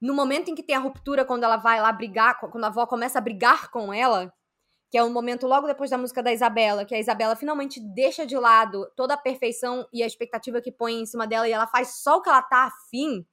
no 0.00 0.14
momento 0.14 0.50
em 0.50 0.54
que 0.54 0.62
tem 0.62 0.76
a 0.76 0.80
ruptura, 0.80 1.24
quando 1.24 1.44
ela 1.44 1.56
vai 1.56 1.80
lá 1.80 1.92
brigar, 1.92 2.38
quando 2.38 2.64
a 2.64 2.68
avó 2.68 2.86
começa 2.86 3.18
a 3.18 3.22
brigar 3.22 3.70
com 3.70 3.92
ela, 3.92 4.32
que 4.90 4.96
é 4.96 5.04
um 5.04 5.12
momento 5.12 5.46
logo 5.46 5.66
depois 5.66 5.90
da 5.90 5.98
música 5.98 6.22
da 6.22 6.32
Isabela, 6.32 6.84
que 6.84 6.94
a 6.94 6.98
Isabela 6.98 7.36
finalmente 7.36 7.80
deixa 7.80 8.26
de 8.26 8.36
lado 8.36 8.90
toda 8.96 9.14
a 9.14 9.18
perfeição 9.18 9.86
e 9.92 10.02
a 10.02 10.06
expectativa 10.06 10.60
que 10.60 10.72
põe 10.72 10.94
em 10.94 11.06
cima 11.06 11.26
dela 11.26 11.48
e 11.48 11.52
ela 11.52 11.66
faz 11.66 12.02
só 12.02 12.16
o 12.16 12.22
que 12.22 12.28
ela 12.28 12.42
tá 12.42 12.64
afim 12.64 13.26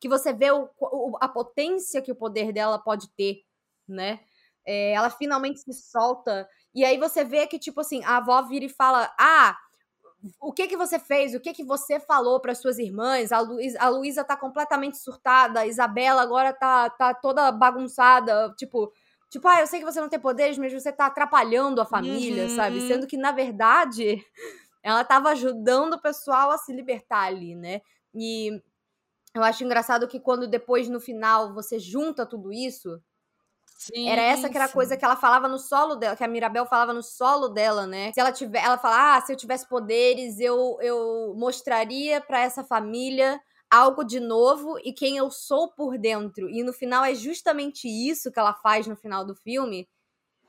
que 0.00 0.08
você 0.08 0.32
vê 0.32 0.50
o, 0.50 0.68
o, 0.78 1.16
a 1.20 1.28
potência 1.28 2.02
que 2.02 2.12
o 2.12 2.16
poder 2.16 2.52
dela 2.52 2.78
pode 2.78 3.08
ter, 3.16 3.42
né? 3.88 4.20
É, 4.66 4.92
ela 4.92 5.10
finalmente 5.10 5.60
se 5.60 5.72
solta. 5.72 6.48
E 6.74 6.84
aí 6.84 6.98
você 6.98 7.24
vê 7.24 7.46
que, 7.46 7.58
tipo 7.58 7.80
assim, 7.80 8.04
a 8.04 8.18
avó 8.18 8.40
vira 8.42 8.64
e 8.64 8.68
fala: 8.68 9.12
Ah, 9.18 9.56
o 10.40 10.52
que 10.52 10.66
que 10.66 10.76
você 10.76 10.98
fez? 10.98 11.34
O 11.34 11.40
que 11.40 11.52
que 11.52 11.64
você 11.64 12.00
falou 12.00 12.40
para 12.40 12.54
suas 12.54 12.78
irmãs? 12.78 13.30
A, 13.30 13.40
Luiz, 13.40 13.76
a 13.76 13.88
Luísa 13.88 14.24
tá 14.24 14.36
completamente 14.36 14.98
surtada, 14.98 15.60
a 15.60 15.66
Isabela 15.66 16.22
agora 16.22 16.52
tá, 16.52 16.90
tá 16.90 17.14
toda 17.14 17.52
bagunçada. 17.52 18.52
Tipo, 18.56 18.92
tipo, 19.30 19.46
ah, 19.46 19.60
eu 19.60 19.66
sei 19.66 19.78
que 19.78 19.84
você 19.84 20.00
não 20.00 20.08
tem 20.08 20.18
poderes, 20.18 20.58
mas 20.58 20.72
você 20.72 20.90
tá 20.92 21.06
atrapalhando 21.06 21.80
a 21.80 21.86
família, 21.86 22.44
uhum. 22.44 22.56
sabe? 22.56 22.80
Sendo 22.86 23.06
que, 23.06 23.16
na 23.16 23.30
verdade, 23.30 24.24
ela 24.82 25.04
tava 25.04 25.30
ajudando 25.30 25.94
o 25.94 26.02
pessoal 26.02 26.50
a 26.50 26.58
se 26.58 26.72
libertar 26.72 27.24
ali, 27.24 27.54
né? 27.54 27.80
E 28.14 28.60
eu 29.34 29.44
acho 29.44 29.62
engraçado 29.62 30.08
que 30.08 30.18
quando 30.18 30.48
depois, 30.48 30.88
no 30.88 31.00
final, 31.00 31.54
você 31.54 31.78
junta 31.78 32.26
tudo 32.26 32.52
isso. 32.52 33.00
Sim, 33.80 34.10
era 34.10 34.20
essa 34.20 34.50
que 34.50 34.56
era 34.56 34.64
a 34.64 34.68
coisa 34.68 34.96
que 34.96 35.04
ela 35.04 35.14
falava 35.14 35.46
no 35.46 35.56
solo 35.58 35.94
dela, 35.94 36.16
que 36.16 36.24
a 36.24 36.28
Mirabel 36.28 36.66
falava 36.66 36.92
no 36.92 37.02
solo 37.02 37.48
dela, 37.48 37.86
né? 37.86 38.12
Se 38.12 38.18
ela 38.20 38.32
tiver, 38.32 38.58
ela 38.64 38.76
fala: 38.76 39.16
"Ah, 39.16 39.20
se 39.20 39.32
eu 39.32 39.36
tivesse 39.36 39.68
poderes, 39.68 40.40
eu 40.40 40.76
eu 40.80 41.34
mostraria 41.36 42.20
para 42.20 42.40
essa 42.40 42.64
família 42.64 43.40
algo 43.70 44.02
de 44.02 44.18
novo 44.18 44.78
e 44.82 44.92
quem 44.92 45.16
eu 45.16 45.30
sou 45.30 45.70
por 45.72 45.96
dentro". 45.96 46.48
E 46.50 46.62
no 46.64 46.72
final 46.72 47.04
é 47.04 47.14
justamente 47.14 47.86
isso 47.88 48.32
que 48.32 48.38
ela 48.40 48.52
faz 48.52 48.86
no 48.88 48.96
final 48.96 49.24
do 49.24 49.34
filme, 49.36 49.88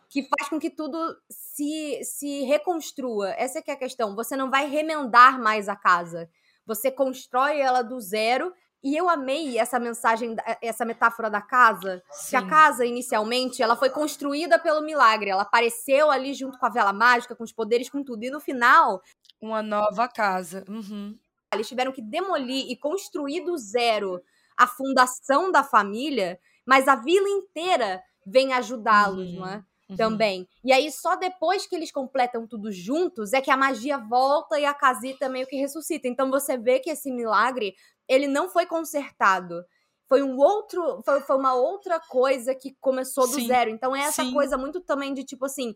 que 0.10 0.24
faz 0.24 0.50
com 0.50 0.60
que 0.60 0.70
tudo 0.72 0.98
se 1.30 2.04
se 2.04 2.42
reconstrua. 2.44 3.30
Essa 3.38 3.60
é, 3.60 3.64
é 3.68 3.72
a 3.74 3.78
questão. 3.78 4.16
Você 4.16 4.36
não 4.36 4.50
vai 4.50 4.68
remendar 4.70 5.40
mais 5.42 5.70
a 5.70 5.76
casa. 5.76 6.30
Você 6.66 6.92
constrói 6.92 7.60
ela 7.60 7.82
do 7.84 8.00
zero 8.02 8.54
e 8.84 8.96
eu 8.96 9.10
amei 9.10 9.58
essa 9.58 9.78
mensagem, 9.78 10.36
essa 10.62 10.86
metáfora 10.86 11.30
da 11.30 11.42
casa. 11.42 12.02
Sim. 12.12 12.30
Que 12.30 12.36
a 12.38 12.48
casa, 12.48 12.86
inicialmente, 12.86 13.62
ela 13.62 13.76
foi 13.76 13.90
construída 13.90 14.58
pelo 14.58 14.82
milagre. 14.82 15.30
Ela 15.30 15.42
apareceu 15.42 16.10
ali 16.10 16.34
junto 16.34 16.58
com 16.58 16.66
a 16.66 16.70
vela 16.70 16.94
mágica, 16.94 17.36
com 17.36 17.44
os 17.44 17.52
poderes, 17.52 17.90
com 17.90 18.04
tudo. 18.04 18.24
E 18.24 18.30
no 18.30 18.40
final. 18.40 19.02
Uma 19.42 19.62
nova 19.62 20.08
casa. 20.08 20.64
Uhum. 20.70 21.18
Eles 21.54 21.68
tiveram 21.68 21.92
que 21.92 22.02
demolir 22.02 22.72
e 22.72 22.78
construir 22.78 23.42
do 23.42 23.58
zero 23.58 24.22
a 24.56 24.68
fundação 24.68 25.52
da 25.52 25.64
família, 25.64 26.40
mas 26.66 26.88
a 26.88 26.96
vila 26.96 27.28
inteira 27.28 28.02
vem 28.26 28.54
ajudá-los, 28.54 29.30
uhum. 29.32 29.40
não 29.40 29.48
é? 29.48 29.64
Uhum. 29.90 29.96
Também. 29.96 30.48
E 30.64 30.72
aí, 30.72 30.92
só 30.92 31.16
depois 31.16 31.66
que 31.66 31.76
eles 31.76 31.92
completam 31.92 32.46
tudo 32.46 32.72
juntos, 32.72 33.34
é 33.34 33.42
que 33.42 33.50
a 33.50 33.58
magia 33.58 33.98
volta 33.98 34.60
e 34.60 34.66
a 34.66 34.74
casita 34.74 35.28
meio 35.28 35.48
que 35.48 35.56
ressuscita. 35.56 36.08
Então 36.08 36.30
você 36.30 36.58
vê 36.58 36.80
que 36.80 36.92
esse 36.92 37.12
milagre 37.12 37.74
ele 38.10 38.28
não 38.28 38.50
foi 38.50 38.66
consertado. 38.66 39.64
Foi 40.08 40.24
um 40.24 40.36
outro, 40.38 41.02
foi, 41.06 41.22
foi 41.22 41.38
uma 41.38 41.54
outra 41.54 42.00
coisa 42.00 42.56
que 42.56 42.76
começou 42.82 43.28
do 43.28 43.36
sim, 43.36 43.48
zero. 43.48 43.70
Então 43.70 43.96
é 43.96 44.02
essa 44.02 44.24
sim. 44.24 44.34
coisa 44.34 44.58
muito 44.58 44.82
também 44.82 45.14
de 45.14 45.24
tipo 45.24 45.46
assim, 45.46 45.76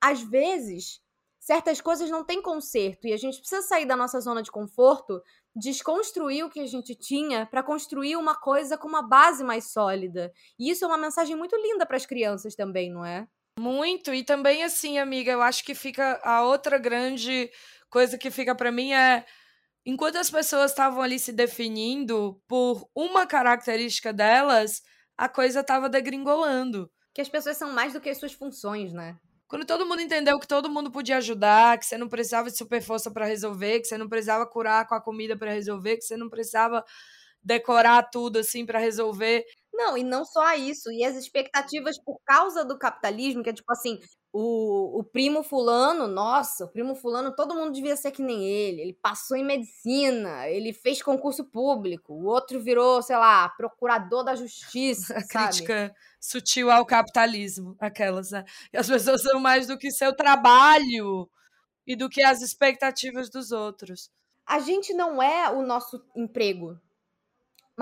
às 0.00 0.22
vezes 0.22 1.00
certas 1.40 1.80
coisas 1.80 2.08
não 2.08 2.24
têm 2.24 2.40
conserto 2.40 3.08
e 3.08 3.12
a 3.12 3.16
gente 3.16 3.40
precisa 3.40 3.62
sair 3.62 3.84
da 3.84 3.96
nossa 3.96 4.20
zona 4.20 4.44
de 4.44 4.50
conforto, 4.52 5.20
desconstruir 5.56 6.44
o 6.44 6.48
que 6.48 6.60
a 6.60 6.66
gente 6.66 6.94
tinha 6.94 7.44
para 7.46 7.64
construir 7.64 8.14
uma 8.14 8.36
coisa 8.36 8.78
com 8.78 8.86
uma 8.86 9.02
base 9.02 9.42
mais 9.42 9.72
sólida. 9.72 10.32
E 10.56 10.70
isso 10.70 10.84
é 10.84 10.86
uma 10.86 10.96
mensagem 10.96 11.34
muito 11.34 11.56
linda 11.56 11.84
para 11.84 11.96
as 11.96 12.06
crianças 12.06 12.54
também, 12.54 12.92
não 12.92 13.04
é? 13.04 13.26
Muito, 13.58 14.14
e 14.14 14.22
também 14.22 14.62
assim, 14.62 14.98
amiga, 14.98 15.32
eu 15.32 15.42
acho 15.42 15.64
que 15.64 15.74
fica 15.74 16.20
a 16.22 16.44
outra 16.44 16.78
grande 16.78 17.50
coisa 17.90 18.16
que 18.16 18.30
fica 18.30 18.54
para 18.54 18.72
mim 18.72 18.92
é 18.92 19.26
enquanto 19.84 20.16
as 20.16 20.30
pessoas 20.30 20.70
estavam 20.70 21.02
ali 21.02 21.18
se 21.18 21.32
definindo 21.32 22.40
por 22.46 22.88
uma 22.94 23.26
característica 23.26 24.12
delas, 24.12 24.82
a 25.16 25.28
coisa 25.28 25.60
estava 25.60 25.88
degringolando. 25.88 26.90
Que 27.14 27.20
as 27.20 27.28
pessoas 27.28 27.56
são 27.56 27.72
mais 27.72 27.92
do 27.92 28.00
que 28.00 28.08
as 28.10 28.18
suas 28.18 28.32
funções, 28.32 28.92
né? 28.92 29.16
Quando 29.46 29.66
todo 29.66 29.84
mundo 29.84 30.00
entendeu 30.00 30.40
que 30.40 30.48
todo 30.48 30.70
mundo 30.70 30.90
podia 30.90 31.18
ajudar, 31.18 31.78
que 31.78 31.84
você 31.84 31.98
não 31.98 32.08
precisava 32.08 32.50
de 32.50 32.56
super 32.56 32.80
força 32.80 33.10
para 33.10 33.26
resolver, 33.26 33.80
que 33.80 33.86
você 33.86 33.98
não 33.98 34.08
precisava 34.08 34.46
curar 34.46 34.86
com 34.88 34.94
a 34.94 35.00
comida 35.00 35.36
para 35.36 35.52
resolver, 35.52 35.98
que 35.98 36.04
você 36.04 36.16
não 36.16 36.30
precisava 36.30 36.82
decorar 37.42 38.04
tudo 38.04 38.38
assim 38.38 38.64
para 38.64 38.78
resolver. 38.78 39.44
Não, 39.74 39.98
e 39.98 40.02
não 40.02 40.24
só 40.24 40.54
isso, 40.54 40.90
e 40.90 41.04
as 41.04 41.16
expectativas 41.16 42.02
por 42.02 42.18
causa 42.24 42.64
do 42.64 42.78
capitalismo, 42.78 43.42
que 43.42 43.50
é 43.50 43.52
tipo 43.52 43.70
assim, 43.72 43.98
o, 44.32 45.00
o 45.00 45.04
primo 45.04 45.42
fulano, 45.42 46.08
nossa, 46.08 46.64
o 46.64 46.68
primo 46.68 46.94
fulano, 46.94 47.36
todo 47.36 47.54
mundo 47.54 47.72
devia 47.72 47.94
ser 47.96 48.10
que 48.10 48.22
nem 48.22 48.42
ele. 48.44 48.80
Ele 48.80 48.92
passou 48.94 49.36
em 49.36 49.44
medicina, 49.44 50.48
ele 50.48 50.72
fez 50.72 51.02
concurso 51.02 51.44
público, 51.44 52.14
o 52.14 52.24
outro 52.24 52.58
virou, 52.58 53.02
sei 53.02 53.16
lá, 53.16 53.48
procurador 53.50 54.24
da 54.24 54.34
justiça. 54.34 55.14
A 55.18 55.26
crítica 55.26 55.94
sutil 56.18 56.70
ao 56.70 56.86
capitalismo, 56.86 57.76
aquelas, 57.78 58.30
né? 58.30 58.44
E 58.72 58.78
as 58.78 58.88
pessoas 58.88 59.22
são 59.22 59.38
mais 59.38 59.66
do 59.66 59.76
que 59.76 59.90
seu 59.90 60.16
trabalho 60.16 61.28
e 61.86 61.94
do 61.94 62.08
que 62.08 62.22
as 62.22 62.40
expectativas 62.40 63.28
dos 63.28 63.52
outros. 63.52 64.10
A 64.46 64.60
gente 64.60 64.94
não 64.94 65.22
é 65.22 65.50
o 65.50 65.62
nosso 65.62 66.02
emprego. 66.16 66.80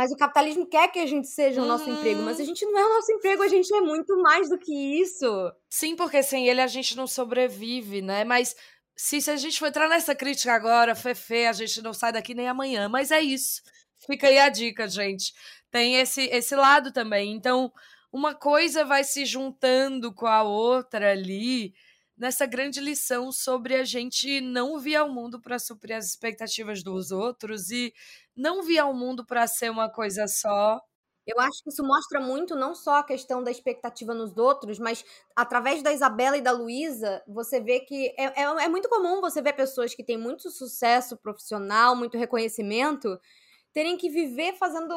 Mas 0.01 0.12
o 0.12 0.16
capitalismo 0.16 0.64
quer 0.64 0.88
que 0.88 0.98
a 0.98 1.05
gente 1.05 1.28
seja 1.28 1.61
o 1.61 1.66
nosso 1.66 1.90
emprego, 1.90 2.22
mas 2.22 2.38
a 2.38 2.40
uhum. 2.40 2.46
gente 2.46 2.64
não 2.64 2.78
é 2.78 2.86
o 2.86 2.94
nosso 2.94 3.12
emprego, 3.12 3.42
a 3.42 3.48
gente 3.48 3.74
é 3.74 3.82
muito 3.82 4.16
mais 4.22 4.48
do 4.48 4.57
que 4.57 4.72
isso. 4.98 5.53
Sim, 5.68 5.94
porque 5.94 6.22
sem 6.22 6.48
ele 6.48 6.62
a 6.62 6.66
gente 6.66 6.96
não 6.96 7.07
sobrevive, 7.07 8.01
né? 8.01 8.24
Mas 8.24 8.57
se, 8.96 9.20
se 9.20 9.30
a 9.30 9.36
gente 9.36 9.59
for 9.59 9.66
entrar 9.66 9.90
nessa 9.90 10.14
crítica 10.14 10.55
agora, 10.55 10.94
Fefe, 10.94 11.44
a 11.44 11.53
gente 11.53 11.82
não 11.82 11.92
sai 11.92 12.14
daqui 12.14 12.32
nem 12.32 12.48
amanhã. 12.48 12.88
Mas 12.88 13.11
é 13.11 13.20
isso. 13.20 13.61
Fica 14.07 14.28
aí 14.28 14.38
a 14.38 14.48
dica, 14.48 14.88
gente. 14.88 15.34
Tem 15.70 15.96
esse, 15.96 16.22
esse 16.32 16.57
lado 16.57 16.90
também. 16.94 17.32
Então, 17.32 17.70
uma 18.11 18.34
coisa 18.34 18.86
vai 18.86 19.05
se 19.05 19.26
juntando 19.26 20.14
com 20.14 20.26
a 20.26 20.42
outra 20.42 21.12
ali 21.12 21.74
nessa 22.21 22.45
grande 22.45 22.81
lição 22.81 23.33
sobre 23.33 23.75
a 23.75 23.83
gente 23.83 24.43
não 24.43 24.79
vir 24.79 24.97
ao 24.97 25.09
mundo 25.09 25.41
para 25.41 25.59
suprir 25.59 25.97
as 25.97 26.05
expectativas 26.05 26.83
dos 26.83 27.11
outros 27.11 27.71
e 27.71 27.95
não 28.37 28.62
vir 28.62 28.79
ao 28.79 28.93
mundo 28.93 29.25
para 29.25 29.47
ser 29.47 29.71
uma 29.71 29.89
coisa 29.89 30.29
só. 30.29 30.79
Eu 31.27 31.41
acho 31.41 31.62
que 31.62 31.71
isso 31.71 31.83
mostra 31.83 32.21
muito 32.21 32.55
não 32.55 32.75
só 32.75 32.97
a 32.97 33.05
questão 33.05 33.43
da 33.43 33.51
expectativa 33.51 34.12
nos 34.12 34.37
outros, 34.37 34.79
mas 34.79 35.03
através 35.35 35.83
da 35.83 35.95
Isabela 35.95 36.37
e 36.37 36.43
da 36.43 36.53
Luísa, 36.53 37.23
você 37.27 37.59
vê 37.59 37.81
que 37.81 38.09
é, 38.18 38.43
é, 38.43 38.43
é, 38.43 38.68
muito 38.68 38.91
comum 38.91 39.23
você 39.23 39.41
ver 39.41 39.55
pessoas 39.55 39.95
que 39.95 40.05
têm 40.05 40.18
muito 40.18 40.51
sucesso 40.51 41.16
profissional, 41.16 41.97
muito 41.97 42.18
reconhecimento, 42.18 43.18
terem 43.73 43.97
que 43.97 44.11
viver 44.11 44.59
fazendo 44.59 44.95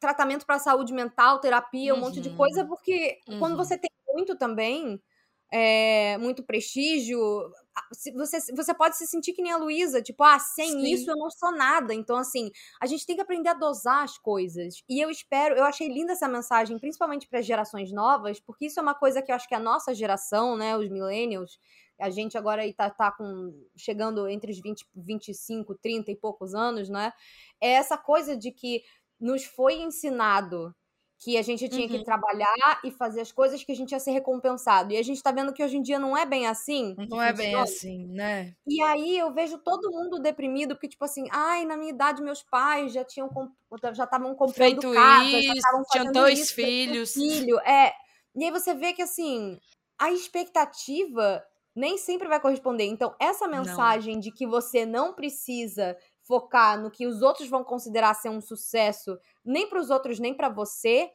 tratamento 0.00 0.44
para 0.44 0.58
saúde 0.58 0.92
mental, 0.92 1.38
terapia, 1.38 1.94
um 1.94 2.00
monte 2.00 2.20
de 2.20 2.30
coisa, 2.30 2.62
uhum. 2.62 2.68
porque 2.68 3.20
uhum. 3.28 3.38
quando 3.38 3.56
você 3.56 3.78
tem 3.78 3.90
muito 4.08 4.36
também, 4.36 5.00
é, 5.50 6.18
muito 6.18 6.42
prestígio, 6.42 7.18
você, 8.14 8.40
você 8.54 8.74
pode 8.74 8.96
se 8.96 9.06
sentir 9.06 9.32
que 9.32 9.42
nem 9.42 9.52
a 9.52 9.56
Luísa, 9.56 10.02
tipo, 10.02 10.22
ah, 10.22 10.38
sem 10.38 10.72
Sim. 10.72 10.92
isso 10.92 11.10
eu 11.10 11.16
não 11.16 11.30
sou 11.30 11.52
nada. 11.52 11.94
Então, 11.94 12.16
assim, 12.16 12.50
a 12.80 12.86
gente 12.86 13.06
tem 13.06 13.16
que 13.16 13.22
aprender 13.22 13.48
a 13.48 13.54
dosar 13.54 14.02
as 14.04 14.18
coisas. 14.18 14.82
E 14.88 15.00
eu 15.00 15.10
espero, 15.10 15.54
eu 15.56 15.64
achei 15.64 15.88
linda 15.88 16.12
essa 16.12 16.28
mensagem, 16.28 16.78
principalmente 16.78 17.26
para 17.28 17.38
as 17.38 17.46
gerações 17.46 17.92
novas, 17.92 18.40
porque 18.40 18.66
isso 18.66 18.78
é 18.78 18.82
uma 18.82 18.94
coisa 18.94 19.22
que 19.22 19.32
eu 19.32 19.36
acho 19.36 19.48
que 19.48 19.54
a 19.54 19.60
nossa 19.60 19.94
geração, 19.94 20.56
né, 20.56 20.76
os 20.76 20.88
millennials, 20.88 21.58
a 22.00 22.10
gente 22.10 22.38
agora 22.38 22.62
aí 22.62 22.72
tá, 22.72 22.90
tá 22.90 23.10
com, 23.10 23.52
chegando 23.76 24.28
entre 24.28 24.52
os 24.52 24.60
20, 24.60 24.86
25, 24.94 25.74
30 25.76 26.12
e 26.12 26.16
poucos 26.16 26.54
anos, 26.54 26.88
né? 26.88 27.12
É 27.60 27.72
essa 27.72 27.98
coisa 27.98 28.36
de 28.36 28.52
que 28.52 28.82
nos 29.18 29.44
foi 29.44 29.80
ensinado 29.80 30.74
que 31.20 31.36
a 31.36 31.42
gente 31.42 31.68
tinha 31.68 31.86
uhum. 31.86 31.98
que 31.98 32.04
trabalhar 32.04 32.80
e 32.84 32.92
fazer 32.92 33.20
as 33.20 33.32
coisas 33.32 33.64
que 33.64 33.72
a 33.72 33.74
gente 33.74 33.90
ia 33.90 33.98
ser 33.98 34.12
recompensado. 34.12 34.92
E 34.92 34.96
a 34.96 35.02
gente 35.02 35.20
tá 35.20 35.32
vendo 35.32 35.52
que 35.52 35.64
hoje 35.64 35.76
em 35.76 35.82
dia 35.82 35.98
não 35.98 36.16
é 36.16 36.24
bem 36.24 36.46
assim. 36.46 36.94
Não 37.08 37.20
é 37.20 37.32
bem 37.32 37.56
assim, 37.56 38.06
né? 38.06 38.54
E 38.64 38.80
aí 38.82 39.18
eu 39.18 39.34
vejo 39.34 39.58
todo 39.58 39.90
mundo 39.90 40.20
deprimido, 40.20 40.76
porque, 40.76 40.88
tipo 40.88 41.04
assim, 41.04 41.26
ai, 41.32 41.64
na 41.64 41.76
minha 41.76 41.90
idade, 41.90 42.22
meus 42.22 42.42
pais 42.44 42.92
já 42.92 43.04
tinham 43.04 43.28
já 43.92 44.04
estavam 44.04 44.34
comprando 44.34 44.80
Feito 44.80 44.92
casa, 44.92 45.24
isso, 45.24 45.46
já 45.48 45.54
estavam 45.54 45.82
tinham 45.90 46.12
dois 46.12 46.38
isso, 46.38 46.54
filhos. 46.54 47.12
Filho, 47.12 47.58
é. 47.60 47.92
E 48.36 48.44
aí 48.44 48.50
você 48.52 48.72
vê 48.72 48.92
que 48.92 49.02
assim, 49.02 49.58
a 49.98 50.12
expectativa 50.12 51.44
nem 51.74 51.98
sempre 51.98 52.28
vai 52.28 52.40
corresponder. 52.40 52.84
Então, 52.84 53.14
essa 53.20 53.46
mensagem 53.46 54.14
não. 54.14 54.20
de 54.20 54.30
que 54.32 54.46
você 54.46 54.86
não 54.86 55.12
precisa 55.12 55.96
focar 56.28 56.80
no 56.80 56.90
que 56.90 57.06
os 57.06 57.22
outros 57.22 57.48
vão 57.48 57.64
considerar 57.64 58.12
ser 58.14 58.28
um 58.28 58.40
sucesso, 58.40 59.18
nem 59.42 59.66
para 59.66 59.80
os 59.80 59.88
outros, 59.88 60.20
nem 60.20 60.34
para 60.34 60.50
você, 60.50 61.10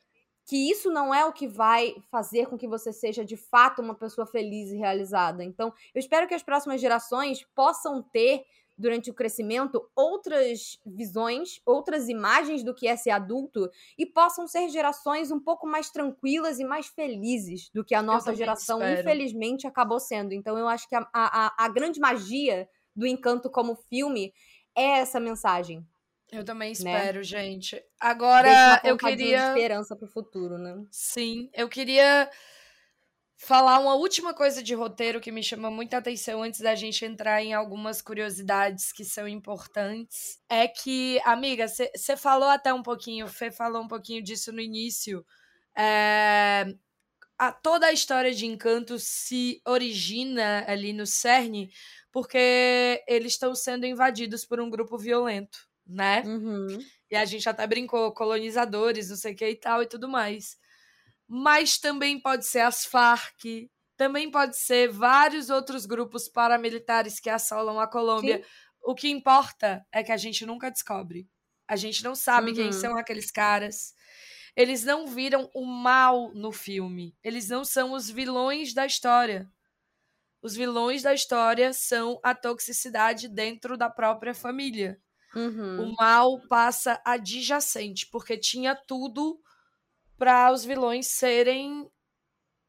que 0.46 0.70
isso 0.70 0.92
não 0.92 1.14
é 1.14 1.24
o 1.24 1.32
que 1.32 1.48
vai 1.48 1.96
fazer 2.12 2.48
com 2.48 2.58
que 2.58 2.68
você 2.68 2.92
seja 2.92 3.24
de 3.24 3.38
fato 3.38 3.82
uma 3.82 3.96
pessoa 3.96 4.26
feliz 4.26 4.72
e 4.72 4.78
realizada. 4.78 5.44
Então, 5.44 5.72
eu 5.94 6.00
espero 6.00 6.28
que 6.28 6.34
as 6.34 6.44
próximas 6.44 6.82
gerações 6.82 7.46
possam 7.56 8.02
ter 8.02 8.44
durante 8.76 9.12
o 9.12 9.14
crescimento 9.14 9.88
outras 9.96 10.80
visões, 10.84 11.62
outras 11.64 12.10
imagens 12.10 12.64
do 12.64 12.74
que 12.74 12.88
é 12.88 12.96
ser 12.96 13.12
adulto 13.12 13.70
e 13.98 14.06
possam 14.06 14.48
ser 14.48 14.68
gerações 14.68 15.32
um 15.32 15.40
pouco 15.40 15.68
mais 15.68 15.92
tranquilas 15.92 16.60
e 16.60 16.66
mais 16.66 16.88
felizes 16.88 17.70
do 17.72 17.86
que 17.86 17.94
a 17.94 18.02
nossa 18.02 18.34
geração, 18.36 18.80
espero. 18.80 19.02
infelizmente, 19.02 19.68
acabou 19.68 20.00
sendo. 20.00 20.34
Então, 20.34 20.58
eu 20.58 20.68
acho 20.68 20.90
que 20.90 20.96
a, 20.96 21.08
a, 21.14 21.66
a 21.66 21.70
grande 21.70 22.00
magia 22.00 22.68
do 22.96 23.08
Encanto 23.08 23.50
como 23.50 23.76
filme 23.76 24.34
é 24.76 25.00
essa 25.00 25.20
mensagem. 25.20 25.86
Eu 26.32 26.44
também 26.44 26.70
né? 26.70 26.74
espero, 26.74 27.18
né? 27.18 27.24
gente. 27.24 27.82
Agora, 28.00 28.82
eu 28.84 28.98
queria. 28.98 29.50
Esperança 29.50 29.96
pro 29.96 30.08
futuro, 30.08 30.58
né? 30.58 30.84
Sim, 30.90 31.50
eu 31.54 31.70
queria 31.70 32.30
falar 33.38 33.78
uma 33.80 33.96
última 33.96 34.34
coisa 34.34 34.64
de 34.64 34.74
roteiro 34.74 35.20
que 35.20 35.32
me 35.32 35.44
chama 35.44 35.70
muita 35.70 35.98
atenção 35.98 36.42
antes 36.42 36.62
da 36.62 36.74
gente 36.76 37.04
entrar 37.04 37.44
em 37.44 37.54
algumas 37.54 38.02
curiosidades 38.02 38.92
que 38.92 39.04
são 39.04 39.28
importantes. 39.28 40.40
É 40.50 40.68
que, 40.68 41.20
amiga, 41.26 41.68
você 41.68 42.16
falou 42.16 42.50
até 42.50 42.74
um 42.74 42.82
pouquinho, 42.82 43.28
Fê 43.28 43.52
falou 43.52 43.84
um 43.84 43.88
pouquinho 43.88 44.24
disso 44.24 44.52
no 44.52 44.62
início. 44.62 45.26
É, 45.78 46.74
a, 47.38 47.52
toda 47.52 47.88
a 47.88 47.94
história 47.94 48.34
de 48.34 48.46
Encanto 48.46 48.98
se 48.98 49.62
origina 49.66 50.64
ali 50.68 50.94
no 50.94 51.06
cerne 51.06 51.70
porque 52.14 53.04
eles 53.08 53.34
estão 53.34 53.56
sendo 53.56 53.88
invadidos 53.88 54.46
por 54.46 54.62
um 54.62 54.70
grupo 54.70 55.00
violento, 55.00 55.68
né? 55.86 56.22
Uhum. 56.24 56.78
E 57.10 57.16
a 57.16 57.26
gente 57.26 57.50
até 57.50 57.66
brincou, 57.66 58.14
colonizadores, 58.14 59.10
não 59.10 59.18
sei 59.18 59.34
o 59.34 59.36
que 59.36 59.50
e 59.50 59.56
tal 59.56 59.82
e 59.82 59.88
tudo 59.88 60.08
mais. 60.08 60.56
Mas 61.28 61.80
também 61.80 62.20
pode 62.20 62.46
ser 62.46 62.60
as 62.60 62.86
Farc, 62.86 63.68
também 63.98 64.30
pode 64.30 64.56
ser 64.56 64.90
vários 64.92 65.50
outros 65.50 65.88
grupos 65.88 66.30
paramilitares 66.30 67.20
que 67.20 67.32
assolam 67.32 67.80
a 67.80 67.88
Colômbia. 67.88 68.38
Sim. 68.38 68.44
O 68.84 68.94
que 68.94 69.10
importa 69.10 69.84
é 69.92 70.04
que 70.04 70.12
a 70.12 70.18
gente 70.18 70.46
nunca 70.46 70.70
descobre. 70.70 71.28
A 71.68 71.76
gente 71.76 72.04
não 72.04 72.14
sabe 72.14 72.50
uhum. 72.50 72.56
quem 72.56 72.72
são 72.72 72.96
aqueles 72.96 73.32
caras. 73.32 73.96
Eles 74.56 74.84
não 74.84 75.08
viram 75.08 75.50
o 75.56 75.66
mal 75.66 76.32
no 76.36 76.52
filme. 76.52 77.18
Eles 77.24 77.50
não 77.50 77.66
são 77.66 77.94
os 77.94 78.08
vilões 78.08 78.72
da 78.72 78.86
história 78.86 79.52
os 80.44 80.54
vilões 80.56 81.02
da 81.02 81.14
história 81.14 81.72
são 81.72 82.20
a 82.22 82.36
toxicidade 82.36 83.30
dentro 83.30 83.78
da 83.78 83.90
própria 83.90 84.34
família. 84.36 85.00
Uhum. 85.34 85.86
O 85.86 85.96
mal 85.96 86.40
passa 86.50 87.02
adjacente, 87.06 88.08
porque 88.12 88.38
tinha 88.38 88.76
tudo 88.76 89.40
para 90.18 90.52
os 90.52 90.66
vilões 90.66 91.08
serem 91.08 91.90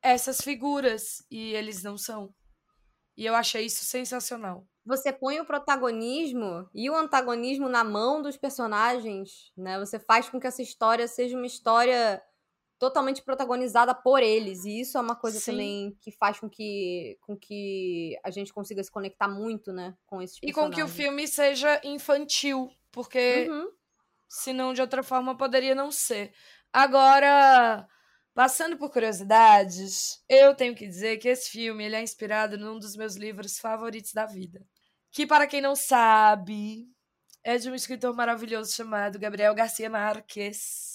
essas 0.01 0.41
figuras 0.41 1.25
e 1.29 1.53
eles 1.53 1.83
não 1.83 1.99
são. 1.99 2.33
E 3.17 3.27
eu 3.27 3.35
achei 3.35 3.67
isso 3.67 3.85
sensacional. 3.85 4.65
Você 4.87 5.13
põe 5.13 5.41
o 5.41 5.47
protagonismo 5.47 6.69
e 6.73 6.89
o 6.89 6.95
antagonismo 6.95 7.69
na 7.69 7.83
mão 7.83 8.23
dos 8.23 8.37
personagens, 8.37 9.51
né? 9.57 9.79
Você 9.81 9.99
faz 9.99 10.29
com 10.29 10.39
que 10.39 10.47
essa 10.47 10.63
história 10.63 11.09
seja 11.09 11.37
uma 11.37 11.47
história 11.47 12.23
totalmente 12.85 13.23
protagonizada 13.23 13.95
por 13.95 14.23
eles. 14.23 14.67
E 14.67 14.81
isso 14.81 14.99
é 14.99 15.01
uma 15.01 15.17
coisa 15.17 15.41
Sim. 15.41 15.53
também 15.53 15.99
que 16.03 16.13
faz 16.13 16.39
com 16.39 16.51
que, 16.51 17.17
com 17.23 17.35
que 17.35 18.19
a 18.23 18.31
gente 18.31 18.53
consiga 18.53 18.85
se 18.85 18.91
conectar 18.91 19.27
muito, 19.27 19.73
né, 19.73 19.97
com 20.05 20.21
esses 20.21 20.39
E 20.43 20.53
com 20.53 20.71
que 20.71 20.83
o 20.83 20.89
filme 20.89 21.27
seja 21.27 21.81
infantil, 21.83 22.71
porque 22.93 23.49
uhum. 23.49 23.71
senão 24.29 24.75
de 24.75 24.83
outra 24.83 25.03
forma 25.03 25.35
poderia 25.35 25.75
não 25.75 25.91
ser. 25.91 26.35
Agora, 26.71 27.89
passando 28.35 28.77
por 28.77 28.91
curiosidades, 28.91 30.23
eu 30.29 30.55
tenho 30.55 30.75
que 30.75 30.87
dizer 30.87 31.17
que 31.17 31.29
esse 31.29 31.51
filme 31.51 31.85
ele 31.85 31.97
é 31.97 32.03
inspirado 32.03 32.59
num 32.59 32.79
dos 32.79 32.97
meus 32.97 33.17
livros 33.17 33.59
favoritos 33.59 34.13
da 34.13 34.27
vida. 34.27 34.61
Que, 35.11 35.27
para 35.27 35.47
quem 35.47 35.61
não 35.61 35.75
sabe, 35.75 36.87
é 37.43 37.57
de 37.57 37.71
um 37.71 37.75
escritor 37.75 38.15
maravilhoso 38.15 38.75
chamado 38.75 39.19
Gabriel 39.19 39.55
Garcia 39.55 39.89
Marques 39.89 40.94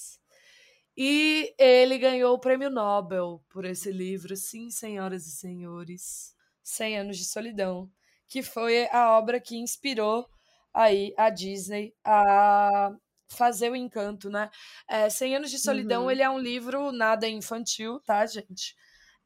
e 0.96 1.54
ele 1.58 1.98
ganhou 1.98 2.34
o 2.34 2.38
prêmio 2.38 2.70
Nobel 2.70 3.42
por 3.48 3.64
esse 3.64 3.90
livro, 3.92 4.36
sim, 4.36 4.70
senhoras 4.70 5.26
e 5.26 5.30
senhores. 5.30 6.34
100 6.62 6.98
anos 6.98 7.18
de 7.18 7.24
solidão, 7.24 7.90
que 8.28 8.42
foi 8.42 8.86
a 8.92 9.18
obra 9.18 9.40
que 9.40 9.56
inspirou 9.56 10.28
aí 10.72 11.12
a 11.16 11.30
Disney 11.30 11.92
a 12.04 12.92
fazer 13.28 13.70
o 13.70 13.76
encanto, 13.76 14.30
né? 14.30 14.50
É, 14.88 15.10
100 15.10 15.36
anos 15.36 15.50
de 15.50 15.58
solidão, 15.58 16.04
uhum. 16.04 16.10
ele 16.10 16.22
é 16.22 16.30
um 16.30 16.38
livro 16.38 16.92
nada 16.92 17.28
infantil, 17.28 17.98
tá, 18.00 18.24
gente? 18.26 18.76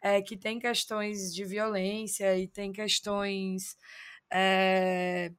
é, 0.04 0.20
que 0.20 0.36
tem 0.36 0.58
questões 0.58 1.34
de 1.34 1.46
violência 1.46 2.36
e 2.38 2.46
tem 2.46 2.70
questões 2.70 3.74
é, 4.30 5.32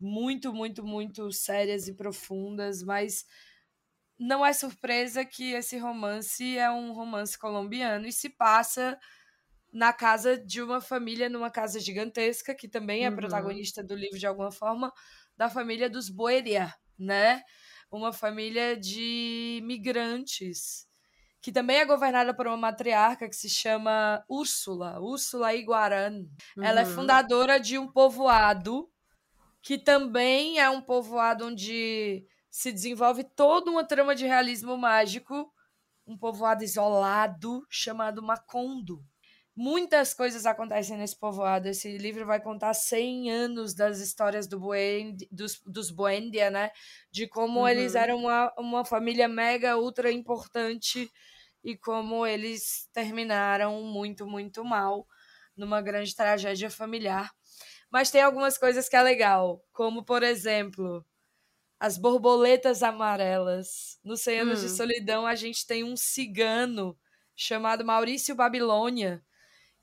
muito, 0.00 0.52
muito, 0.52 0.84
muito 0.84 1.30
sérias 1.30 1.86
e 1.86 1.94
profundas, 1.94 2.82
mas 2.82 3.24
não 4.20 4.44
é 4.44 4.52
surpresa 4.52 5.24
que 5.24 5.54
esse 5.54 5.78
romance 5.78 6.58
é 6.58 6.70
um 6.70 6.92
romance 6.92 7.38
colombiano 7.38 8.06
e 8.06 8.12
se 8.12 8.28
passa 8.28 8.98
na 9.72 9.94
casa 9.94 10.36
de 10.36 10.60
uma 10.60 10.78
família, 10.78 11.30
numa 11.30 11.50
casa 11.50 11.80
gigantesca, 11.80 12.54
que 12.54 12.68
também 12.68 13.06
é 13.06 13.08
uhum. 13.08 13.16
protagonista 13.16 13.82
do 13.82 13.94
livro 13.94 14.18
de 14.18 14.26
alguma 14.26 14.52
forma, 14.52 14.92
da 15.38 15.48
família 15.48 15.88
dos 15.88 16.10
Boeria, 16.10 16.70
né? 16.98 17.42
Uma 17.90 18.12
família 18.12 18.76
de 18.76 19.62
migrantes, 19.64 20.86
que 21.40 21.50
também 21.50 21.78
é 21.78 21.86
governada 21.86 22.34
por 22.34 22.46
uma 22.46 22.58
matriarca 22.58 23.26
que 23.26 23.36
se 23.36 23.48
chama 23.48 24.22
Úrsula, 24.28 25.00
Úrsula 25.00 25.54
Iguaran. 25.54 26.26
Uhum. 26.58 26.64
Ela 26.64 26.82
é 26.82 26.84
uhum. 26.84 26.94
fundadora 26.94 27.58
de 27.58 27.78
um 27.78 27.90
povoado, 27.90 28.90
que 29.62 29.78
também 29.78 30.58
é 30.58 30.68
um 30.68 30.82
povoado 30.82 31.46
onde 31.46 32.26
se 32.50 32.72
desenvolve 32.72 33.24
toda 33.24 33.70
uma 33.70 33.84
trama 33.84 34.14
de 34.14 34.26
realismo 34.26 34.76
mágico, 34.76 35.52
um 36.06 36.16
povoado 36.18 36.64
isolado 36.64 37.64
chamado 37.70 38.22
Macondo 38.22 39.04
Muitas 39.62 40.14
coisas 40.14 40.46
acontecem 40.46 40.96
nesse 40.96 41.14
povoado. 41.18 41.68
Esse 41.68 41.98
livro 41.98 42.24
vai 42.24 42.40
contar 42.40 42.72
100 42.72 43.30
anos 43.30 43.74
das 43.74 43.98
histórias 43.98 44.46
do 44.46 44.58
dos, 45.30 45.60
dos 45.66 45.90
Buendia, 45.90 46.50
né? 46.50 46.70
De 47.12 47.26
como 47.26 47.60
uhum. 47.60 47.68
eles 47.68 47.94
eram 47.94 48.16
uma, 48.20 48.50
uma 48.56 48.84
família 48.86 49.28
mega, 49.28 49.76
ultra 49.76 50.10
importante 50.10 51.10
e 51.62 51.76
como 51.76 52.26
eles 52.26 52.88
terminaram 52.92 53.82
muito, 53.82 54.26
muito 54.26 54.64
mal 54.64 55.06
numa 55.54 55.82
grande 55.82 56.16
tragédia 56.16 56.70
familiar. 56.70 57.30
Mas 57.90 58.10
tem 58.10 58.22
algumas 58.22 58.56
coisas 58.56 58.88
que 58.88 58.96
é 58.96 59.02
legal, 59.02 59.62
como, 59.72 60.02
por 60.02 60.22
exemplo, 60.22 61.04
as 61.80 61.96
borboletas 61.96 62.82
amarelas. 62.82 63.98
No 64.04 64.16
100 64.16 64.40
Anos 64.40 64.60
hum. 64.60 64.66
de 64.66 64.68
Solidão, 64.70 65.26
a 65.26 65.34
gente 65.34 65.66
tem 65.66 65.82
um 65.82 65.96
cigano 65.96 66.96
chamado 67.34 67.84
Maurício 67.84 68.34
Babilônia, 68.34 69.24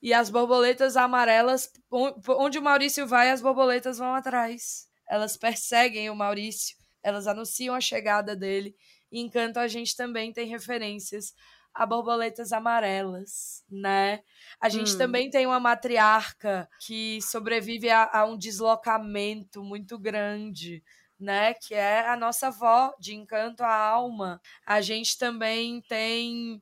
e 0.01 0.13
as 0.13 0.29
borboletas 0.29 0.95
amarelas, 0.95 1.71
onde 1.91 2.59
o 2.59 2.61
Maurício 2.61 3.07
vai, 3.07 3.31
as 3.31 3.41
borboletas 3.41 3.97
vão 3.97 4.13
atrás. 4.13 4.87
Elas 5.09 5.35
perseguem 5.35 6.09
o 6.09 6.15
Maurício, 6.15 6.75
elas 7.01 7.27
anunciam 7.27 7.73
a 7.73 7.81
chegada 7.81 8.35
dele. 8.35 8.75
E 9.11 9.19
Encanto 9.19 9.59
a 9.59 9.67
gente 9.67 9.95
também 9.95 10.31
tem 10.31 10.47
referências 10.47 11.33
a 11.73 11.85
borboletas 11.85 12.51
amarelas, 12.51 13.63
né? 13.69 14.21
A 14.59 14.67
gente 14.69 14.93
hum. 14.93 14.97
também 14.97 15.29
tem 15.29 15.45
uma 15.45 15.59
matriarca 15.59 16.67
que 16.85 17.19
sobrevive 17.21 17.89
a, 17.89 18.09
a, 18.11 18.25
um 18.25 18.37
deslocamento 18.37 19.63
muito 19.63 19.97
grande, 19.97 20.83
né? 21.19 21.53
Que 21.53 21.73
é 21.73 22.07
a 22.07 22.15
nossa 22.15 22.47
avó 22.47 22.93
de 22.99 23.15
Encanto, 23.15 23.63
a 23.63 23.73
Alma. 23.73 24.41
A 24.65 24.81
gente 24.81 25.17
também 25.17 25.81
tem 25.81 26.61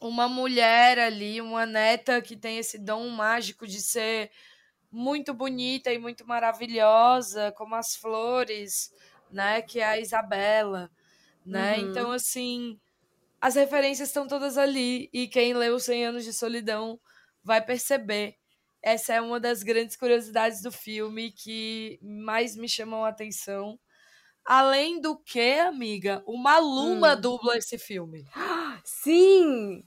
uma 0.00 0.28
mulher 0.28 0.98
ali, 0.98 1.40
uma 1.40 1.66
neta 1.66 2.22
que 2.22 2.36
tem 2.36 2.58
esse 2.58 2.78
dom 2.78 3.08
mágico 3.08 3.66
de 3.66 3.80
ser 3.80 4.30
muito 4.90 5.34
bonita 5.34 5.92
e 5.92 5.98
muito 5.98 6.26
maravilhosa, 6.26 7.52
como 7.52 7.74
as 7.74 7.94
flores, 7.94 8.92
né, 9.30 9.60
que 9.60 9.80
é 9.80 9.84
a 9.84 9.98
Isabela, 9.98 10.90
né? 11.44 11.76
Uhum. 11.76 11.90
Então 11.90 12.12
assim, 12.12 12.80
as 13.40 13.54
referências 13.54 14.08
estão 14.08 14.26
todas 14.26 14.56
ali 14.56 15.10
e 15.12 15.28
quem 15.28 15.52
leu 15.52 15.78
100 15.78 16.06
anos 16.06 16.24
de 16.24 16.32
solidão 16.32 16.98
vai 17.42 17.60
perceber. 17.60 18.37
Essa 18.82 19.14
é 19.14 19.20
uma 19.20 19.40
das 19.40 19.62
grandes 19.62 19.96
curiosidades 19.96 20.62
do 20.62 20.70
filme 20.70 21.32
que 21.32 21.98
mais 22.02 22.56
me 22.56 22.68
chamam 22.68 23.04
a 23.04 23.08
atenção. 23.08 23.78
Além 24.44 25.00
do 25.00 25.16
que, 25.16 25.58
amiga, 25.58 26.22
o 26.26 26.36
Maluma 26.36 27.14
hum. 27.14 27.20
dubla 27.20 27.56
esse 27.58 27.76
filme. 27.76 28.24
Sim! 28.84 29.84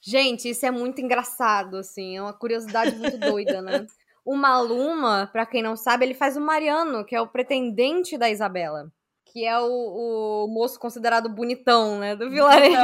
Gente, 0.00 0.50
isso 0.50 0.66
é 0.66 0.70
muito 0.70 1.00
engraçado, 1.00 1.76
assim, 1.76 2.16
é 2.16 2.22
uma 2.22 2.32
curiosidade 2.32 2.96
muito 2.96 3.18
doida, 3.18 3.62
né? 3.62 3.86
O 4.24 4.36
Maluma, 4.36 5.28
para 5.32 5.44
quem 5.44 5.60
não 5.60 5.76
sabe, 5.76 6.04
ele 6.04 6.14
faz 6.14 6.36
o 6.36 6.40
Mariano, 6.40 7.04
que 7.04 7.12
é 7.12 7.20
o 7.20 7.26
pretendente 7.26 8.16
da 8.16 8.30
Isabela. 8.30 8.88
Que 9.24 9.44
é 9.44 9.58
o, 9.58 10.44
o 10.44 10.46
moço 10.46 10.78
considerado 10.78 11.28
bonitão, 11.28 11.98
né? 11.98 12.14
Do 12.14 12.30
vilarejo. 12.30 12.76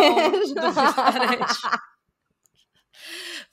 do 0.53 0.73
vilarejo. 0.73 1.45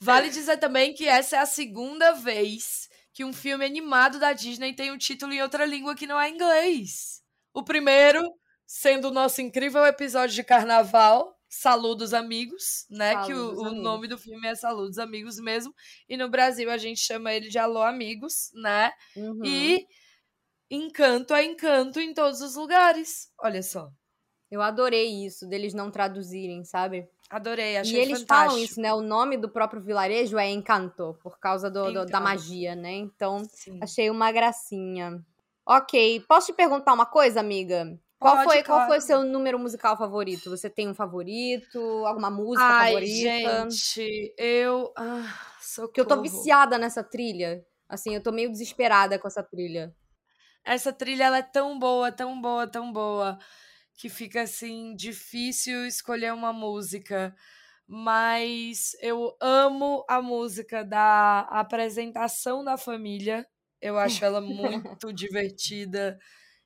vale 0.00 0.28
dizer 0.28 0.58
também 0.58 0.94
que 0.94 1.06
essa 1.06 1.36
é 1.36 1.38
a 1.38 1.46
segunda 1.46 2.12
vez 2.12 2.88
que 3.12 3.24
um 3.24 3.32
filme 3.32 3.64
animado 3.64 4.18
da 4.18 4.32
Disney 4.32 4.74
tem 4.74 4.92
um 4.92 4.98
título 4.98 5.32
em 5.32 5.42
outra 5.42 5.64
língua 5.64 5.94
que 5.94 6.06
não 6.06 6.20
é 6.20 6.28
inglês. 6.28 7.22
O 7.54 7.64
primeiro 7.64 8.22
sendo 8.66 9.08
o 9.08 9.12
nosso 9.12 9.40
incrível 9.40 9.86
episódio 9.86 10.34
de 10.34 10.42
carnaval, 10.42 11.34
Saludos 11.48 12.12
Amigos, 12.12 12.84
né? 12.90 13.12
Saludos, 13.12 13.26
que 13.28 13.34
o, 13.34 13.70
o, 13.70 13.72
nome 13.72 14.08
do 14.08 14.18
filme 14.18 14.46
é 14.48 14.54
Saludos 14.54 14.98
Amigos 14.98 15.38
mesmo. 15.38 15.72
E 16.08 16.16
no 16.16 16.28
Brasil 16.28 16.68
a 16.70 16.76
gente 16.76 17.00
chama 17.00 17.32
ele 17.32 17.48
de 17.48 17.58
Alô 17.58 17.82
Amigos, 17.82 18.50
né? 18.54 18.92
Uhum. 19.14 19.44
E 19.44 19.86
encanto 20.68 21.32
é 21.32 21.44
encanto 21.44 22.00
em 22.00 22.12
todos 22.12 22.40
os 22.40 22.56
lugares. 22.56 23.30
Olha 23.40 23.62
só. 23.62 23.88
Eu 24.50 24.62
adorei 24.62 25.26
isso, 25.26 25.46
deles 25.48 25.74
não 25.74 25.90
traduzirem, 25.90 26.64
sabe? 26.64 27.08
Adorei, 27.28 27.76
achei 27.76 27.94
E 27.94 28.02
eles 28.02 28.20
fantástico. 28.20 28.28
falam 28.28 28.58
isso, 28.58 28.80
né? 28.80 28.94
O 28.94 29.00
nome 29.02 29.36
do 29.36 29.48
próprio 29.48 29.82
vilarejo 29.82 30.38
é 30.38 30.48
Encanto, 30.48 31.18
por 31.22 31.38
causa 31.38 31.68
do, 31.70 31.92
do 31.92 32.06
da 32.06 32.20
magia, 32.20 32.76
né? 32.76 32.92
Então, 32.92 33.42
Sim. 33.44 33.80
achei 33.80 34.08
uma 34.08 34.30
gracinha. 34.30 35.24
Ok, 35.66 36.20
posso 36.28 36.46
te 36.48 36.52
perguntar 36.52 36.92
uma 36.92 37.06
coisa, 37.06 37.40
amiga? 37.40 37.98
Qual 38.18 38.36
Pode, 38.36 38.48
foi 38.48 38.62
claro. 38.62 38.80
qual 38.80 38.88
foi 38.88 38.98
o 38.98 39.00
seu 39.00 39.24
número 39.24 39.58
musical 39.58 39.96
favorito? 39.96 40.48
Você 40.50 40.70
tem 40.70 40.88
um 40.88 40.94
favorito? 40.94 41.78
Alguma 42.06 42.30
música 42.30 42.64
Ai, 42.64 42.92
favorita? 42.94 43.68
Gente, 43.68 44.34
eu. 44.38 44.92
Ah, 44.96 45.24
socorro. 45.60 45.92
Que 45.92 46.00
eu 46.00 46.06
tô 46.06 46.22
viciada 46.22 46.78
nessa 46.78 47.02
trilha. 47.02 47.66
Assim, 47.88 48.14
eu 48.14 48.22
tô 48.22 48.32
meio 48.32 48.50
desesperada 48.50 49.18
com 49.18 49.26
essa 49.28 49.42
trilha. 49.42 49.94
Essa 50.64 50.92
trilha 50.92 51.24
ela 51.24 51.38
é 51.38 51.42
tão 51.42 51.78
boa, 51.78 52.10
tão 52.10 52.40
boa, 52.40 52.66
tão 52.66 52.92
boa, 52.92 53.38
que 53.96 54.08
fica 54.08 54.42
assim 54.42 54.94
difícil 54.94 55.86
escolher 55.86 56.32
uma 56.32 56.52
música. 56.52 57.34
Mas 57.88 58.96
eu 59.00 59.36
amo 59.40 60.04
a 60.08 60.20
música 60.20 60.84
da 60.84 61.40
apresentação 61.42 62.64
da 62.64 62.76
família. 62.76 63.46
Eu 63.80 63.98
acho 63.98 64.24
ela 64.24 64.40
muito 64.42 65.12
divertida 65.12 66.18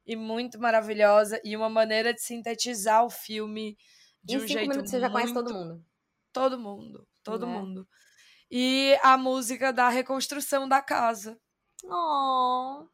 e 0.07 0.17
muito 0.17 0.59
maravilhosa 0.59 1.41
e 1.45 1.57
uma 1.57 1.69
maneira 1.69 2.13
de 2.13 2.23
sintetizar 2.23 3.05
o 3.05 3.11
filme 3.11 3.77
de 4.25 4.35
em 4.35 4.39
um 4.39 4.47
jeito 4.47 4.69
minutos 4.69 4.91
você 4.91 5.01
já 5.01 5.11
conhece 5.11 5.35
todo 5.35 5.55
mundo. 5.55 5.85
Todo 6.33 6.59
mundo, 6.59 7.09
todo 7.23 7.47
né? 7.47 7.53
mundo. 7.53 7.89
E 8.51 8.99
a 9.03 9.17
música 9.17 9.73
da 9.73 9.89
reconstrução 9.89 10.69
da 10.69 10.83
casa. 10.83 11.39
Oh. 11.85 12.89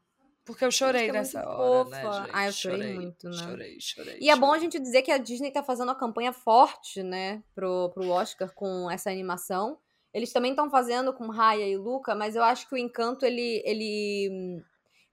Porque 0.47 0.63
eu 0.63 0.71
chorei 0.71 1.11
nessa 1.11 1.45
hora, 1.45 1.89
né, 1.89 2.01
gente? 2.01 2.29
Ah, 2.31 2.45
eu 2.47 2.53
chorei, 2.53 2.77
chorei, 2.77 2.95
muito, 2.95 3.29
né? 3.29 3.37
Chorei, 3.37 3.77
chorei. 3.81 4.13
E 4.13 4.17
chorei. 4.17 4.29
é 4.29 4.35
bom 4.37 4.53
a 4.53 4.57
gente 4.57 4.79
dizer 4.79 5.01
que 5.01 5.11
a 5.11 5.17
Disney 5.17 5.51
tá 5.51 5.61
fazendo 5.61 5.89
uma 5.89 5.95
campanha 5.95 6.31
forte, 6.31 7.03
né, 7.03 7.43
pro, 7.53 7.89
pro 7.89 8.09
Oscar 8.09 8.53
com 8.55 8.89
essa 8.89 9.11
animação. 9.11 9.77
Eles 10.13 10.31
também 10.31 10.51
estão 10.51 10.69
fazendo 10.69 11.13
com 11.13 11.27
Raya 11.27 11.67
e 11.67 11.75
Luca, 11.75 12.15
mas 12.15 12.33
eu 12.37 12.43
acho 12.43 12.67
que 12.69 12.75
o 12.75 12.77
Encanto, 12.77 13.25
ele, 13.25 13.61
ele 13.65 14.63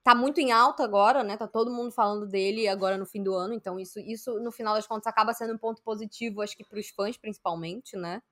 tá 0.04 0.14
muito 0.14 0.40
em 0.40 0.52
alta 0.52 0.84
agora, 0.84 1.24
né? 1.24 1.36
Tá 1.36 1.48
todo 1.48 1.72
mundo 1.72 1.90
falando 1.90 2.26
dele 2.26 2.68
agora 2.68 2.96
no 2.96 3.04
fim 3.04 3.20
do 3.20 3.34
ano, 3.34 3.54
então 3.54 3.80
isso, 3.80 3.98
isso 3.98 4.38
no 4.38 4.52
final 4.52 4.74
das 4.74 4.86
contas 4.86 5.08
acaba 5.08 5.34
sendo 5.34 5.54
um 5.54 5.58
ponto 5.58 5.82
positivo, 5.82 6.42
acho 6.42 6.56
que 6.56 6.64
para 6.64 6.78
os 6.78 6.88
fãs 6.90 7.16
principalmente, 7.16 7.96
né? 7.96 8.22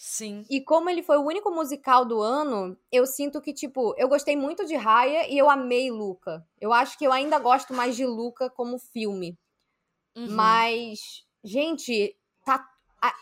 Sim. 0.00 0.44
E 0.48 0.60
como 0.60 0.88
ele 0.88 1.02
foi 1.02 1.16
o 1.16 1.26
único 1.26 1.50
musical 1.50 2.04
do 2.04 2.22
ano, 2.22 2.78
eu 2.90 3.04
sinto 3.04 3.40
que, 3.40 3.52
tipo, 3.52 3.96
eu 3.98 4.08
gostei 4.08 4.36
muito 4.36 4.64
de 4.64 4.76
Raya 4.76 5.28
e 5.28 5.36
eu 5.36 5.50
amei 5.50 5.90
Luca. 5.90 6.46
Eu 6.60 6.72
acho 6.72 6.96
que 6.96 7.04
eu 7.04 7.10
ainda 7.10 7.36
gosto 7.40 7.74
mais 7.74 7.96
de 7.96 8.06
Luca 8.06 8.48
como 8.48 8.78
filme. 8.78 9.36
Uhum. 10.16 10.28
Mas, 10.30 11.00
gente, 11.42 12.16
tá. 12.44 12.64
A, 13.02 13.12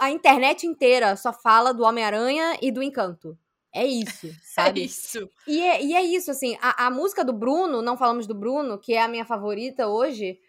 a 0.00 0.10
internet 0.10 0.66
inteira 0.66 1.14
só 1.14 1.32
fala 1.32 1.72
do 1.72 1.84
Homem-Aranha 1.84 2.58
e 2.60 2.72
do 2.72 2.82
Encanto. 2.82 3.38
É 3.72 3.86
isso, 3.86 4.28
sabe? 4.42 4.80
É 4.80 4.84
isso. 4.86 5.30
E 5.46 5.60
é, 5.60 5.84
e 5.84 5.94
é 5.94 6.02
isso, 6.02 6.32
assim, 6.32 6.58
a, 6.60 6.86
a 6.86 6.90
música 6.90 7.24
do 7.24 7.32
Bruno, 7.32 7.80
não 7.80 7.96
falamos 7.96 8.26
do 8.26 8.34
Bruno, 8.34 8.76
que 8.76 8.94
é 8.94 9.02
a 9.02 9.08
minha 9.08 9.24
favorita 9.24 9.86
hoje, 9.86 10.40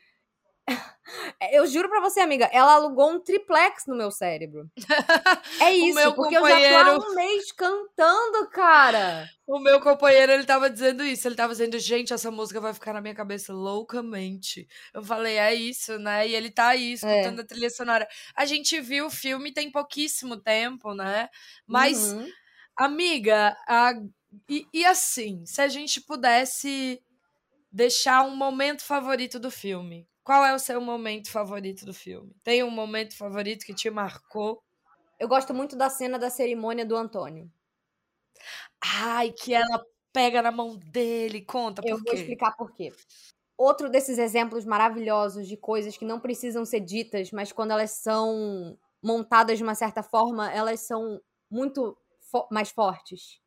Eu 1.51 1.67
juro 1.67 1.87
pra 1.87 2.01
você, 2.01 2.19
amiga, 2.19 2.49
ela 2.51 2.73
alugou 2.73 3.11
um 3.11 3.19
triplex 3.19 3.85
no 3.85 3.95
meu 3.95 4.11
cérebro. 4.11 4.69
É 5.61 5.71
isso, 5.71 6.13
porque 6.13 6.35
companheiro... 6.35 6.73
eu 6.73 6.85
já 6.85 6.85
tô 6.85 7.03
há 7.03 7.09
um 7.09 7.15
mês 7.15 7.51
cantando, 7.51 8.49
cara. 8.49 9.29
O 9.47 9.59
meu 9.59 9.79
companheiro, 9.79 10.31
ele 10.31 10.43
tava 10.43 10.69
dizendo 10.69 11.03
isso. 11.03 11.27
Ele 11.27 11.35
tava 11.35 11.53
dizendo, 11.53 11.79
gente, 11.79 12.13
essa 12.13 12.29
música 12.29 12.59
vai 12.59 12.73
ficar 12.73 12.93
na 12.93 13.01
minha 13.01 13.15
cabeça 13.15 13.53
loucamente. 13.53 14.67
Eu 14.93 15.03
falei, 15.03 15.37
é 15.37 15.53
isso, 15.53 15.97
né? 15.97 16.27
E 16.27 16.35
ele 16.35 16.51
tá 16.51 16.69
aí, 16.69 16.93
escutando 16.93 17.39
é. 17.39 17.41
a 17.41 17.47
trilha 17.47 17.69
sonora. 17.69 18.07
A 18.35 18.45
gente 18.45 18.79
viu 18.81 19.05
o 19.05 19.11
filme 19.11 19.53
tem 19.53 19.71
pouquíssimo 19.71 20.37
tempo, 20.37 20.93
né? 20.93 21.29
Mas, 21.65 22.13
uhum. 22.13 22.27
amiga, 22.75 23.55
a... 23.67 23.93
e, 24.49 24.67
e 24.73 24.85
assim, 24.85 25.45
se 25.45 25.61
a 25.61 25.67
gente 25.67 26.01
pudesse 26.01 27.01
deixar 27.71 28.23
um 28.23 28.35
momento 28.35 28.83
favorito 28.83 29.39
do 29.39 29.49
filme, 29.49 30.07
qual 30.25 30.43
é 30.43 30.55
o 30.55 30.59
seu 30.59 30.81
momento 30.81 31.29
favorito 31.29 31.85
do 31.85 31.93
filme? 31.93 32.35
Tem 32.43 32.63
um 32.63 32.71
momento 32.71 33.15
favorito 33.15 33.63
que 33.63 33.75
te 33.75 33.91
marcou? 33.91 34.59
Eu 35.19 35.27
gosto 35.27 35.53
muito 35.53 35.75
da 35.75 35.87
cena 35.87 36.17
da 36.17 36.31
cerimônia 36.31 36.83
do 36.83 36.95
Antônio. 36.95 37.49
Ai, 38.83 39.31
que 39.31 39.53
ela 39.53 39.85
pega 40.11 40.41
na 40.41 40.51
mão 40.51 40.77
dele. 40.77 41.45
Conta 41.45 41.79
por 41.79 41.91
Eu 41.91 41.99
vou 42.03 42.11
explicar 42.11 42.57
por 42.57 42.73
quê. 42.73 42.91
Outro 43.55 43.87
desses 43.87 44.17
exemplos 44.17 44.65
maravilhosos 44.65 45.47
de 45.47 45.55
coisas 45.55 45.95
que 45.95 46.03
não 46.03 46.19
precisam 46.19 46.65
ser 46.65 46.79
ditas, 46.79 47.31
mas 47.31 47.51
quando 47.51 47.71
elas 47.71 47.91
são 47.91 48.75
montadas 49.03 49.59
de 49.59 49.63
uma 49.63 49.75
certa 49.75 50.01
forma, 50.01 50.51
elas 50.51 50.79
são 50.79 51.21
muito 51.51 51.95
fo 52.31 52.47
mais 52.51 52.71
fortes. 52.71 53.39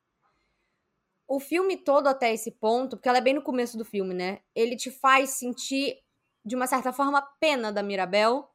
O 1.26 1.41
filme 1.41 1.76
todo 1.76 2.07
até 2.07 2.33
esse 2.33 2.53
ponto, 2.53 2.97
porque 2.97 3.09
ela 3.09 3.18
é 3.18 3.20
bem 3.20 3.35
no 3.35 3.43
começo 3.43 3.76
do 3.76 3.85
filme, 3.85 4.14
né? 4.14 4.39
Ele 4.55 4.76
te 4.76 4.93
faz 4.93 5.31
sentir 5.31 5.99
de 6.45 6.57
uma 6.57 6.66
certa 6.66 6.93
forma, 6.93 7.22
pena 7.41 7.72
da 7.72 7.82
Mirabel, 7.82 8.49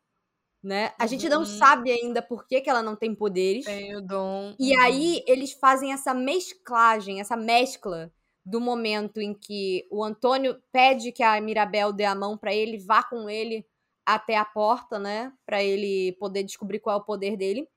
né? 0.63 0.93
A 0.97 1.03
uhum. 1.03 1.09
gente 1.09 1.29
não 1.29 1.39
uhum. 1.39 1.45
sabe 1.45 1.91
ainda 1.91 2.21
por 2.21 2.47
que, 2.47 2.61
que 2.61 2.69
ela 2.69 2.81
não 2.81 2.95
tem 2.95 3.13
poderes. 3.13 3.65
Tem 3.65 3.95
o 3.95 4.01
dom. 4.01 4.55
E 4.59 4.75
uhum. 4.75 4.81
aí 4.81 5.23
eles 5.27 5.51
fazem 5.53 5.91
essa 5.91 6.13
mesclagem, 6.13 7.19
essa 7.19 7.35
mescla 7.35 8.11
do 8.45 8.59
momento 8.59 9.21
em 9.21 9.33
que 9.33 9.87
o 9.89 10.03
Antônio 10.03 10.61
pede 10.71 11.11
que 11.11 11.23
a 11.23 11.39
Mirabel 11.39 11.93
dê 11.93 12.03
a 12.03 12.15
mão 12.15 12.37
para 12.37 12.53
ele, 12.53 12.77
vá 12.77 13.03
com 13.03 13.29
ele 13.29 13.65
até 14.05 14.35
a 14.35 14.43
porta, 14.43 14.99
né, 14.99 15.31
para 15.45 15.63
ele 15.63 16.11
poder 16.19 16.43
descobrir 16.43 16.79
qual 16.79 16.97
é 16.97 17.01
o 17.01 17.05
poder 17.05 17.37
dele, 17.37 17.69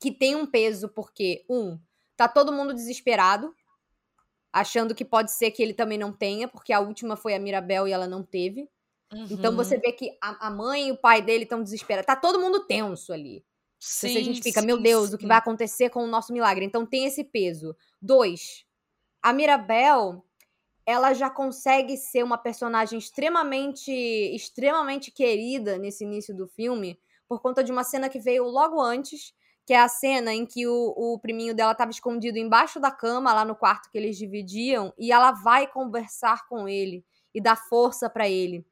que 0.00 0.10
tem 0.10 0.34
um 0.34 0.46
peso 0.46 0.88
porque 0.88 1.44
um, 1.48 1.78
tá 2.16 2.26
todo 2.26 2.52
mundo 2.52 2.74
desesperado, 2.74 3.54
achando 4.52 4.94
que 4.94 5.04
pode 5.04 5.30
ser 5.30 5.52
que 5.52 5.62
ele 5.62 5.74
também 5.74 5.98
não 5.98 6.12
tenha, 6.12 6.48
porque 6.48 6.72
a 6.72 6.80
última 6.80 7.16
foi 7.16 7.34
a 7.34 7.38
Mirabel 7.38 7.86
e 7.86 7.92
ela 7.92 8.06
não 8.06 8.22
teve. 8.22 8.68
Uhum. 9.12 9.26
Então 9.30 9.54
você 9.54 9.78
vê 9.78 9.92
que 9.92 10.16
a, 10.20 10.48
a, 10.48 10.50
mãe 10.50 10.88
e 10.88 10.92
o 10.92 10.96
pai 10.96 11.22
dele 11.22 11.44
estão 11.44 11.62
desesperados. 11.62 12.06
Tá 12.06 12.16
todo 12.16 12.40
mundo 12.40 12.66
tenso 12.66 13.12
ali. 13.12 13.44
Sim, 13.78 14.08
se 14.08 14.18
a 14.18 14.22
gente 14.22 14.42
fica, 14.42 14.60
sim, 14.60 14.66
meu 14.66 14.80
Deus, 14.80 15.10
sim. 15.10 15.14
o 15.14 15.18
que 15.18 15.26
vai 15.26 15.36
acontecer 15.36 15.90
com 15.90 16.02
o 16.02 16.06
nosso 16.06 16.32
milagre? 16.32 16.64
Então 16.64 16.86
tem 16.86 17.04
esse 17.04 17.22
peso. 17.22 17.76
Dois, 18.00 18.64
a 19.22 19.32
Mirabel, 19.32 20.24
ela 20.86 21.12
já 21.12 21.30
consegue 21.30 21.96
ser 21.96 22.22
uma 22.22 22.38
personagem 22.38 22.98
extremamente, 22.98 23.90
extremamente 23.90 25.10
querida 25.10 25.78
nesse 25.78 26.04
início 26.04 26.34
do 26.34 26.46
filme, 26.46 26.98
por 27.28 27.40
conta 27.40 27.62
de 27.62 27.72
uma 27.72 27.84
cena 27.84 28.08
que 28.08 28.18
veio 28.18 28.44
logo 28.44 28.80
antes, 28.80 29.34
que 29.66 29.72
é 29.72 29.80
a 29.80 29.88
cena 29.88 30.32
em 30.32 30.44
que 30.44 30.66
o, 30.66 30.94
o 30.96 31.18
priminho 31.18 31.54
dela 31.54 31.72
estava 31.72 31.90
escondido 31.90 32.38
embaixo 32.38 32.78
da 32.78 32.90
cama, 32.90 33.32
lá 33.32 33.44
no 33.44 33.56
quarto 33.56 33.90
que 33.90 33.96
eles 33.96 34.16
dividiam, 34.18 34.92
e 34.98 35.10
ela 35.10 35.32
vai 35.32 35.66
conversar 35.66 36.46
com 36.48 36.68
ele 36.68 37.04
e 37.34 37.40
dar 37.40 37.56
força 37.56 38.10
para 38.10 38.28
ele. 38.28 38.64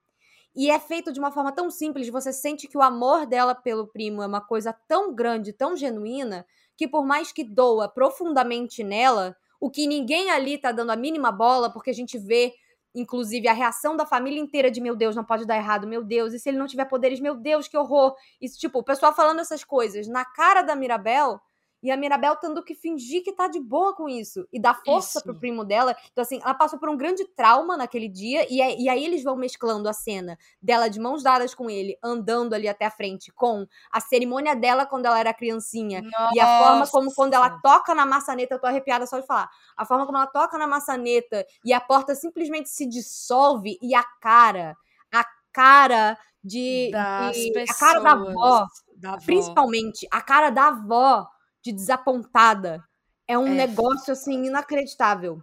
E 0.55 0.71
é 0.71 0.79
feito 0.79 1.13
de 1.13 1.19
uma 1.19 1.33
forma 1.33 1.51
tão 1.51 1.71
simples, 1.71 2.09
você 2.09 2.33
sente 2.33 2.69
que 2.69 2.77
o 2.77 2.83
amor 2.83 3.27
dela 3.27 3.55
pelo 3.55 3.87
primo 3.87 4.23
é 4.23 4.27
uma 4.27 4.41
coisa 4.41 4.73
tão 4.87 5.15
grande, 5.15 5.53
tão 5.53 5.75
genuína, 5.75 6.47
que 6.77 6.87
por 6.87 7.07
mais 7.07 7.33
que 7.33 7.43
doa 7.43 7.89
profundamente 7.89 8.85
nela, 8.85 9.35
o 9.59 9.71
que 9.71 9.87
ninguém 9.87 10.31
ali 10.31 10.59
tá 10.59 10.71
dando 10.71 10.91
a 10.91 10.97
mínima 10.97 11.33
bola, 11.33 11.73
porque 11.73 11.89
a 11.89 11.95
gente 11.95 12.19
vê, 12.19 12.53
inclusive, 12.95 13.49
a 13.49 13.53
reação 13.53 13.97
da 13.97 14.05
família 14.05 14.41
inteira 14.41 14.71
de 14.71 14.81
meu 14.81 14.95
Deus, 14.95 15.17
não 15.17 15.25
pode 15.25 15.47
dar 15.47 15.57
errado, 15.57 15.87
meu 15.87 16.05
Deus, 16.05 16.35
e 16.35 16.39
se 16.39 16.49
ele 16.51 16.59
não 16.59 16.67
tiver 16.67 16.85
poderes, 16.85 17.21
meu 17.21 17.35
Deus, 17.35 17.67
que 17.67 17.77
horror. 17.77 18.15
Isso, 18.41 18.59
tipo, 18.59 18.81
o 18.81 18.85
pessoal 18.85 19.15
falando 19.15 19.41
essas 19.41 19.65
coisas 19.65 20.07
na 20.07 20.25
cara 20.25 20.63
da 20.63 20.77
Mirabel, 20.77 21.41
e 21.83 21.91
a 21.91 21.97
Mirabel 21.97 22.37
tendo 22.37 22.62
que 22.62 22.74
fingir 22.74 23.24
que 23.24 23.33
tá 23.33 23.49
de 23.49 23.59
boa 23.59 23.95
com 23.95 24.09
isso 24.09 24.47
e 24.53 24.61
dar 24.61 24.74
força 24.85 25.18
isso. 25.18 25.24
pro 25.24 25.35
primo 25.35 25.64
dela. 25.64 25.97
Então, 26.12 26.22
assim, 26.22 26.41
ela 26.43 26.55
passou 26.55 26.78
por 26.78 26.89
um 26.89 26.97
grande 26.97 27.24
trauma 27.24 27.76
naquele 27.76 28.09
dia. 28.09 28.47
E, 28.49 28.61
é, 28.61 28.78
e 28.78 28.89
aí 28.89 29.05
eles 29.05 29.24
vão 29.24 29.37
mesclando 29.37 29.89
a 29.89 29.93
cena 29.93 30.39
dela 30.61 30.89
de 30.89 31.01
mãos 31.01 31.22
dadas 31.22 31.55
com 31.55 31.68
ele, 31.68 31.99
andando 32.03 32.55
ali 32.55 32.68
até 32.68 32.87
a 32.87 32.91
frente, 32.91 33.33
com 33.33 33.66
a 33.91 34.01
cerimônia 34.01 34.55
dela 34.55 34.87
quando 34.87 35.07
ela 35.07 35.18
era 35.18 35.35
criancinha. 35.35 36.03
Nossa. 36.03 36.35
E 36.35 36.41
a 36.41 36.59
forma 36.59 36.87
como 36.87 37.12
quando 37.14 37.35
ela 37.35 37.51
toca 37.61 37.95
na 37.95 38.07
maçaneta, 38.07 38.55
eu 38.55 38.61
tô 38.61 38.66
arrepiada 38.66 39.05
só 39.07 39.18
de 39.18 39.26
falar. 39.26 39.51
A 39.76 39.85
forma 39.85 40.07
como 40.07 40.18
ela 40.18 40.28
toca 40.28 40.57
na 40.57 40.68
maçaneta 40.68 41.45
e 41.64 41.72
a 41.72 41.80
porta 41.80 42.14
simplesmente 42.14 42.68
se 42.68 42.87
dissolve 42.87 43.76
e 43.83 43.95
a 43.95 44.05
cara, 44.20 44.76
a 45.12 45.24
cara 45.53 46.16
de, 46.45 46.91
de 46.91 46.95
a 46.97 47.74
cara 47.74 48.01
da 48.01 48.12
avó, 48.12 48.66
da 48.97 49.12
avó, 49.14 49.24
principalmente 49.24 50.07
a 50.11 50.20
cara 50.20 50.51
da 50.51 50.68
avó 50.68 51.28
de 51.63 51.73
desapontada. 51.73 52.83
É 53.29 53.39
um 53.39 53.47
é. 53.47 53.55
negócio 53.55 54.13
assim 54.13 54.47
inacreditável. 54.47 55.43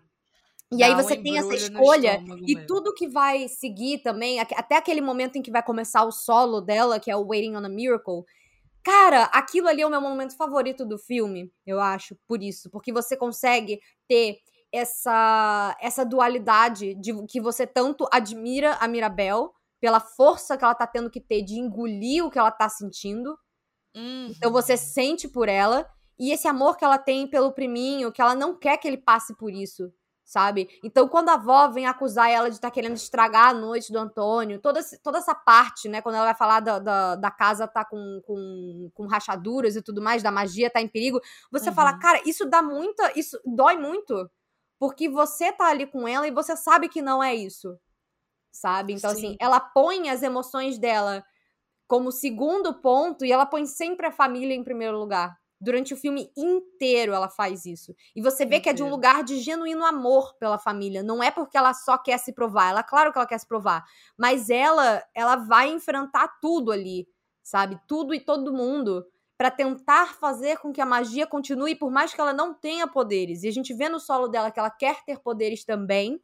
E 0.72 0.78
Dá 0.78 0.86
aí 0.86 0.96
você 0.96 1.18
um 1.18 1.24
tem 1.24 1.38
essa 1.38 1.56
escolha 1.56 2.24
e 2.46 2.54
mesmo. 2.54 2.68
tudo 2.68 2.94
que 2.94 3.08
vai 3.08 3.48
seguir 3.48 4.00
também, 4.00 4.40
até 4.40 4.78
aquele 4.78 5.02
momento 5.02 5.36
em 5.36 5.42
que 5.42 5.50
vai 5.50 5.64
começar 5.64 6.04
o 6.04 6.12
solo 6.12 6.62
dela, 6.62 7.00
que 7.00 7.10
é 7.10 7.16
o 7.16 7.26
Waiting 7.26 7.56
on 7.56 7.66
a 7.66 7.70
Miracle. 7.70 8.24
Cara, 8.84 9.24
aquilo 9.26 9.68
ali 9.68 9.82
é 9.82 9.88
o 9.88 9.90
meu 9.90 10.00
momento 10.00 10.38
favorito 10.38 10.86
do 10.86 10.98
filme, 10.98 11.52
eu 11.66 11.80
acho, 11.80 12.16
por 12.28 12.42
isso, 12.42 12.70
porque 12.70 12.94
você 12.94 13.18
consegue 13.18 13.80
ter 14.08 14.38
essa 14.72 15.76
essa 15.82 16.06
dualidade 16.06 16.94
de 16.96 17.12
que 17.26 17.42
você 17.42 17.66
tanto 17.66 18.08
admira 18.12 18.76
a 18.76 18.88
Mirabel 18.88 19.52
pela 19.82 20.00
força 20.00 20.56
que 20.56 20.64
ela 20.64 20.76
tá 20.76 20.86
tendo 20.86 21.10
que 21.10 21.20
ter 21.20 21.42
de 21.42 21.56
engolir 21.56 22.24
o 22.24 22.30
que 22.30 22.38
ela 22.38 22.52
tá 22.52 22.70
sentindo. 22.70 23.38
Uhum. 23.96 24.28
Então 24.28 24.52
você 24.52 24.78
sente 24.78 25.28
por 25.28 25.50
ela 25.50 25.90
e 26.20 26.32
esse 26.32 26.48
amor 26.48 26.76
que 26.76 26.84
ela 26.84 26.98
tem 26.98 27.26
pelo 27.26 27.54
priminho, 27.54 28.12
que 28.12 28.22
ela 28.22 28.36
não 28.36 28.54
quer 28.54 28.78
que 28.78 28.88
ele 28.88 28.98
passe 28.98 29.34
por 29.38 29.54
isso, 29.54 29.92
sabe? 30.26 30.70
Então, 30.84 31.08
quando 31.08 31.30
a 31.30 31.36
avó 31.36 31.70
vem 31.70 31.88
acusar 31.88 32.30
ela 32.30 32.50
de 32.50 32.56
estar 32.56 32.68
tá 32.68 32.74
querendo 32.74 32.98
estragar 32.98 33.48
a 33.48 33.54
noite 33.54 33.92
do 33.92 33.98
Antônio, 33.98 34.60
toda, 34.60 34.82
toda 35.02 35.18
essa 35.18 35.34
parte, 35.34 35.88
né? 35.88 36.02
Quando 36.02 36.16
ela 36.16 36.26
vai 36.26 36.36
falar 36.36 36.60
da, 36.60 36.78
da, 36.78 37.16
da 37.16 37.32
casa 37.32 37.68
tá 37.68 37.86
com, 37.86 38.22
com, 38.28 38.92
com, 38.94 39.08
rachaduras 39.08 39.78
e 39.78 39.82
tudo 39.82 40.02
mais, 40.02 40.22
da 40.22 40.30
magia 40.30 40.70
tá 40.70 40.82
em 40.82 40.90
perigo, 40.90 41.22
você 41.50 41.70
uhum. 41.70 41.76
fala, 41.76 41.98
cara, 41.98 42.22
isso 42.26 42.46
dá 42.46 42.62
muita. 42.62 43.18
Isso 43.18 43.40
dói 43.46 43.78
muito. 43.78 44.30
Porque 44.78 45.10
você 45.10 45.52
tá 45.52 45.70
ali 45.70 45.88
com 45.88 46.08
ela 46.08 46.28
e 46.28 46.32
você 46.32 46.56
sabe 46.56 46.90
que 46.90 47.02
não 47.02 47.24
é 47.24 47.34
isso. 47.34 47.78
Sabe? 48.52 48.94
Então, 48.94 49.10
assim, 49.12 49.22
Sim. 49.22 49.28
assim, 49.28 49.38
ela 49.40 49.60
põe 49.60 50.10
as 50.10 50.22
emoções 50.22 50.78
dela 50.78 51.24
como 51.88 52.12
segundo 52.12 52.74
ponto 52.82 53.26
e 53.26 53.32
ela 53.32 53.46
põe 53.46 53.66
sempre 53.66 54.06
a 54.06 54.12
família 54.12 54.54
em 54.54 54.64
primeiro 54.64 54.98
lugar. 54.98 55.36
Durante 55.62 55.94
o 55.94 55.98
filme 55.98 56.32
inteiro 56.38 57.14
ela 57.14 57.30
faz 57.30 57.66
isso. 57.66 57.94
E 58.16 58.22
você 58.22 58.46
vê 58.46 58.60
que 58.60 58.70
é 58.70 58.74
de 58.74 58.82
um 58.82 58.90
lugar 58.90 59.24
de 59.24 59.40
genuíno 59.40 59.86
amor 59.86 60.36
pela 60.40 60.58
família. 60.58 61.04
Não 61.04 61.22
é 61.22 61.30
porque 61.30 61.58
ela 61.58 61.74
só 61.74 61.98
quer 61.98 62.18
se 62.18 62.32
provar. 62.34 62.70
Ela, 62.70 62.84
claro 62.84 63.12
que 63.12 63.18
ela 63.18 63.28
quer 63.28 63.40
se 63.40 63.48
provar. 63.48 63.84
Mas 64.18 64.50
ela, 64.50 65.04
ela 65.14 65.36
vai 65.36 65.70
enfrentar 65.70 66.40
tudo 66.42 66.72
ali, 66.72 67.08
sabe? 67.44 67.80
Tudo 67.88 68.14
e 68.14 68.20
todo 68.20 68.54
mundo 68.54 69.06
para 69.40 69.50
tentar 69.50 70.16
fazer 70.16 70.58
com 70.58 70.74
que 70.74 70.82
a 70.82 70.86
magia 70.86 71.26
continue, 71.26 71.74
por 71.74 71.90
mais 71.90 72.14
que 72.14 72.20
ela 72.20 72.34
não 72.34 72.54
tenha 72.54 72.86
poderes. 72.86 73.44
E 73.44 73.48
a 73.48 73.52
gente 73.52 73.74
vê 73.74 73.88
no 73.88 73.98
solo 73.98 74.28
dela 74.28 74.52
que 74.52 74.60
ela 74.60 74.70
quer 74.70 75.02
ter 75.06 75.18
poderes 75.20 75.64
também, 75.64 76.22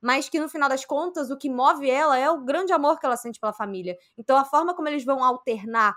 mas 0.00 0.30
que 0.30 0.40
no 0.40 0.48
final 0.48 0.68
das 0.68 0.82
contas 0.82 1.30
o 1.30 1.36
que 1.36 1.50
move 1.50 1.90
ela 1.90 2.18
é 2.18 2.30
o 2.30 2.42
grande 2.42 2.72
amor 2.72 2.98
que 2.98 3.04
ela 3.04 3.18
sente 3.18 3.38
pela 3.38 3.52
família. 3.52 3.98
Então 4.16 4.34
a 4.36 4.46
forma 4.46 4.74
como 4.74 4.88
eles 4.88 5.04
vão 5.04 5.22
alternar, 5.22 5.94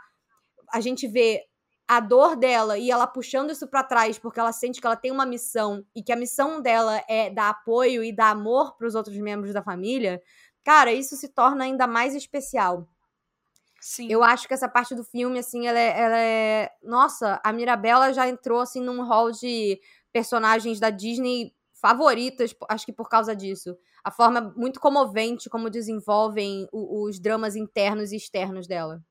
a 0.69 0.81
gente 0.81 1.07
vê 1.07 1.45
a 1.87 1.99
dor 1.99 2.35
dela 2.35 2.77
e 2.77 2.91
ela 2.91 3.07
puxando 3.07 3.51
isso 3.51 3.67
para 3.67 3.83
trás 3.83 4.19
porque 4.19 4.39
ela 4.39 4.51
sente 4.51 4.81
que 4.81 4.85
ela 4.85 4.95
tem 4.95 5.11
uma 5.11 5.25
missão 5.25 5.85
e 5.95 6.03
que 6.03 6.11
a 6.11 6.17
missão 6.17 6.61
dela 6.61 7.01
é 7.07 7.29
dar 7.29 7.49
apoio 7.49 8.03
e 8.03 8.11
dar 8.11 8.31
amor 8.31 8.75
para 8.75 8.87
os 8.87 8.95
outros 8.95 9.17
membros 9.17 9.53
da 9.53 9.63
família, 9.63 10.21
cara, 10.63 10.91
isso 10.91 11.15
se 11.15 11.29
torna 11.29 11.63
ainda 11.63 11.87
mais 11.87 12.13
especial. 12.13 12.87
Sim. 13.79 14.07
Eu 14.11 14.23
acho 14.23 14.47
que 14.47 14.53
essa 14.53 14.67
parte 14.67 14.93
do 14.95 15.03
filme, 15.03 15.39
assim, 15.39 15.67
ela 15.67 15.79
é, 15.79 16.01
ela 16.01 16.17
é... 16.19 16.71
Nossa, 16.83 17.39
a 17.43 17.53
Mirabella 17.53 18.11
já 18.11 18.27
entrou, 18.27 18.59
assim, 18.59 18.81
num 18.81 19.03
hall 19.03 19.31
de 19.31 19.79
personagens 20.11 20.79
da 20.79 20.89
Disney 20.89 21.53
favoritas, 21.73 22.55
acho 22.69 22.85
que 22.85 22.91
por 22.91 23.07
causa 23.07 23.35
disso. 23.35 23.77
A 24.03 24.11
forma 24.11 24.53
muito 24.57 24.79
comovente 24.79 25.49
como 25.49 25.69
desenvolvem 25.69 26.67
os, 26.73 27.15
os 27.15 27.19
dramas 27.19 27.55
internos 27.55 28.11
e 28.11 28.17
externos 28.17 28.67
dela. 28.67 29.01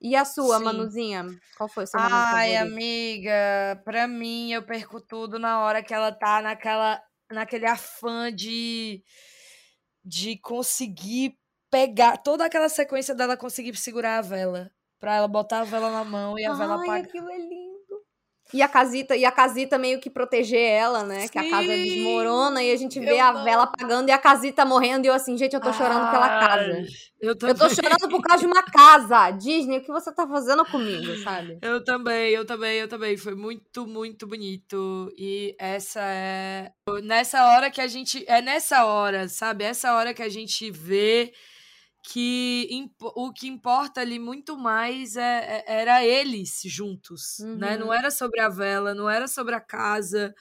E 0.00 0.14
a 0.16 0.24
sua, 0.24 0.58
Sim. 0.58 0.60
Manuzinha? 0.60 1.24
Qual 1.56 1.68
foi 1.68 1.84
o 1.84 1.86
seu 1.86 2.00
momento 2.00 2.28
Ai, 2.28 2.28
favorito? 2.28 2.76
amiga, 2.76 3.80
pra 3.84 4.06
mim 4.08 4.52
eu 4.52 4.64
perco 4.64 5.00
tudo 5.00 5.38
na 5.38 5.60
hora 5.62 5.82
que 5.82 5.94
ela 5.94 6.12
tá 6.12 6.40
naquela, 6.42 7.02
naquele 7.30 7.66
afã 7.66 8.32
de, 8.34 9.02
de 10.04 10.38
conseguir 10.38 11.38
pegar 11.70 12.18
toda 12.18 12.44
aquela 12.46 12.68
sequência 12.68 13.14
dela 13.14 13.36
conseguir 13.36 13.76
segurar 13.76 14.18
a 14.18 14.22
vela. 14.22 14.70
Pra 14.98 15.16
ela 15.16 15.28
botar 15.28 15.60
a 15.60 15.64
vela 15.64 15.90
na 15.90 16.04
mão 16.04 16.38
e 16.38 16.44
a 16.46 16.52
Ai, 16.52 16.54
vela 16.54 16.74
apagar. 16.76 17.08
aquilo 17.08 17.30
é 17.30 17.38
lindo. 17.38 17.67
E 18.52 18.62
a 18.62 18.68
casita, 18.68 19.14
e 19.14 19.24
a 19.26 19.30
casita 19.30 19.76
meio 19.76 20.00
que 20.00 20.08
proteger 20.08 20.58
ela, 20.60 21.02
né? 21.02 21.28
Que 21.28 21.38
a 21.38 21.50
casa 21.50 21.66
Sim, 21.68 21.84
desmorona 21.84 22.62
e 22.62 22.72
a 22.72 22.76
gente 22.76 22.98
vê 22.98 23.18
a 23.18 23.32
não- 23.32 23.44
vela 23.44 23.64
apagando 23.64 24.08
e 24.08 24.12
a 24.12 24.16
casita 24.18 24.64
morrendo. 24.64 25.04
E 25.04 25.08
eu 25.08 25.14
assim, 25.14 25.36
gente, 25.36 25.52
eu 25.54 25.60
tô 25.60 25.70
chorando 25.72 26.10
pela 26.10 26.28
casa. 26.40 26.82
Eu 27.20 27.34
Eu 27.42 27.54
tô 27.54 27.68
chorando 27.68 28.08
por 28.08 28.22
causa 28.22 28.40
de 28.44 28.46
uma 28.46 28.62
casa. 28.62 29.30
Disney, 29.32 29.78
o 29.78 29.82
que 29.82 29.92
você 29.92 30.10
tá 30.14 30.26
fazendo 30.26 30.64
comigo, 30.64 31.14
sabe? 31.22 31.58
Eu 31.60 31.84
também, 31.84 32.30
eu 32.30 32.46
também, 32.46 32.78
eu 32.78 32.88
também. 32.88 33.16
Foi 33.18 33.34
muito, 33.34 33.86
muito 33.86 34.26
bonito. 34.26 35.12
E 35.18 35.54
essa 35.58 36.00
é. 36.02 36.70
Nessa 37.02 37.44
hora 37.52 37.70
que 37.70 37.80
a 37.82 37.86
gente. 37.86 38.24
É 38.26 38.40
nessa 38.40 38.84
hora, 38.86 39.28
sabe? 39.28 39.64
Essa 39.64 39.92
hora 39.94 40.14
que 40.14 40.22
a 40.22 40.28
gente 40.28 40.70
vê 40.70 41.32
que 42.10 42.90
o 43.00 43.30
que 43.32 43.46
importa 43.48 44.00
ali 44.00 44.18
muito 44.18 44.56
mais 44.56 45.14
é, 45.16 45.62
é- 45.66 45.80
era 45.80 46.02
eles 46.04 46.62
juntos, 46.64 47.38
né? 47.58 47.74
Uhum. 47.74 47.80
Não 47.80 47.92
era 47.92 48.10
sobre 48.10 48.40
a 48.40 48.48
vela, 48.48 48.94
não 48.94 49.10
era 49.10 49.28
sobre 49.28 49.54
a 49.54 49.60
casa. 49.60 50.34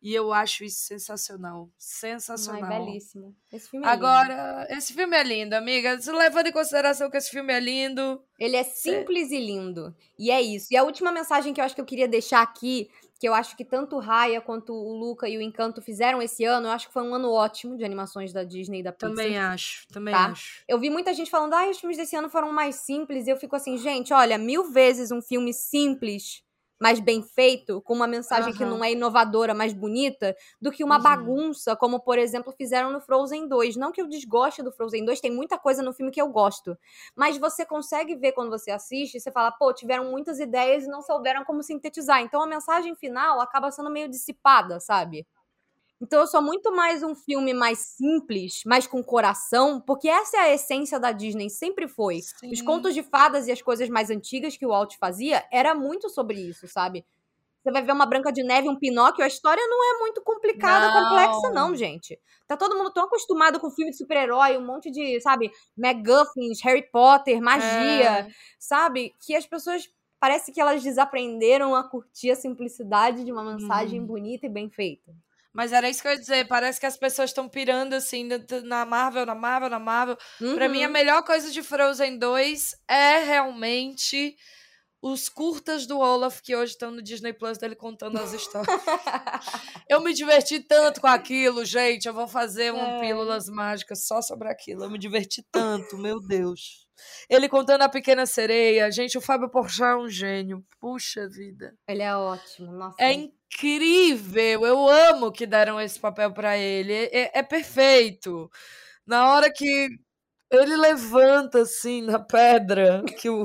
E 0.00 0.14
eu 0.14 0.32
acho 0.32 0.62
isso 0.64 0.80
sensacional. 0.86 1.64
Ai, 1.64 1.74
Sensacional. 1.78 2.68
belíssimo. 2.68 3.34
Esse 3.52 3.68
filme 3.68 3.86
é 3.86 3.90
lindo. 3.90 4.06
Agora, 4.06 4.66
esse 4.70 4.92
filme 4.94 5.16
é 5.16 5.22
lindo, 5.22 5.54
amiga. 5.54 5.98
Levando 6.12 6.46
em 6.46 6.52
consideração 6.52 7.10
que 7.10 7.16
esse 7.16 7.30
filme 7.30 7.52
é 7.52 7.58
lindo. 7.60 8.22
Ele 8.38 8.56
é 8.56 8.62
simples 8.64 9.30
e 9.30 9.38
lindo. 9.40 9.94
E 10.18 10.30
é 10.30 10.40
isso. 10.40 10.68
E 10.70 10.76
a 10.76 10.84
última 10.84 11.10
mensagem 11.10 11.52
que 11.52 11.60
eu 11.60 11.64
acho 11.64 11.74
que 11.74 11.80
eu 11.80 11.84
queria 11.86 12.06
deixar 12.08 12.40
aqui, 12.40 12.88
que 13.18 13.28
eu 13.28 13.34
acho 13.34 13.56
que 13.56 13.64
tanto 13.64 13.96
o 13.96 13.98
Raya 13.98 14.40
quanto 14.40 14.72
o 14.72 14.92
Luca 14.96 15.28
e 15.28 15.36
o 15.38 15.40
Encanto 15.40 15.80
fizeram 15.80 16.20
esse 16.20 16.44
ano, 16.44 16.66
eu 16.68 16.72
acho 16.72 16.88
que 16.88 16.92
foi 16.92 17.02
um 17.02 17.14
ano 17.14 17.30
ótimo 17.30 17.76
de 17.76 17.84
animações 17.84 18.32
da 18.32 18.44
Disney 18.44 18.80
e 18.80 18.82
da 18.82 18.92
Pixar. 18.92 19.10
Também 19.10 19.38
acho, 19.38 19.86
também 19.88 20.12
Tá. 20.14 20.26
acho. 20.26 20.62
Eu 20.68 20.78
vi 20.78 20.90
muita 20.90 21.12
gente 21.14 21.30
falando, 21.30 21.54
ah, 21.54 21.68
os 21.68 21.78
filmes 21.78 21.96
desse 21.96 22.14
ano 22.16 22.28
foram 22.28 22.52
mais 22.52 22.76
simples. 22.76 23.26
E 23.26 23.30
eu 23.30 23.36
fico 23.36 23.56
assim, 23.56 23.76
gente, 23.78 24.12
olha, 24.12 24.36
mil 24.38 24.70
vezes 24.70 25.10
um 25.10 25.22
filme 25.22 25.52
simples, 25.52 26.42
mas 26.80 27.00
bem 27.00 27.22
feito, 27.22 27.80
com 27.82 27.94
uma 27.94 28.06
mensagem 28.06 28.52
que 28.52 28.64
Aham. 28.64 28.66
não 28.66 28.84
é 28.84 28.92
inovadora, 28.92 29.54
mas 29.54 29.72
bonita, 29.72 30.36
do 30.60 30.70
que 30.70 30.84
uma 30.84 30.98
Uhum. 30.98 30.98
bagunça, 30.98 31.74
como, 31.76 32.00
por 32.00 32.18
exemplo, 32.18 32.52
fizeram 32.52 32.90
no 32.92 33.00
Frozen 33.00 33.48
2. 33.48 33.76
Não 33.76 33.92
que 33.92 34.00
eu 34.00 34.08
desgoste 34.08 34.62
do 34.62 34.72
Frozen 34.72 35.04
2, 35.04 35.20
tem 35.20 35.30
muita 35.30 35.58
coisa 35.58 35.82
no 35.82 35.92
filme 35.92 36.10
que 36.12 36.20
eu 36.20 36.28
gosto. 36.28 36.76
Mas 37.14 37.36
você 37.38 37.64
consegue 37.64 38.14
ver 38.16 38.32
quando 38.32 38.50
você 38.50 38.70
assiste, 38.70 39.20
você 39.20 39.30
fala, 39.30 39.50
pô, 39.52 39.72
tiveram 39.72 40.10
muitas 40.10 40.38
ideias 40.38 40.84
e 40.84 40.88
não 40.88 41.02
souberam 41.02 41.44
como 41.44 41.62
sintetizar. 41.62 42.20
Então 42.22 42.40
a 42.42 42.46
mensagem 42.46 42.94
final 42.94 43.40
acaba 43.40 43.70
sendo 43.70 43.90
meio 43.90 44.08
dissipada, 44.08 44.80
sabe? 44.80 45.26
Então 46.00 46.20
eu 46.20 46.26
sou 46.26 46.42
muito 46.42 46.70
mais 46.74 47.02
um 47.02 47.14
filme 47.14 47.54
mais 47.54 47.78
simples, 47.78 48.60
mais 48.66 48.86
com 48.86 49.02
coração, 49.02 49.80
porque 49.80 50.08
essa 50.08 50.36
é 50.36 50.40
a 50.40 50.54
essência 50.54 51.00
da 51.00 51.10
Disney, 51.10 51.48
sempre 51.48 51.88
foi. 51.88 52.26
Os 52.50 52.60
Sim. 52.60 52.60
contos 52.60 52.92
de 52.94 53.02
fadas 53.02 53.46
e 53.48 53.52
as 53.52 53.62
coisas 53.62 53.88
mais 53.88 54.10
antigas 54.10 54.56
que 54.56 54.66
o 54.66 54.68
Walt 54.68 54.96
fazia 55.00 55.44
era 55.50 55.74
muito 55.74 56.10
sobre 56.10 56.38
isso, 56.38 56.68
sabe? 56.68 57.06
Você 57.62 57.72
vai 57.72 57.82
ver 57.82 57.92
uma 57.92 58.06
Branca 58.06 58.32
de 58.32 58.44
Neve, 58.44 58.68
um 58.68 58.78
Pinóquio, 58.78 59.24
a 59.24 59.28
história 59.28 59.62
não 59.68 59.96
é 59.96 59.98
muito 60.00 60.22
complicada, 60.22 60.90
Não. 60.90 60.92
complexa 60.92 61.50
não, 61.54 61.74
gente. 61.76 62.20
Tá 62.46 62.56
todo 62.56 62.76
mundo 62.76 62.92
tão 62.92 63.04
acostumado 63.06 63.60
com 63.60 63.70
filme 63.70 63.92
de 63.92 63.98
super-herói, 63.98 64.58
um 64.58 64.66
monte 64.66 64.90
de, 64.90 65.20
sabe, 65.20 65.50
MacGuffins, 65.76 66.62
Harry 66.64 66.88
Potter, 66.92 67.42
magia, 67.42 68.24
É. 68.24 68.34
sabe? 68.58 69.14
Que 69.20 69.34
as 69.36 69.46
pessoas 69.46 69.88
parece 70.20 70.52
que 70.52 70.60
elas 70.60 70.82
desaprenderam 70.82 71.74
a 71.74 71.84
curtir 71.88 72.30
a 72.32 72.36
simplicidade 72.36 73.24
de 73.24 73.32
uma 73.32 73.44
mensagem 73.44 74.00
Uhum. 74.00 74.06
bonita 74.06 74.46
e 74.46 74.50
bem 74.50 74.70
feita. 74.70 75.14
Mas 75.56 75.72
era 75.72 75.88
isso 75.88 76.02
que 76.02 76.08
eu 76.08 76.12
ia 76.12 76.18
dizer. 76.18 76.46
Parece 76.46 76.78
que 76.78 76.84
as 76.86 76.96
pessoas 76.98 77.30
estão 77.30 77.48
pirando 77.48 77.94
assim 77.94 78.28
na- 78.64 78.84
Marvel, 78.84 79.24
na 79.24 79.34
Marvel, 79.34 79.70
na 79.70 79.78
Marvel. 79.78 80.16
Pra 80.54 80.68
mim, 80.68 80.84
a 80.84 80.86
Uhum. 80.86 80.92
melhor 80.92 81.22
coisa 81.22 81.50
de 81.50 81.62
Frozen 81.62 82.18
2 82.18 82.74
é 82.86 83.18
realmente 83.24 84.36
os 85.12 85.28
curtas 85.28 85.86
do 85.86 85.98
Olaf 85.98 86.40
que 86.40 86.56
hoje 86.56 86.72
estão 86.72 86.90
no 86.90 87.02
Disney 87.02 87.32
Plus 87.32 87.58
dele 87.58 87.76
contando 87.76 88.18
as 88.18 88.32
histórias. 88.32 88.66
eu 89.88 90.00
me 90.00 90.12
diverti 90.12 90.60
tanto 90.60 91.00
com 91.00 91.06
aquilo, 91.06 91.64
gente. 91.64 92.06
Eu 92.06 92.14
vou 92.14 92.26
fazer 92.26 92.72
um 92.72 92.80
É. 92.80 93.00
Pílulas 93.00 93.46
Mágicas 93.48 94.06
só 94.06 94.20
sobre 94.20 94.48
aquilo. 94.48 94.84
Eu 94.84 94.90
me 94.90 94.98
diverti 94.98 95.44
tanto, 95.50 95.96
meu 95.96 96.20
Deus. 96.20 96.86
Ele 97.28 97.48
contando 97.48 97.82
a 97.82 97.88
Pequena 97.88 98.26
Sereia. 98.26 98.90
Gente, 98.90 99.18
o 99.18 99.20
Fábio 99.20 99.50
Porchat 99.50 99.92
é 99.92 99.96
um 99.96 100.08
gênio. 100.08 100.64
Puxa 100.80 101.28
vida. 101.28 101.74
Ele 101.86 102.02
é 102.02 102.16
ótimo, 102.16 102.72
nossa. 102.72 102.96
É 102.98 103.12
incrível. 103.12 104.66
Eu 104.66 104.88
amo 104.88 105.30
que 105.30 105.46
deram 105.46 105.80
esse 105.80 106.00
papel 106.00 106.32
pra 106.32 106.56
ele. 106.56 106.92
É- 106.92 107.38
é 107.38 107.42
perfeito. 107.42 108.50
Na 109.06 109.32
hora 109.32 109.52
que 109.52 109.88
ele 110.50 110.76
levanta 110.76 111.62
assim 111.62 112.02
na 112.02 112.18
pedra, 112.18 113.02
que 113.18 113.28
o, 113.28 113.42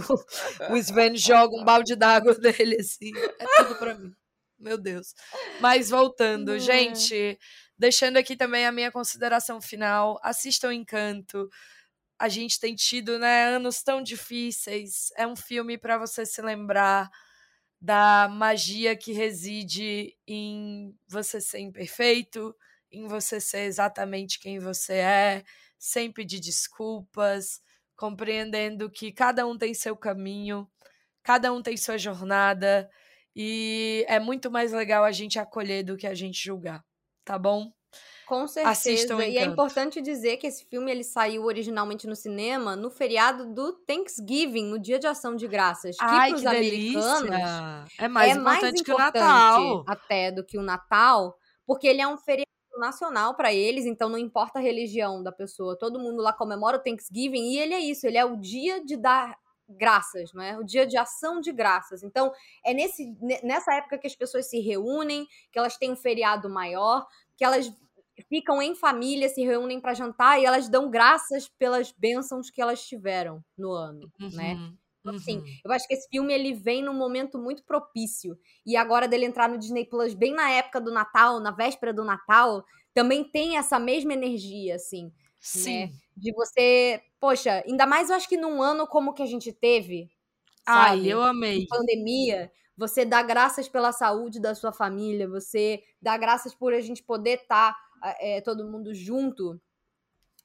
o 0.69 0.77
Sven 0.77 1.15
joga 1.15 1.55
um 1.55 1.63
balde 1.63 1.95
d'água 1.95 2.35
nele 2.41 2.77
assim. 2.79 3.11
É 3.39 3.45
tudo 3.63 3.75
pra 3.75 3.95
mim. 3.95 4.13
Meu 4.59 4.77
Deus. 4.77 5.13
Mas 5.59 5.89
voltando, 5.89 6.55
É. 6.55 6.59
gente, 6.59 7.39
deixando 7.77 8.17
aqui 8.17 8.35
também 8.35 8.65
a 8.65 8.71
minha 8.71 8.91
consideração 8.91 9.59
final. 9.59 10.19
Assistam 10.21 10.73
Encanto. 10.73 11.49
A 12.19 12.29
gente 12.29 12.59
tem 12.59 12.75
tido, 12.75 13.17
né, 13.17 13.45
anos 13.55 13.81
tão 13.81 14.03
difíceis. 14.03 15.09
É 15.17 15.25
um 15.25 15.35
filme 15.35 15.77
pra 15.79 15.97
você 15.97 16.23
se 16.25 16.39
lembrar 16.41 17.09
da 17.81 18.27
magia 18.29 18.95
que 18.95 19.11
reside 19.11 20.15
em 20.27 20.95
você 21.07 21.41
ser 21.41 21.59
imperfeito, 21.61 22.55
em 22.91 23.07
você 23.07 23.41
ser 23.41 23.61
exatamente 23.61 24.39
quem 24.39 24.59
você 24.59 24.93
é, 24.93 25.43
sem 25.81 26.11
pedir 26.11 26.39
desculpas, 26.39 27.59
compreendendo 27.95 28.87
que 28.87 29.11
cada 29.11 29.47
um 29.47 29.57
tem 29.57 29.73
seu 29.73 29.97
caminho, 29.97 30.69
cada 31.23 31.51
um 31.51 31.59
tem 31.59 31.75
sua 31.75 31.97
jornada 31.97 32.87
e 33.35 34.05
é 34.07 34.19
muito 34.19 34.51
mais 34.51 34.71
legal 34.71 35.03
a 35.03 35.11
gente 35.11 35.39
acolher 35.39 35.83
do 35.83 35.97
que 35.97 36.05
a 36.05 36.13
gente 36.13 36.39
julgar, 36.39 36.85
tá 37.25 37.39
bom? 37.39 37.73
Com 38.27 38.47
certeza. 38.47 38.69
Assistam 38.69 39.25
e 39.25 39.39
é 39.39 39.43
importante 39.43 39.99
dizer 40.01 40.37
que 40.37 40.45
esse 40.45 40.65
filme 40.65 40.91
ele 40.91 41.03
saiu 41.03 41.45
originalmente 41.45 42.05
no 42.05 42.15
cinema 42.15 42.75
no 42.75 42.91
feriado 42.91 43.51
do 43.51 43.73
Thanksgiving, 43.73 44.65
no 44.65 44.79
Dia 44.79 44.99
de 44.99 45.07
Ação 45.07 45.35
de 45.35 45.47
Graças, 45.47 45.97
que 45.97 46.05
que 46.05 46.11
americanos 46.11 46.43
delícia! 46.43 47.85
É 47.97 48.07
mais 48.07 48.37
é 48.37 48.39
importante 48.39 48.61
mais 48.61 48.81
que 48.83 48.91
o 48.91 48.93
importante 48.93 49.19
Natal. 49.19 49.83
até 49.87 50.31
do 50.31 50.45
que 50.45 50.59
o 50.59 50.61
Natal, 50.61 51.35
porque 51.65 51.87
ele 51.87 52.01
é 52.01 52.07
um 52.07 52.17
feriado 52.17 52.50
nacional 52.79 53.35
para 53.35 53.53
eles, 53.53 53.85
então 53.85 54.09
não 54.09 54.17
importa 54.17 54.59
a 54.59 54.61
religião 54.61 55.21
da 55.23 55.31
pessoa, 55.31 55.77
todo 55.77 55.99
mundo 55.99 56.21
lá 56.21 56.33
comemora 56.33 56.77
o 56.77 56.79
Thanksgiving 56.83 57.51
e 57.53 57.59
ele 57.59 57.73
é 57.73 57.79
isso, 57.79 58.05
ele 58.07 58.17
é 58.17 58.25
o 58.25 58.37
dia 58.37 58.83
de 58.83 58.97
dar 58.97 59.37
graças, 59.67 60.33
não 60.33 60.43
é? 60.43 60.57
O 60.57 60.63
dia 60.63 60.85
de 60.85 60.97
ação 60.97 61.39
de 61.39 61.51
graças. 61.51 62.03
Então, 62.03 62.31
é 62.65 62.73
nesse, 62.73 63.05
ne- 63.21 63.39
nessa 63.41 63.73
época 63.73 63.97
que 63.97 64.07
as 64.07 64.15
pessoas 64.15 64.49
se 64.49 64.59
reúnem, 64.59 65.25
que 65.51 65.57
elas 65.57 65.77
têm 65.77 65.91
um 65.91 65.95
feriado 65.95 66.49
maior, 66.49 67.05
que 67.37 67.45
elas 67.45 67.71
ficam 68.27 68.61
em 68.61 68.75
família, 68.75 69.29
se 69.29 69.43
reúnem 69.43 69.79
para 69.79 69.93
jantar 69.93 70.39
e 70.39 70.45
elas 70.45 70.67
dão 70.69 70.89
graças 70.89 71.47
pelas 71.47 71.91
bênçãos 71.91 72.49
que 72.49 72.61
elas 72.61 72.85
tiveram 72.85 73.43
no 73.57 73.71
ano, 73.71 74.11
né? 74.29 74.59
Uhum, 75.03 75.13
Então, 75.13 75.13
assim, 75.15 75.37
uhum. 75.39 75.57
eu 75.65 75.71
acho 75.71 75.87
que 75.87 75.93
esse 75.93 76.07
filme 76.09 76.33
ele 76.33 76.53
vem 76.53 76.83
num 76.83 76.93
momento 76.93 77.37
muito 77.39 77.63
propício. 77.63 78.37
E 78.65 78.75
agora 78.77 79.07
dele 79.07 79.25
entrar 79.25 79.49
no 79.49 79.57
Disney 79.57 79.85
Plus 79.85 80.13
bem 80.13 80.33
na 80.33 80.49
época 80.51 80.79
do 80.81 80.91
Natal, 80.91 81.39
na 81.39 81.51
véspera 81.51 81.93
do 81.93 82.03
Natal, 82.03 82.63
também 82.93 83.23
tem 83.23 83.57
essa 83.57 83.79
mesma 83.79 84.13
energia, 84.13 84.75
assim, 84.75 85.11
Sim. 85.39 85.91
de 86.15 86.33
você, 86.33 87.01
poxa, 87.19 87.63
ainda 87.67 87.85
mais 87.85 88.09
eu 88.09 88.15
acho 88.15 88.27
que 88.29 88.37
num 88.37 88.61
ano 88.61 88.85
como 88.87 89.13
que 89.13 89.23
a 89.23 89.25
gente 89.25 89.51
teve, 89.53 90.09
Ai, 90.65 91.05
sabe? 91.05 91.07
eu 91.07 91.21
amei. 91.21 91.65
pandemia, 91.69 92.51
você 92.77 93.05
dá 93.05 93.21
graças 93.23 93.69
pela 93.69 93.91
saúde 93.91 94.39
da 94.39 94.55
sua 94.55 94.73
família, 94.73 95.27
você 95.29 95.83
dá 96.01 96.17
graças 96.17 96.53
por 96.55 96.73
a 96.73 96.81
gente 96.81 97.03
poder 97.03 97.41
estar 97.41 97.75
todo 98.43 98.67
mundo 98.69 98.93
junto. 98.93 99.59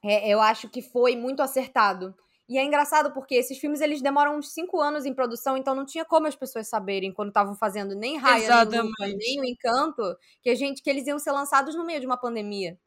É, 0.05 0.29
eu 0.29 0.41
acho 0.41 0.69
que 0.69 0.83
foi 0.83 1.17
muito 1.17 1.43
acertado. 1.43 2.15
E 2.49 2.59
é 2.59 2.65
engraçado 2.65 3.13
porque 3.13 3.35
esses 3.35 3.59
filmes 3.59 3.81
eles 3.81 4.01
demoram 4.01 4.37
uns 4.37 4.53
cinco 4.53 4.81
anos 4.81 5.05
em 5.05 5.13
produção, 5.13 5.57
então 5.57 5.75
não 5.75 5.85
tinha 5.85 6.05
como 6.05 6.29
as 6.29 6.37
pessoas 6.37 6.69
saberem 6.69 7.13
quando 7.13 7.29
estavam 7.29 7.57
fazendo 7.57 7.95
nem 7.97 8.17
Raya, 8.17 8.65
nem, 8.65 9.17
nem 9.17 9.41
o 9.41 9.45
Encanto, 9.45 10.17
que 10.41 10.51
a 10.51 10.55
gente 10.55 10.81
que 10.81 10.89
eles 10.89 11.07
iam 11.09 11.19
ser 11.19 11.33
lançados 11.33 11.75
no 11.75 11.85
meio 11.85 11.99
de 11.99 12.07
uma 12.07 12.17
pandemia. 12.17 12.79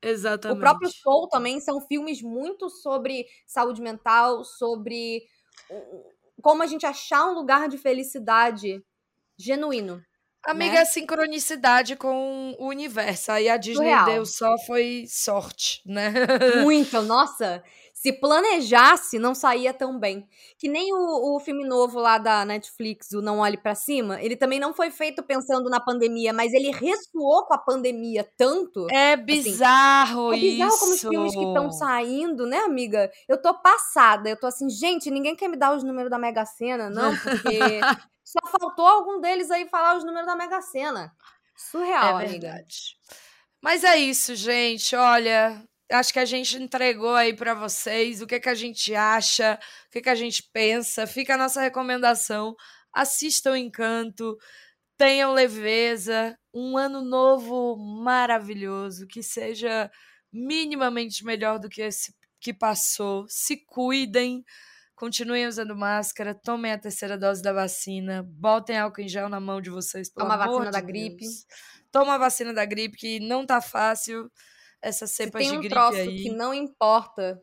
Exatamente. 0.00 0.56
O 0.56 0.60
próprio 0.60 0.88
Soul 0.88 1.28
também 1.28 1.58
são 1.58 1.80
filmes 1.80 2.22
muito 2.22 2.70
sobre 2.70 3.26
saúde 3.44 3.82
mental, 3.82 4.44
sobre 4.44 5.24
como 6.40 6.62
a 6.62 6.66
gente 6.66 6.86
achar 6.86 7.26
um 7.26 7.34
lugar 7.34 7.68
de 7.68 7.76
felicidade 7.76 8.80
genuíno. 9.36 10.00
Amiga, 10.46 10.74
né? 10.74 10.80
é 10.80 10.84
sincronicidade 10.84 11.96
com 11.96 12.56
o 12.58 12.68
universo. 12.68 13.32
Aí 13.32 13.48
a 13.48 13.56
Disney 13.56 13.92
deu 14.04 14.24
só 14.24 14.56
foi 14.66 15.04
sorte, 15.08 15.82
né? 15.84 16.12
Muito, 16.62 17.02
nossa. 17.02 17.62
Se 18.00 18.12
planejasse, 18.12 19.18
não 19.18 19.34
saía 19.34 19.74
tão 19.74 19.98
bem. 19.98 20.24
Que 20.56 20.68
nem 20.68 20.92
o, 20.94 21.34
o 21.34 21.40
filme 21.40 21.66
novo 21.66 21.98
lá 21.98 22.16
da 22.16 22.44
Netflix, 22.44 23.10
o 23.10 23.20
Não 23.20 23.40
Olhe 23.40 23.56
Pra 23.56 23.74
Cima, 23.74 24.22
ele 24.22 24.36
também 24.36 24.60
não 24.60 24.72
foi 24.72 24.88
feito 24.88 25.20
pensando 25.20 25.68
na 25.68 25.80
pandemia, 25.80 26.32
mas 26.32 26.52
ele 26.54 26.70
ressoou 26.70 27.44
com 27.44 27.54
a 27.54 27.58
pandemia 27.58 28.24
tanto. 28.36 28.86
É 28.92 29.16
bizarro 29.16 30.32
É 30.32 30.38
bizarro 30.38 30.70
isso. 30.70 30.78
como 30.78 30.92
os 30.94 31.00
filmes 31.00 31.34
que 31.34 31.42
estão 31.44 31.72
saindo, 31.72 32.46
né, 32.46 32.58
amiga? 32.58 33.10
Eu 33.28 33.42
tô 33.42 33.52
passada. 33.60 34.30
Eu 34.30 34.38
tô 34.38 34.46
assim, 34.46 34.70
gente, 34.70 35.10
ninguém 35.10 35.34
quer 35.34 35.48
me 35.48 35.56
dar 35.56 35.74
os 35.76 35.82
números 35.82 36.08
da 36.08 36.18
Mega 36.20 36.46
Sena, 36.46 36.88
não, 36.88 37.16
porque 37.16 37.58
só 38.24 38.38
faltou 38.60 38.86
algum 38.86 39.20
deles 39.20 39.50
aí 39.50 39.68
falar 39.68 39.96
os 39.96 40.04
números 40.04 40.26
da 40.26 40.36
Mega 40.36 40.62
Sena. 40.62 41.12
Surreal, 41.56 42.20
é 42.20 42.26
amiga. 42.26 42.30
verdade. 42.30 42.96
Mas 43.60 43.82
é 43.82 43.98
isso, 43.98 44.36
gente. 44.36 44.94
Olha, 44.94 45.60
acho 45.90 46.12
que 46.12 46.18
a 46.18 46.24
gente 46.24 46.56
entregou 46.56 47.14
aí 47.14 47.34
pra 47.34 47.54
vocês 47.54 48.20
o 48.20 48.26
que, 48.26 48.38
que 48.40 48.48
a 48.48 48.54
gente 48.54 48.94
acha, 48.94 49.58
o 49.86 49.90
que, 49.90 50.00
que 50.00 50.10
a 50.10 50.14
gente 50.14 50.42
pensa. 50.52 51.06
Fica 51.06 51.34
a 51.34 51.38
nossa 51.38 51.60
recomendação. 51.60 52.54
Assistam 52.92 53.58
Encanto, 53.58 54.36
tenham 54.96 55.32
leveza, 55.32 56.36
um 56.52 56.76
ano 56.76 57.02
novo 57.02 57.76
maravilhoso, 57.76 59.06
que 59.06 59.22
seja 59.22 59.90
minimamente 60.32 61.24
melhor 61.24 61.58
do 61.58 61.68
que 61.68 61.82
esse 61.82 62.14
que 62.40 62.52
passou. 62.52 63.24
Se 63.28 63.56
cuidem, 63.66 64.44
continuem 64.94 65.46
usando 65.46 65.76
máscara, 65.76 66.34
tomem 66.34 66.72
a 66.72 66.78
terceira 66.78 67.16
dose 67.16 67.42
da 67.42 67.52
vacina, 67.52 68.24
botem 68.26 68.78
álcool 68.78 69.02
em 69.02 69.08
gel 69.08 69.28
na 69.28 69.40
mão 69.40 69.60
de 69.60 69.70
vocês, 69.70 70.08
Toma 70.10 70.34
a 70.34 70.46
vacina 70.46 70.70
da 70.70 70.80
gripe. 70.80 71.24
Deus. 71.24 71.46
Toma 71.90 72.14
a 72.14 72.18
vacina 72.18 72.52
da 72.52 72.64
gripe, 72.64 72.98
que 72.98 73.20
não 73.20 73.46
tá 73.46 73.60
fácil 73.60 74.30
essa 74.82 75.06
Se 75.06 75.14
cepa 75.16 75.38
tem 75.38 75.50
de 75.50 75.56
um 75.56 75.68
troço 75.68 75.98
aí. 75.98 76.22
que 76.22 76.30
não 76.30 76.52
importa 76.54 77.42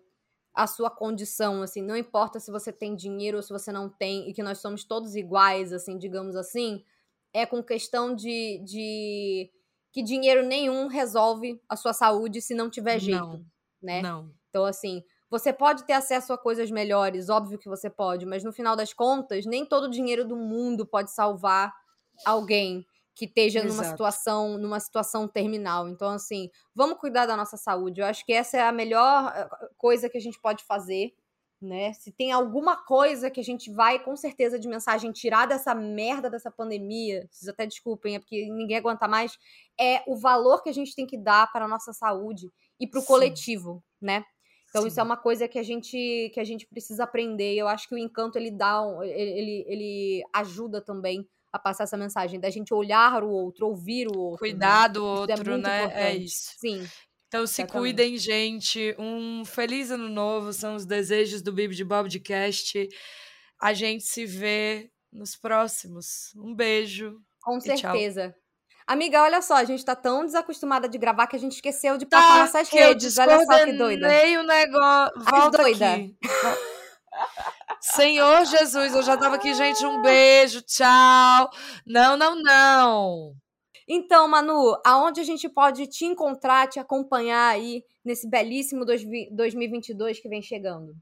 a 0.53 0.67
sua 0.67 0.89
condição, 0.89 1.61
assim, 1.61 1.81
não 1.81 1.97
importa 1.97 2.39
se 2.39 2.49
você 2.51 2.71
tem 2.71 2.95
dinheiro 2.95 3.37
ou 3.37 3.43
se 3.43 3.51
você 3.51 3.71
não 3.71 3.89
tem, 3.89 4.29
e 4.29 4.33
que 4.33 4.41
nós 4.41 4.59
somos 4.59 4.85
todos 4.85 5.15
iguais, 5.15 5.73
assim, 5.73 5.97
digamos 5.97 6.35
assim, 6.35 6.83
é 7.33 7.45
com 7.45 7.61
questão 7.61 8.15
de, 8.15 8.61
de 8.63 9.51
que 9.91 10.01
dinheiro 10.01 10.45
nenhum 10.45 10.87
resolve 10.87 11.61
a 11.67 11.75
sua 11.75 11.91
saúde 11.93 12.41
se 12.41 12.55
não 12.55 12.69
tiver 12.69 12.99
jeito, 12.99 13.37
Não, 13.37 13.45
né? 13.81 14.01
não. 14.01 14.33
Então, 14.49 14.63
assim, 14.63 15.03
você 15.29 15.51
pode 15.51 15.83
ter 15.85 15.93
acesso 15.93 16.31
a 16.31 16.37
coisas 16.37 16.71
melhores, 16.71 17.27
óbvio 17.29 17.59
que 17.59 17.67
você 17.67 17.89
pode, 17.89 18.25
mas 18.25 18.41
no 18.43 18.53
final 18.53 18.75
das 18.77 18.93
contas, 18.93 19.45
nem 19.45 19.65
todo 19.65 19.85
o 19.85 19.91
dinheiro 19.91 20.25
do 20.25 20.37
mundo 20.37 20.85
pode 20.85 21.11
salvar 21.11 21.73
alguém 22.25 22.85
que 23.15 23.25
esteja 23.25 23.63
numa 23.63 23.83
situação, 23.85 24.57
numa 24.57 24.79
situação 24.79 25.25
terminal. 25.27 25.87
Então, 25.87 26.09
assim, 26.09 26.49
vamos 26.75 26.99
cuidar 26.99 27.25
da 27.25 27.37
nossa 27.37 27.55
saúde. 27.55 28.01
Eu 28.01 28.05
acho 28.05 28.25
que 28.25 28.33
essa 28.33 28.57
é 28.57 28.61
a 28.61 28.73
melhor 28.73 29.31
eh, 29.33 29.49
coisa 29.77 30.09
que 30.09 30.17
a 30.17 30.21
gente 30.21 30.39
pode 30.39 30.65
fazer, 30.65 31.13
né? 31.61 31.93
Se 31.93 32.11
tem 32.11 32.33
alguma 32.33 32.75
coisa 32.83 33.31
que 33.31 33.39
a 33.39 33.43
gente 33.43 33.71
vai, 33.71 34.03
com 34.03 34.17
certeza, 34.17 34.59
de 34.59 34.67
mensagem 34.67 35.13
tirar 35.13 35.47
dessa 35.47 35.73
merda 35.73 36.29
dessa 36.29 36.51
pandemia, 36.51 37.25
vocês 37.31 37.47
até 37.47 37.65
desculpem, 37.65 38.15
é 38.15 38.19
porque 38.19 38.49
ninguém 38.49 38.77
aguenta 38.77 39.07
mais, 39.07 39.37
é 39.79 40.03
o 40.05 40.17
valor 40.17 40.61
que 40.61 40.69
a 40.69 40.73
gente 40.73 40.93
tem 40.93 41.07
que 41.07 41.17
dar 41.17 41.49
para 41.53 41.63
a 41.63 41.69
nossa 41.69 41.93
saúde 41.93 42.51
e 42.77 42.85
para 42.85 42.99
o 42.99 43.01
Sim. 43.01 43.07
coletivo, 43.07 43.81
né? 44.01 44.25
Então 44.69 44.85
isso 44.85 44.99
é 44.99 45.03
Sim. 45.03 45.07
uma 45.07 45.15
coisa 45.15 45.47
que 45.47 45.57
a 45.57 45.63
gente 45.63 46.29
que 46.33 46.39
a 46.39 46.43
gente 46.43 46.67
precisa 46.67 47.05
aprender. 47.05 47.55
Eu 47.55 47.69
acho 47.69 47.87
que 47.87 47.95
o 47.95 47.97
encanto 47.97 48.37
ele 48.37 48.51
dá, 48.51 48.83
ele, 49.03 49.63
ele 49.69 50.23
ajuda 50.33 50.81
também 50.81 51.25
a 51.55 51.59
passar 51.59 51.83
essa 51.85 51.97
mensagem 51.97 52.39
da 52.39 52.49
gente 52.49 52.73
olhar 52.73 53.23
o 53.23 53.29
outro, 53.29 53.67
ouvir 53.67 54.07
o 54.07 54.17
outro. 54.17 54.45
né? 54.45 54.51
Cuidar 54.51 54.87
do 54.89 54.99
Isso 54.99 55.07
outro, 55.21 55.51
muito 55.51 55.63
né? 55.67 55.81
É 55.81 55.85
importante. 55.85 56.25
isso. 56.25 56.51
Sim. 56.57 56.87
Então 57.27 57.47
se 57.47 57.61
Exatamente. 57.63 57.71
cuidem, 57.81 58.17
gente. 58.17 58.95
Um 58.99 59.43
feliz 59.43 59.91
ano 59.91 60.07
novo. 60.09 60.53
São 60.53 60.75
os 60.75 60.85
desejos 60.85 61.41
do 61.41 61.51
Bibi 61.51 61.75
de 61.75 61.83
Bob 61.83 62.07
de 62.07 62.19
Cast. 62.19 62.87
A 63.61 63.73
gente 63.73 64.03
se 64.03 64.25
vê 64.25 64.89
nos 65.11 65.35
próximos. 65.35 66.31
Um 66.37 66.53
beijo. 66.55 67.17
Com 67.41 67.57
E 67.57 67.61
tchau. 67.61 67.77
certeza. 67.77 68.35
Amiga, 68.87 69.23
olha 69.23 69.41
só, 69.41 69.55
a 69.55 69.63
gente 69.63 69.83
tá 69.83 69.95
tão 69.95 70.23
desacostumada 70.25 70.87
de 70.87 70.97
gravar 70.99 71.25
que 71.25 71.35
a 71.35 71.39
gente 71.39 71.53
esqueceu 71.53 71.97
de 71.97 72.05
Tá, 72.05 72.17
passar 72.21 72.39
nossas 72.39 72.69
que 72.69 72.77
eu 72.77 72.87
redes. 72.89 73.17
Olha 73.17 73.43
só 73.43 73.65
que 73.65 73.73
doida. 73.73 74.07
descoordenei 74.07 74.37
o 74.37 74.43
negócio. 74.43 75.19
Volta 75.23 75.57
doida. 75.63 75.93
aqui. 75.93 76.15
Senhor 77.93 78.45
Jesus, 78.45 78.95
eu 78.95 79.03
já 79.03 79.15
tava 79.15 79.35
aqui, 79.35 79.53
gente. 79.53 79.85
Um 79.85 80.01
beijo, 80.01 80.61
tchau. 80.63 81.49
Não, 81.85 82.17
não, 82.17 82.35
não. 82.41 83.35
Então, 83.87 84.27
Manu, 84.27 84.75
aonde 84.83 85.21
a 85.21 85.23
gente 85.23 85.47
pode 85.47 85.85
te 85.87 86.03
encontrar, 86.05 86.67
te 86.67 86.79
acompanhar 86.79 87.47
aí 87.49 87.83
nesse 88.03 88.27
belíssimo 88.27 88.83
dois 88.85 89.03
vi- 89.03 89.29
2022 89.31 90.19
que 90.19 90.27
vem 90.27 90.41
chegando? 90.41 90.95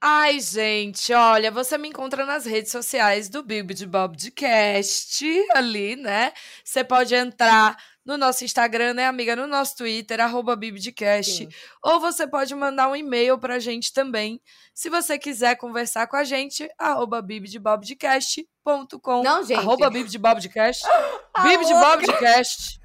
Ai, 0.00 0.38
gente, 0.38 1.12
olha, 1.14 1.50
você 1.50 1.78
me 1.78 1.88
encontra 1.88 2.26
nas 2.26 2.44
redes 2.44 2.70
sociais 2.70 3.28
do 3.30 3.42
Bibi 3.42 3.72
de 3.72 3.86
Bob 3.86 4.16
de 4.16 4.30
Cast, 4.30 5.24
ali, 5.54 5.96
né? 5.96 6.32
Você 6.62 6.84
pode 6.84 7.14
entrar 7.14 7.74
no 8.04 8.18
nosso 8.18 8.44
Instagram, 8.44 8.94
né, 8.94 9.06
amiga? 9.06 9.34
No 9.34 9.46
nosso 9.46 9.76
Twitter, 9.76 10.20
arroba 10.20 10.54
Bibi 10.54 10.78
de 10.78 10.92
Cast. 10.92 11.36
Sim. 11.36 11.48
Ou 11.82 12.00
você 12.00 12.26
pode 12.26 12.54
mandar 12.54 12.88
um 12.88 12.96
e-mail 12.96 13.38
pra 13.38 13.58
gente 13.58 13.92
também. 13.92 14.40
Se 14.74 14.90
você 14.90 15.18
quiser 15.18 15.56
conversar 15.56 16.06
com 16.06 16.16
a 16.16 16.24
gente, 16.24 16.68
arroba 16.78 17.22
bibdebobdecast.com. 17.22 19.22
Não, 19.22 19.44
gente. 19.44 19.58
Arroba 19.58 19.88
bibdebobdecast. 19.88 20.84
Bibi 21.42 21.64
de 21.64 21.72
louca. 21.72 21.88
Bob 21.88 22.06
de 22.06 22.18
Cast. 22.18 22.80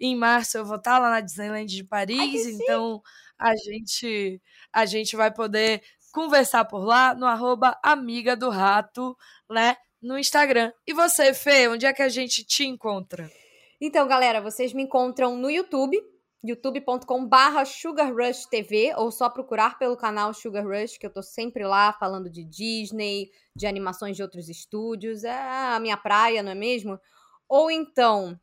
Em 0.00 0.16
março 0.16 0.56
eu 0.56 0.64
vou 0.64 0.76
estar 0.76 0.98
lá 0.98 1.10
na 1.10 1.20
Disneyland 1.20 1.66
de 1.66 1.84
Paris, 1.84 2.46
então 2.46 3.02
a 3.38 3.54
gente 3.56 4.40
a 4.72 4.86
gente 4.86 5.14
vai 5.14 5.30
poder 5.30 5.82
conversar 6.16 6.64
por 6.64 6.82
lá 6.82 7.14
no 7.14 7.26
arroba 7.26 7.78
amiga 7.82 8.34
do 8.34 8.48
rato, 8.48 9.14
né? 9.50 9.76
No 10.00 10.18
Instagram. 10.18 10.72
E 10.86 10.94
você, 10.94 11.34
Fê, 11.34 11.68
onde 11.68 11.84
é 11.84 11.92
que 11.92 12.00
a 12.00 12.08
gente 12.08 12.42
te 12.42 12.64
encontra? 12.64 13.30
Então, 13.78 14.08
galera, 14.08 14.40
vocês 14.40 14.72
me 14.72 14.82
encontram 14.82 15.36
no 15.36 15.50
YouTube, 15.50 15.94
youtube.com/barra 16.42 17.66
sugarrushtv, 17.66 18.94
ou 18.96 19.10
só 19.10 19.28
procurar 19.28 19.78
pelo 19.78 19.94
canal 19.94 20.32
Sugar 20.32 20.66
Rush, 20.66 20.96
que 20.96 21.04
eu 21.04 21.12
tô 21.12 21.22
sempre 21.22 21.66
lá 21.66 21.92
falando 21.92 22.30
de 22.30 22.44
Disney, 22.44 23.28
de 23.54 23.66
animações 23.66 24.16
de 24.16 24.22
outros 24.22 24.48
estúdios. 24.48 25.22
É 25.22 25.38
a 25.38 25.78
minha 25.78 25.98
praia, 25.98 26.42
não 26.42 26.52
é 26.52 26.54
mesmo? 26.54 26.98
Ou 27.46 27.70
então, 27.70 28.40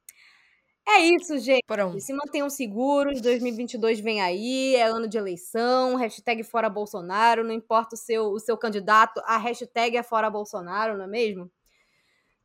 É 0.88 1.00
isso, 1.00 1.36
gente. 1.38 1.64
Pronto. 1.66 2.00
Se 2.00 2.12
mantenham 2.12 2.48
seguros, 2.48 3.20
2022 3.20 3.98
vem 3.98 4.20
aí, 4.20 4.76
é 4.76 4.84
ano 4.84 5.08
de 5.08 5.18
eleição, 5.18 5.96
hashtag 5.96 6.44
fora 6.44 6.70
Bolsonaro, 6.70 7.42
não 7.42 7.52
importa 7.52 7.96
o 7.96 7.98
seu, 7.98 8.26
o 8.26 8.38
seu 8.38 8.56
candidato, 8.56 9.20
a 9.24 9.36
hashtag 9.36 9.96
é 9.96 10.02
fora 10.02 10.30
Bolsonaro, 10.30 10.96
não 10.96 11.04
é 11.04 11.08
mesmo? 11.08 11.50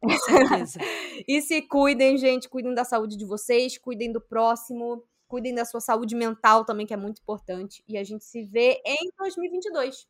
Com 0.01 0.09
certeza. 0.09 0.79
e 1.27 1.41
se 1.41 1.61
cuidem, 1.61 2.17
gente. 2.17 2.49
Cuidem 2.49 2.73
da 2.73 2.83
saúde 2.83 3.15
de 3.15 3.25
vocês, 3.25 3.77
cuidem 3.77 4.11
do 4.11 4.19
próximo, 4.19 5.03
cuidem 5.27 5.53
da 5.53 5.63
sua 5.63 5.79
saúde 5.79 6.15
mental 6.15 6.65
também, 6.65 6.87
que 6.87 6.93
é 6.93 6.97
muito 6.97 7.21
importante. 7.21 7.83
E 7.87 7.97
a 7.97 8.03
gente 8.03 8.25
se 8.25 8.43
vê 8.43 8.81
em 8.83 9.11
2022. 9.19 10.07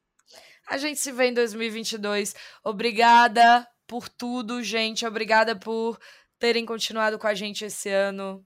A 0.67 0.77
gente 0.77 0.99
se 0.99 1.11
vê 1.11 1.25
em 1.25 1.33
2022. 1.33 2.33
Obrigada 2.63 3.67
por 3.85 4.07
tudo, 4.07 4.63
gente. 4.63 5.05
Obrigada 5.05 5.53
por 5.53 5.99
terem 6.41 6.65
continuado 6.65 7.19
com 7.19 7.27
a 7.27 7.35
gente 7.35 7.63
esse 7.63 7.87
ano. 7.87 8.43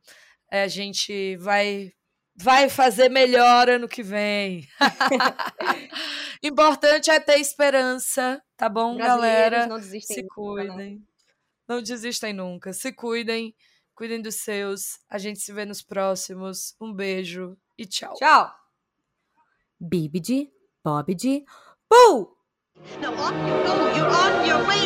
É, 0.51 0.63
a 0.63 0.67
gente 0.67 1.37
vai 1.37 1.91
vai 2.35 2.67
fazer 2.67 3.09
melhor 3.09 3.69
ano 3.69 3.87
que 3.87 4.03
vem. 4.03 4.67
Importante 6.43 7.09
é 7.09 7.17
ter 7.19 7.39
esperança, 7.39 8.43
tá 8.57 8.67
bom, 8.67 8.97
galera? 8.97 9.65
Não 9.65 9.79
desistem 9.79 10.17
Se 10.17 10.21
nunca, 10.21 10.35
cuidem. 10.35 11.05
Não. 11.67 11.77
não 11.77 11.81
desistem 11.81 12.33
nunca. 12.33 12.73
Se 12.73 12.91
cuidem, 12.91 13.55
cuidem 13.95 14.21
dos 14.21 14.35
seus. 14.35 14.99
A 15.09 15.17
gente 15.17 15.39
se 15.39 15.53
vê 15.53 15.63
nos 15.65 15.81
próximos. 15.81 16.75
Um 16.79 16.93
beijo 16.93 17.57
e 17.77 17.85
tchau. 17.85 18.13
Tchau. 18.15 18.53
Bibidi, 19.79 20.51
Bobidi, 20.83 21.45
Boo! 21.89 22.34
Now 23.01 23.13
off 23.15 23.33
you 23.33 23.53
go. 23.63 23.73
You're 23.95 24.09
on 24.09 24.45
your 24.45 24.67
way. 24.67 24.85